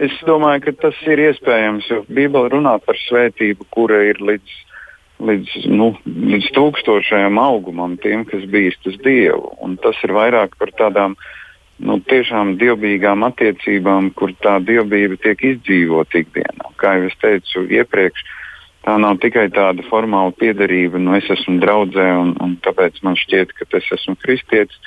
Es 0.01 0.12
domāju, 0.24 0.66
ka 0.66 0.74
tas 0.87 0.99
ir 1.09 1.20
iespējams, 1.28 1.89
jo 1.91 2.03
Bībele 2.09 2.53
runā 2.53 2.76
par 2.85 2.99
svētību, 3.09 3.66
kura 3.74 4.01
ir 4.11 4.20
līdz 4.24 4.59
līdz, 5.27 5.66
nu, 5.71 5.93
līdz 6.07 6.51
tūkstošajam 6.57 7.39
augumam 7.41 7.97
tiem, 8.01 8.25
kas 8.29 8.47
bīstas 8.51 8.99
Dievu. 9.05 9.53
Un 9.64 9.77
tas 9.83 9.99
ir 10.07 10.14
vairāk 10.16 10.57
par 10.61 10.73
tādām 10.79 11.16
nu, 11.81 11.99
tiešām 12.11 12.57
dievbijīgām 12.61 13.25
attiecībām, 13.29 14.12
kur 14.16 14.35
tā 14.45 14.59
dievbijība 14.64 15.21
tiek 15.25 15.45
izdzīvota 15.55 16.23
ikdienā. 16.25 16.73
Kā 16.81 16.97
jau 16.99 17.09
es 17.09 17.18
teicu 17.23 17.64
iepriekš, 17.81 18.25
tā 18.87 18.97
nav 19.01 19.21
tikai 19.23 19.49
tāda 19.55 19.85
formāla 19.89 20.33
piederība, 20.37 21.01
nu 21.01 21.16
es 21.18 21.29
esmu 21.33 21.59
draudzē 21.62 22.09
un, 22.21 22.35
un 22.41 22.57
tāpēc 22.64 23.01
man 23.07 23.18
šķiet, 23.21 23.55
ka 23.57 23.68
es 23.79 23.93
esmu 23.97 24.16
kristietis, 24.21 24.81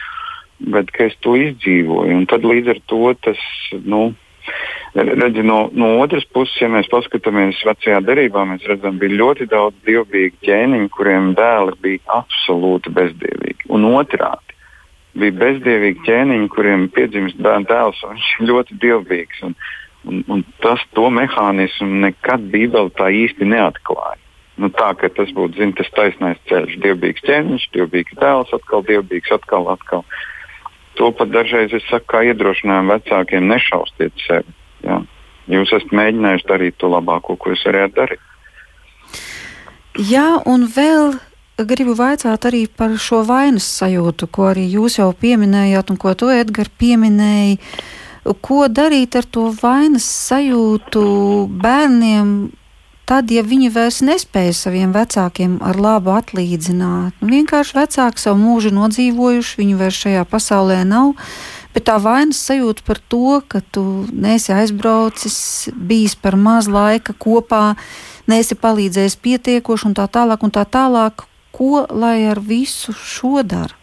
bet 0.74 0.92
ka 0.94 1.10
es 1.10 1.18
to 1.26 1.36
izdzīvoju. 1.40 2.18
Un 2.22 2.28
tad 2.30 2.46
līdz 2.48 2.76
ar 2.76 2.84
to 2.90 3.14
tas, 3.26 3.42
nu, 3.86 4.14
Redzi, 4.94 5.42
no, 5.42 5.72
no 5.74 5.88
otras 6.04 6.26
puses, 6.30 6.54
ja 6.62 6.68
mēs 6.70 6.86
paskatāmies 6.92 7.64
vecajā 7.66 7.98
derībā, 8.06 8.44
mēs 8.46 8.66
redzam, 8.70 9.00
bija 9.02 9.18
ļoti 9.24 9.48
daudz 9.50 9.80
dievbijīgu 9.88 10.38
ķēniņu, 10.46 10.90
kuriem 10.94 11.32
dēli 11.40 11.74
bija 11.82 12.20
absolūti 12.20 12.94
bezdievīgi. 12.94 13.72
Un 13.74 13.88
otrādi 13.90 14.54
bija 15.18 15.34
bezdievīgi 15.40 16.06
ķēniņi, 16.06 16.52
kuriem 16.54 16.86
piedzimst 16.94 17.42
bērnu 17.42 17.70
dēls, 17.74 18.06
un 18.06 18.14
viņš 18.14 18.30
ir 18.38 18.48
ļoti 18.52 18.80
dievbijīgs. 18.86 19.44
Un, 19.50 19.58
un, 20.06 20.24
un 20.30 20.48
tas 20.62 20.86
to 20.94 21.10
mehānismu 21.10 21.90
nekad 22.06 22.46
Bībele 22.54 22.94
tā 22.94 23.10
īsti 23.26 23.50
neatklāja. 23.50 24.22
Nu, 24.62 24.70
tā 24.70 24.94
ka 24.94 25.10
tas 25.10 25.34
būtu 25.34 25.58
zin, 25.58 25.74
tas 25.74 25.90
taisnais 25.98 26.38
ceļš, 26.52 26.78
dievbijīgs 26.86 27.26
ķēniņš, 27.26 27.72
dievbijīgs 27.74 28.20
dēls, 28.22 28.54
atkal 28.54 28.86
dievbijīgs, 28.86 29.34
atkal, 29.42 29.72
atkal. 29.74 30.06
To 31.02 31.10
pat 31.18 31.34
dažreiz 31.34 31.74
es 31.74 31.88
saku, 31.90 32.12
kā 32.14 32.28
iedrošinājumu 32.30 32.94
vecākiem 32.94 33.50
nešaustiet 33.50 34.30
sevi 34.30 34.62
Jā. 34.84 35.02
Jūs 35.52 35.74
esat 35.76 35.92
mēģinājuši 35.96 36.48
darīt 36.48 36.80
to 36.80 36.90
labāko, 36.92 37.36
ko 37.36 37.52
jūs 37.52 37.66
varējāt 37.68 37.96
darīt. 37.98 38.30
Jā, 40.00 40.40
un 40.50 40.66
vēl 40.72 41.18
gribu 41.62 41.94
vaicāt 41.98 42.48
arī 42.50 42.66
par 42.68 42.96
šo 42.98 43.22
vainas 43.28 43.68
sajūtu, 43.78 44.30
ko 44.34 44.50
arī 44.54 44.66
jūs 44.72 44.98
jau 44.98 45.12
pieminējāt, 45.14 45.92
un 45.94 46.00
ko 46.02 46.16
tu, 46.18 46.32
Edgars, 46.34 46.72
pieminēji. 46.82 47.60
Ko 48.24 48.66
darīt 48.72 49.18
ar 49.20 49.28
to 49.28 49.50
vainas 49.52 50.06
sajūtu 50.08 51.04
bērniem, 51.62 52.30
tad, 53.06 53.32
ja 53.36 53.44
viņi 53.44 53.70
vairs 53.76 54.00
nespēja 54.06 54.56
saviem 54.56 54.94
vecākiem 54.96 55.58
ar 55.62 55.78
labu 55.78 56.14
atlīdzināt? 56.16 57.20
Nu, 57.20 57.30
vienkārši 57.36 57.78
vecāki 57.78 58.24
savu 58.24 58.40
mūžu 58.40 58.72
nodzīvojuši, 58.74 59.60
viņi 59.60 59.76
vairs 59.82 60.00
šajā 60.06 60.24
pasaulē 60.32 60.80
nav 60.88 61.14
bet 61.74 61.88
tā 61.90 61.98
vainas 62.02 62.40
sajūta 62.48 62.86
par 62.88 63.00
to, 63.12 63.42
ka 63.48 63.62
tu 63.74 63.84
neesi 64.14 64.54
aizbraucis, 64.56 65.38
bijis 65.74 66.16
par 66.16 66.38
maz 66.40 66.70
laika 66.72 67.16
kopā, 67.18 67.76
neesi 68.30 68.58
palīdzējis 68.58 69.20
pietiekoši 69.26 69.90
un 69.90 69.96
tā 69.98 70.08
tālāk 70.08 70.46
un 70.46 70.54
tā 70.54 70.66
tālāk. 70.66 71.28
Ko 71.54 71.86
lai 71.90 72.24
ar 72.26 72.40
visu 72.42 72.96
šo 72.98 73.44
dara? 73.46 73.76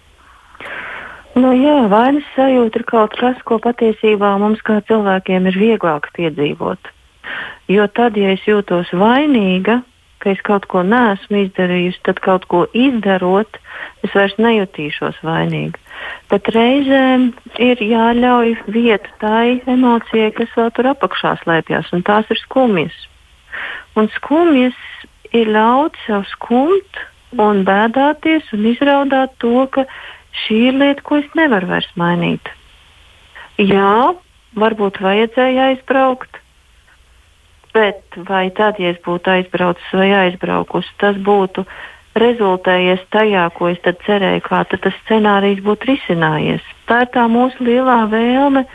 Nu, 1.38 1.52
jā, 1.54 1.76
vainas 1.86 2.26
sajūta 2.34 2.80
ir 2.80 2.84
kaut 2.88 3.14
kas, 3.20 3.38
ko 3.46 3.60
patiesībā 3.62 4.32
mums 4.42 4.62
kā 4.66 4.80
cilvēkiem 4.88 5.46
ir 5.46 5.58
vieglāk 5.60 6.08
piedzīvot. 6.16 6.90
Jo 7.70 7.86
tad, 7.94 8.18
ja 8.18 8.32
es 8.34 8.42
jūtos 8.48 8.90
vainīga, 8.90 9.78
ka 10.20 10.30
es 10.34 10.40
kaut 10.46 10.66
ko 10.70 10.82
neesmu 10.86 11.44
izdarījusi, 11.46 12.02
tad 12.06 12.20
kaut 12.24 12.46
ko 12.52 12.64
izdarot, 12.76 13.58
es 14.04 14.12
vairs 14.16 14.36
nejutīšos 14.40 15.20
vainīga. 15.26 15.80
Bet 16.30 16.48
reizēm 16.54 17.30
ir 17.60 17.80
jāļauj 17.84 18.54
vieta 18.72 19.12
tai 19.22 19.60
emocijai, 19.68 20.30
kas 20.36 20.52
vēl 20.56 20.70
tur 20.76 20.90
apakšā 20.92 21.36
slēpjas, 21.42 21.90
un 21.96 22.04
tās 22.06 22.28
ir 22.32 22.40
skumjas. 22.40 22.96
Un 23.98 24.08
skumjas 24.16 24.78
ir 25.36 25.50
ļaut 25.54 25.98
sev 26.06 26.24
skumt 26.30 27.02
un 27.38 27.64
bēdāties 27.66 28.48
un 28.56 28.66
izraudāt 28.72 29.36
to, 29.42 29.66
ka 29.74 29.86
šī 30.44 30.60
ir 30.70 30.80
lieta, 30.80 31.04
ko 31.06 31.20
es 31.20 31.28
nevaru 31.38 31.70
vairs 31.70 31.90
mainīt. 32.00 32.50
Jā, 33.60 34.14
varbūt 34.56 35.00
vajadzēja 35.04 35.70
aizbraukt, 35.72 36.40
bet 37.74 38.18
vai 38.28 38.48
tad, 38.56 38.80
ja 38.82 38.92
es 38.94 39.00
būtu 39.04 39.32
aizbraucis 39.32 39.94
vai 39.96 40.10
aizbraukusi, 40.24 40.92
tas 41.02 41.16
būtu 41.16 41.64
rezultējies 42.20 43.02
tajā, 43.14 43.46
ko 43.54 43.70
es 43.70 43.78
cerēju, 43.84 44.42
kā 44.46 44.64
tas 44.70 44.96
scenārijs 45.04 45.62
būtu 45.64 45.92
risinājies. 45.92 46.64
Tā 46.90 47.04
ir 47.06 47.12
tā 47.14 47.28
mūsu 47.30 47.64
lielā 47.64 48.02
vēlme 48.10 48.66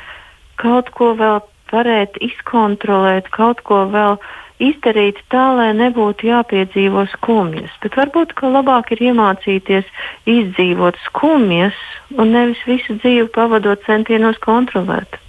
kaut 0.62 0.90
ko 0.96 1.14
vēl 1.20 1.42
varēt 1.74 2.18
izkontrolēt, 2.24 3.28
kaut 3.34 3.62
ko 3.68 3.84
vēl 3.92 4.18
izdarīt 4.64 5.20
tā, 5.34 5.50
lai 5.58 5.72
nebūtu 5.76 6.30
jāpiedzīvo 6.30 7.04
skumjas. 7.18 7.74
Bet 7.84 7.98
varbūt 8.00 8.32
labāk 8.40 8.94
ir 8.96 9.04
iemācīties 9.12 9.90
izdzīvot 10.32 11.00
skumjas 11.10 11.76
un 12.16 12.32
nevis 12.32 12.62
visu 12.70 12.96
dzīvi 13.02 13.28
pavadot 13.36 13.84
centienos 13.88 14.40
kontrolēt. 14.46 15.20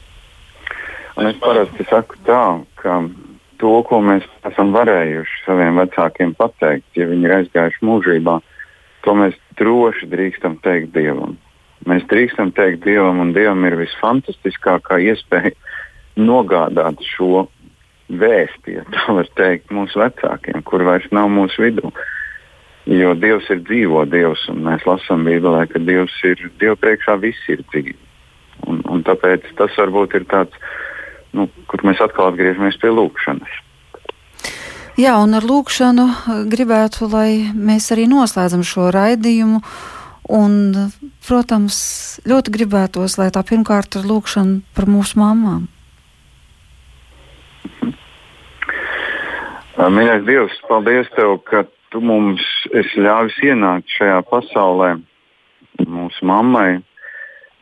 Un 1.17 1.31
es 1.31 1.39
parasti 1.41 1.87
saku 1.89 2.19
tā, 2.29 2.43
ka 2.79 3.01
to, 3.61 3.73
ko 3.89 4.01
mēs 4.05 4.27
esam 4.49 4.73
varējuši 4.77 5.43
saviem 5.47 5.81
vecākiem 5.81 6.35
pateikt, 6.39 6.89
ja 6.99 7.09
viņi 7.11 7.29
ir 7.29 7.35
aizgājuši 7.41 7.85
mūžībā, 7.87 8.39
to 9.07 9.17
mēs 9.19 9.37
droši 9.61 10.09
drīkstam 10.13 10.59
teikt 10.65 10.95
Dievam. 10.97 11.37
Mēs 11.87 12.07
drīkstam 12.11 12.53
teikt 12.57 12.85
Dievam, 12.87 13.21
un 13.23 13.35
Dievam 13.37 13.65
ir 13.69 13.79
visfantastiskākā 13.81 14.99
iespēja 15.11 15.55
nogādāt 16.17 17.03
šo 17.05 17.47
vēsti, 18.09 18.79
ja 18.79 18.85
tā 18.95 19.17
var 19.19 19.31
teikt, 19.39 19.73
mūsu 19.75 20.01
vecākiem, 20.01 20.63
kur 20.67 20.85
vairs 20.87 21.09
nav 21.15 21.31
mūsu 21.33 21.67
vidū. 21.67 21.93
Jo 22.87 23.17
Dievs 23.19 23.49
ir 23.51 23.65
dzīvo 23.67 24.05
Dievs, 24.07 24.45
un 24.53 24.63
mēs 24.67 24.85
lasām 24.87 25.25
Bībelē, 25.27 25.65
ka 25.73 25.83
Dievs 25.83 26.15
ir 26.29 26.39
Dieva 26.61 26.77
priekšā 26.79 27.17
viss 27.23 27.49
ir 27.51 27.65
dzīvi. 27.73 27.97
Un, 28.71 28.79
un 28.89 29.03
tāpēc 29.07 29.49
tas 29.59 29.75
varbūt 29.79 30.15
ir 30.21 30.27
tāds, 30.31 30.55
nu, 31.35 31.49
kur 31.71 31.83
mēs 31.87 32.03
atkal 32.05 32.31
atgriežamies 32.31 32.79
pie 32.83 32.93
lūkšanas. 32.95 33.63
Jā, 34.97 35.19
un 35.21 35.37
ar 35.37 35.45
lūkšanu 35.45 36.07
gribētu, 36.49 37.11
lai 37.13 37.53
mēs 37.53 37.91
arī 37.93 38.07
noslēdzam 38.09 38.63
šo 38.65 38.89
raidījumu. 38.95 39.61
Un, 40.33 40.55
protams, 41.23 41.77
ļoti 42.27 42.53
gribētos, 42.55 43.19
lai 43.21 43.29
tā 43.31 43.45
pirmkārt 43.47 43.99
ir 44.01 44.09
lūkšana 44.09 44.63
par 44.75 44.89
mūsu 44.91 45.21
mamām. 45.21 45.67
Mīļais 49.77 50.25
Dievs, 50.25 50.57
paldies 50.67 51.11
Tev, 51.15 51.37
ka 51.45 51.67
Tu 51.93 52.01
mums 52.03 52.43
esi 52.75 52.99
ļāvis 53.05 53.37
ienākt 53.47 53.93
šajā 53.95 54.17
pasaulē, 54.27 54.97
mūsu 55.87 56.27
mammai, 56.27 56.81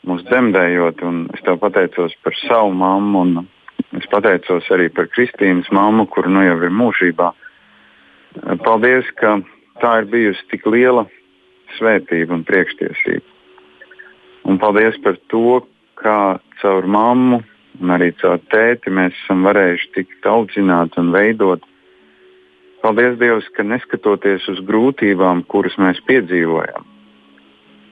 mūsu 0.09 0.25
dzemdējot. 0.31 1.03
Es 1.35 1.43
Tev 1.45 1.59
pateicos 1.61 2.15
par 2.25 2.39
savu 2.47 2.71
mammu, 2.79 3.25
un 3.27 3.51
es 3.99 4.07
pateicos 4.11 4.69
arī 4.75 4.89
par 4.95 5.09
Kristīnas 5.13 5.71
mammu, 5.75 6.07
kur 6.11 6.29
nu 6.31 6.43
jau 6.45 6.57
ir 6.63 6.73
mūžībā. 6.75 7.31
Paldies, 8.65 9.09
ka 9.21 9.39
tā 9.83 9.93
ir 10.03 10.11
bijusi 10.11 10.49
tik 10.51 10.67
liela 10.67 11.07
svētība 11.79 12.35
un 12.35 12.45
priekštiesība. 12.49 13.27
Un 14.51 14.59
paldies 14.61 14.97
par 15.05 15.17
to, 15.33 15.63
kā 16.01 16.39
caur 16.61 16.87
mammu 16.87 17.41
un 17.81 17.95
arī 17.95 18.11
caur 18.21 18.41
tēti 18.53 18.93
mēs 18.93 19.15
esam 19.25 19.47
varējuši 19.47 19.93
tikt 19.97 20.27
audzināti 20.29 21.01
un 21.03 21.13
veidot. 21.15 21.63
Paldies 22.85 23.17
Dievam, 23.19 23.41
ka 23.57 23.65
neskatoties 23.65 24.45
uz 24.53 24.61
grūtībām, 24.69 25.47
kuras 25.49 25.77
mēs 25.81 26.03
piedzīvojam, 26.09 26.85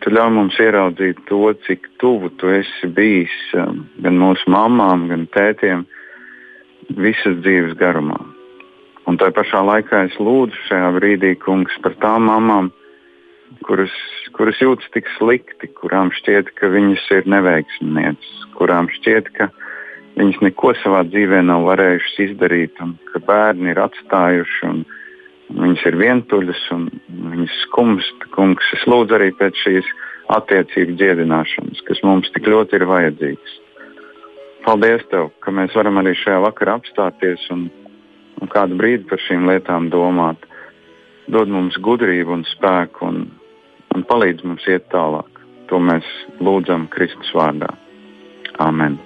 tu 0.03 0.11
ļauj 0.11 0.35
mums 0.35 0.59
ieraudzīt 0.61 1.23
to, 1.29 1.41
cik 1.67 1.87
tuvu 2.03 2.33
tu 2.41 2.51
esi 2.51 2.91
bijis 2.91 3.35
um, 3.59 3.85
gan 4.03 4.19
mūsu 4.19 4.51
mamām, 4.51 5.07
gan 5.11 5.27
tētiem 5.35 5.87
visas 6.99 7.39
dzīves 7.45 7.77
garumā. 7.81 8.19
Un 9.07 9.19
tā 9.19 9.33
pašā 9.35 9.63
laikā 9.67 10.05
es 10.09 10.19
lūdzu 10.23 10.59
šajā 10.69 10.91
brīdī, 10.99 11.35
kungs, 11.43 11.75
par 11.83 11.95
tām 12.03 12.29
mamām, 12.31 12.71
kuras, 13.67 13.95
kuras 14.37 14.59
jūtas 14.63 14.91
tik 14.95 15.11
slikti, 15.17 15.71
kurām 15.81 16.13
šķiet, 16.15 16.53
ka 16.59 16.71
viņas 16.73 17.09
ir 17.19 17.29
neveiksmnieces, 17.31 18.47
kurām 18.59 18.91
šķiet, 18.99 19.31
ka 19.39 19.51
viņas 20.19 20.43
neko 20.47 20.75
savā 20.83 21.03
dzīvē 21.11 21.43
nav 21.49 21.67
varējušas 21.71 22.19
izdarīt, 22.29 22.79
un 22.85 22.95
ka 23.11 23.23
bērni 23.27 23.73
ir 23.75 23.83
atstājuši, 23.83 24.63
un 24.71 24.85
viņas 25.57 25.85
ir 25.91 25.99
vientuļas 26.01 26.63
un 26.75 26.87
viņas 27.33 27.59
skumst. 27.67 28.27
Kungs, 28.37 28.71
es 28.77 28.87
lūdzu 28.89 29.19
arī 29.19 29.33
pēc 29.37 29.59
šīs 29.65 29.91
attiecību 30.33 30.97
dziedināšanas, 31.01 31.83
kas 31.89 32.01
mums 32.07 32.31
tik 32.35 32.49
ļoti 32.49 32.79
ir 32.79 32.87
vajadzīgas. 32.89 33.59
Paldies, 34.63 35.03
Tev, 35.11 35.33
ka 35.43 35.51
mēs 35.55 35.75
varam 35.75 35.99
arī 35.99 36.15
šajā 36.17 36.39
vakarā 36.45 36.79
apstāties 36.79 37.45
un, 37.51 37.67
un 38.41 38.51
kādu 38.53 38.79
brīdi 38.79 39.09
par 39.11 39.21
šīm 39.27 39.49
lietām 39.51 39.91
domāt. 39.91 40.47
Dod 41.33 41.51
mums 41.51 41.79
gudrību 41.83 42.39
un 42.39 42.45
spēku 42.47 43.09
un, 43.09 43.25
un 43.95 44.07
palīdz 44.07 44.47
mums 44.47 44.67
iet 44.71 44.89
tālāk. 44.95 45.43
To 45.71 45.81
mēs 45.83 46.07
lūdzam 46.43 46.89
Kristus 46.93 47.33
vārdā. 47.35 47.71
Amen. 48.63 49.01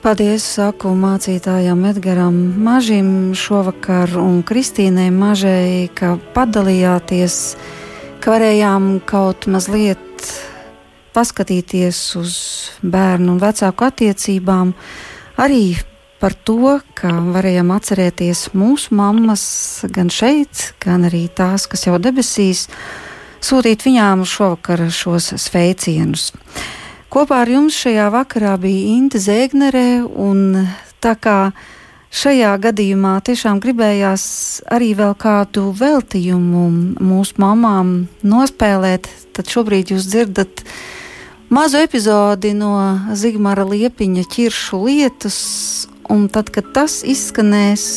Paldies, 0.00 0.46
saku 0.56 0.94
mācītājam 0.96 1.82
Edgaram 1.90 2.36
Mažim. 2.64 3.34
Šovakar 3.36 4.14
un 4.16 4.38
Kristīnai 4.48 5.10
Mažai, 5.12 5.90
ka 5.92 6.14
padalījāties, 6.32 7.36
ka 8.24 8.32
varējām 8.32 8.86
kaut 9.04 9.44
mazliet 9.52 10.24
paskatīties 11.12 12.00
uz 12.16 12.38
bērnu 12.80 13.34
un 13.34 13.44
vecāku 13.44 13.90
attiecībām, 13.90 14.72
arī 15.36 15.76
par 16.16 16.32
to, 16.48 16.78
ka 16.96 17.12
varējām 17.36 17.76
atcerēties 17.76 18.46
mūsu 18.56 18.96
mammas 18.96 19.44
gan 19.92 20.08
šeit, 20.08 20.70
gan 20.80 21.04
arī 21.12 21.26
tās, 21.28 21.68
kas 21.68 21.84
jau 21.90 22.00
debesīs, 22.00 22.70
sūtīt 23.44 23.84
viņām 23.84 24.24
šovakar 24.24 24.88
šos 24.88 25.34
sveicienus. 25.44 26.30
Kopā 27.10 27.40
ar 27.42 27.50
jums 27.50 27.74
šajā 27.74 28.04
vakarā 28.14 28.52
bija 28.62 28.92
Inte 28.94 29.18
Zēgnere, 29.18 30.04
un 30.06 30.68
tā 31.02 31.16
kā 31.18 31.50
šajā 32.14 32.52
gadījumā 32.62 33.16
tiešām 33.26 33.58
gribējās 33.58 34.26
arī 34.70 34.92
vēl 34.94 35.16
kādu 35.18 35.72
veltījumu 35.74 36.62
mūsu 37.02 37.34
mamām 37.42 37.90
nospēlēt, 38.22 39.08
tad 39.34 39.50
šobrīd 39.50 39.90
jūs 39.90 40.06
dzirdat 40.06 40.62
mazu 41.50 41.80
epizodi 41.82 42.52
no 42.54 42.76
Zigmara 43.18 43.64
Liepiņa 43.66 44.22
ķiršu 44.30 44.78
lietas, 44.84 45.40
un 46.06 46.28
tad, 46.30 46.52
kad 46.54 46.68
tas 46.76 47.00
izskanēs, 47.02 47.88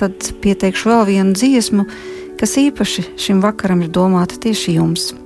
tad 0.00 0.32
pieteikšu 0.40 0.88
vēl 0.88 1.04
vienu 1.10 1.36
dziesmu, 1.36 1.84
kas 2.40 2.56
īpaši 2.64 3.10
šim 3.26 3.44
vakaram 3.44 3.84
ir 3.84 3.92
domāta 3.92 4.40
tieši 4.40 4.78
jums. 4.78 5.12
Zigmara 5.12 5.24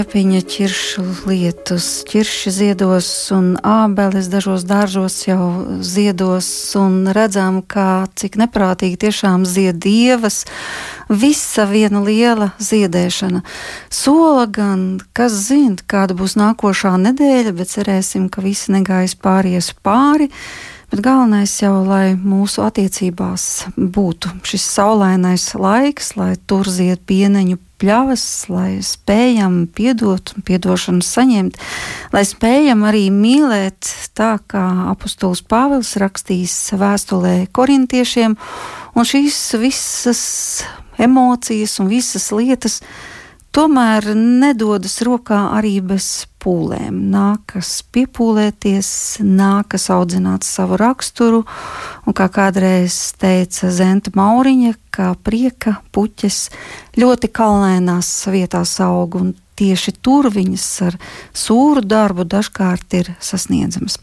Liepiņa 0.00 0.38
ķiršu 0.48 1.02
lietus, 1.28 1.86
ķirši 2.08 2.50
ziedos 2.56 3.08
un 3.36 3.50
ābeles 3.60 4.30
dažos 4.32 4.62
dārzos 4.64 5.18
jau 5.26 5.66
ziedos 5.84 6.48
un 6.80 7.10
redzam, 7.12 7.58
kā 7.60 8.06
cik 8.16 8.38
neprātīgi 8.40 8.96
tiešām 9.04 9.44
zied 9.44 9.76
dievas. 9.84 10.46
Visa 11.12 11.68
viena 11.68 12.00
liela 12.00 12.54
ziedēšana. 12.56 13.44
Sola 13.92 14.48
gan, 14.48 15.02
kas 15.12 15.36
zina, 15.50 15.76
kāda 15.84 16.16
būs 16.16 16.38
nākošā 16.40 16.96
nedēļa, 17.04 17.52
bet 17.60 17.76
cerēsim, 17.76 18.30
ka 18.32 18.40
visi 18.46 18.72
negājas 18.72 19.18
pāries 19.20 19.74
pāri. 19.84 20.30
Bet 20.88 21.04
galvenais 21.04 21.60
jau, 21.60 21.82
lai 21.84 22.14
mūsu 22.16 22.64
attiecībās 22.64 23.66
būtu 23.76 24.32
šis 24.48 24.64
saulainais 24.78 25.50
laiks, 25.60 26.14
lai 26.16 26.38
tur 26.48 26.72
zied 26.72 27.04
pieneņu 27.04 27.60
pļavas, 27.80 28.24
lai 28.52 28.80
spējam 28.84 29.62
piedot 29.74 30.34
un 30.36 30.44
piedošanu 30.46 31.04
saņemt, 31.04 31.56
lai 32.14 32.24
spējam 32.28 32.84
arī 32.88 33.06
mīlēt 33.14 33.88
tā, 34.18 34.34
kā 34.50 34.64
apustulis 34.92 35.42
Pāvils 35.42 35.96
rakstīs 36.00 36.56
vēstulē 36.76 37.48
korintiešiem, 37.56 38.36
un 38.94 39.08
šīs 39.08 39.40
visas 39.60 40.22
emocijas 41.00 41.78
un 41.80 41.88
visas 41.90 42.28
lietas 42.36 42.80
tomēr 43.56 44.12
nedodas 44.14 45.00
rokā 45.06 45.40
arī 45.56 45.78
bez 45.84 46.26
pūlēm. 46.40 47.02
Nākas 47.12 47.80
piepūlēties, 47.92 49.20
nākas 49.26 49.88
audzināt 49.92 50.46
savu 50.46 50.78
raksturu, 50.80 51.42
un 52.06 52.16
kā 52.16 52.30
kādreiz 52.32 53.12
teica 53.20 53.70
Zenta 53.74 54.12
Mauriņa, 54.16 54.74
kā 54.94 55.12
prieka 55.24 55.78
puķes 55.94 56.48
ļoti 57.00 57.30
kalnēnās 57.34 58.10
vietās 58.32 58.78
aug, 58.84 59.18
un 59.20 59.34
tieši 59.60 59.92
tur 60.00 60.30
viņas 60.32 60.66
ar 60.86 60.96
sūru 61.36 61.82
darbu 61.84 62.24
dažkārt 62.24 62.96
ir 62.96 63.10
sasniedzamas. 63.20 63.98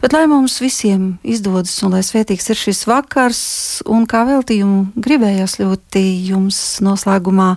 Bet 0.00 0.16
lai 0.16 0.24
mums 0.30 0.56
visiem 0.62 1.18
izdodas 1.20 1.74
un 1.84 1.92
lai 1.96 2.00
svētīgs 2.06 2.48
ir 2.48 2.60
šis 2.62 2.86
vakars, 2.88 3.42
un 3.84 4.08
kā 4.08 4.24
veltījumu 4.30 5.02
gribējās 5.04 5.58
ļoti 5.60 6.06
jums 6.30 6.62
noslēgumā 6.84 7.50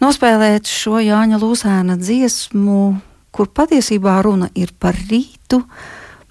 nospēlēt 0.00 0.68
šo 0.68 1.00
Jāņa 1.04 1.38
Lūsēna 1.40 1.96
dziesmu, 2.00 2.80
kur 3.30 3.50
patiesībā 3.54 4.20
runa 4.24 4.50
ir 4.58 4.72
par 4.80 4.96
rītu, 5.10 5.62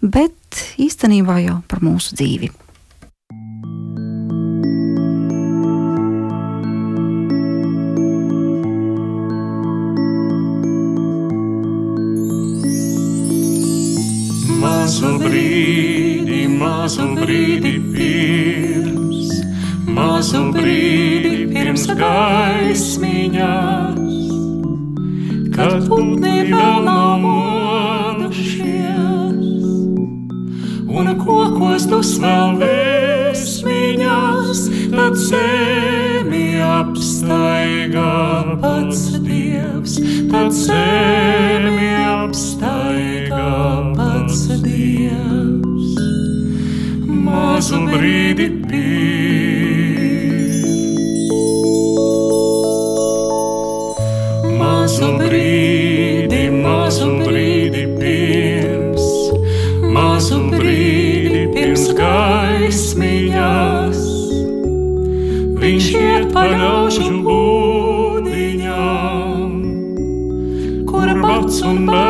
bet 0.02 0.64
īstenībā 0.82 1.40
jau 1.46 1.60
par 1.70 1.84
mūsu 1.86 2.18
dzīvi. 2.20 2.52
Mazu 14.60 15.14
brīdi, 15.22 16.42
mazu 16.52 17.06
brīdi 17.16 17.78
pirms, 17.94 18.99
mazu 20.00 20.40
brīdi 20.54 21.48
pirms 21.52 21.86
gaismiņās, 22.00 23.48
kad 25.56 25.74
putni 25.90 26.38
vēl 26.48 26.80
nav 26.86 27.20
modušies, 27.24 28.62
un 31.00 31.06
kokos 31.24 31.84
tus 31.92 32.12
vēl 32.24 32.50
vēsmiņās, 32.62 34.60
tad 34.96 35.14
zemi 35.26 36.48
apstaigā 36.70 38.16
pats 38.64 39.02
Dievs, 39.26 39.94
tad 40.32 40.50
zemi 40.56 41.92
apstaigā 42.08 43.54
pats 44.00 44.40
Dievs. 44.64 45.96
Mazu 47.30 47.80
brīdi 47.92 48.48
pirms. 48.64 49.19
Viņš 65.90 66.06
iet 66.06 66.26
pa 66.30 66.44
ļaužu 66.46 67.16
būdiņām, 67.26 68.76
kur 70.86 71.10
bats 71.18 71.58
un 71.66 71.90
bēdas 71.90 72.09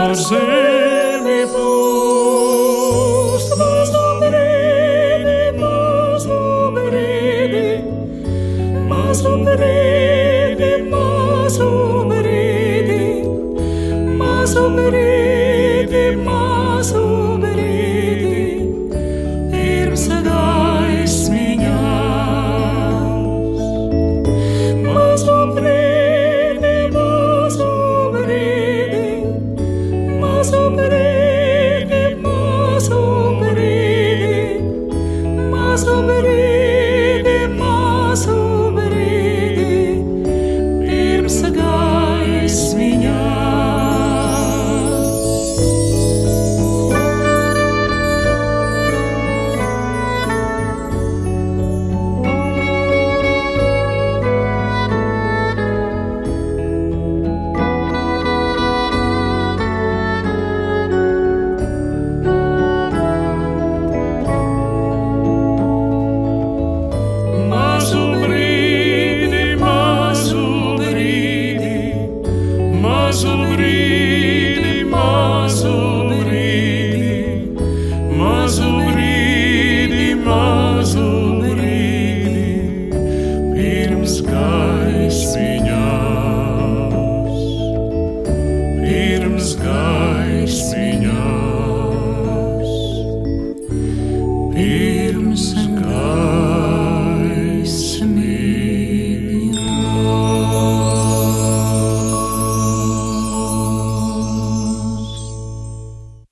Jose. 0.00 0.59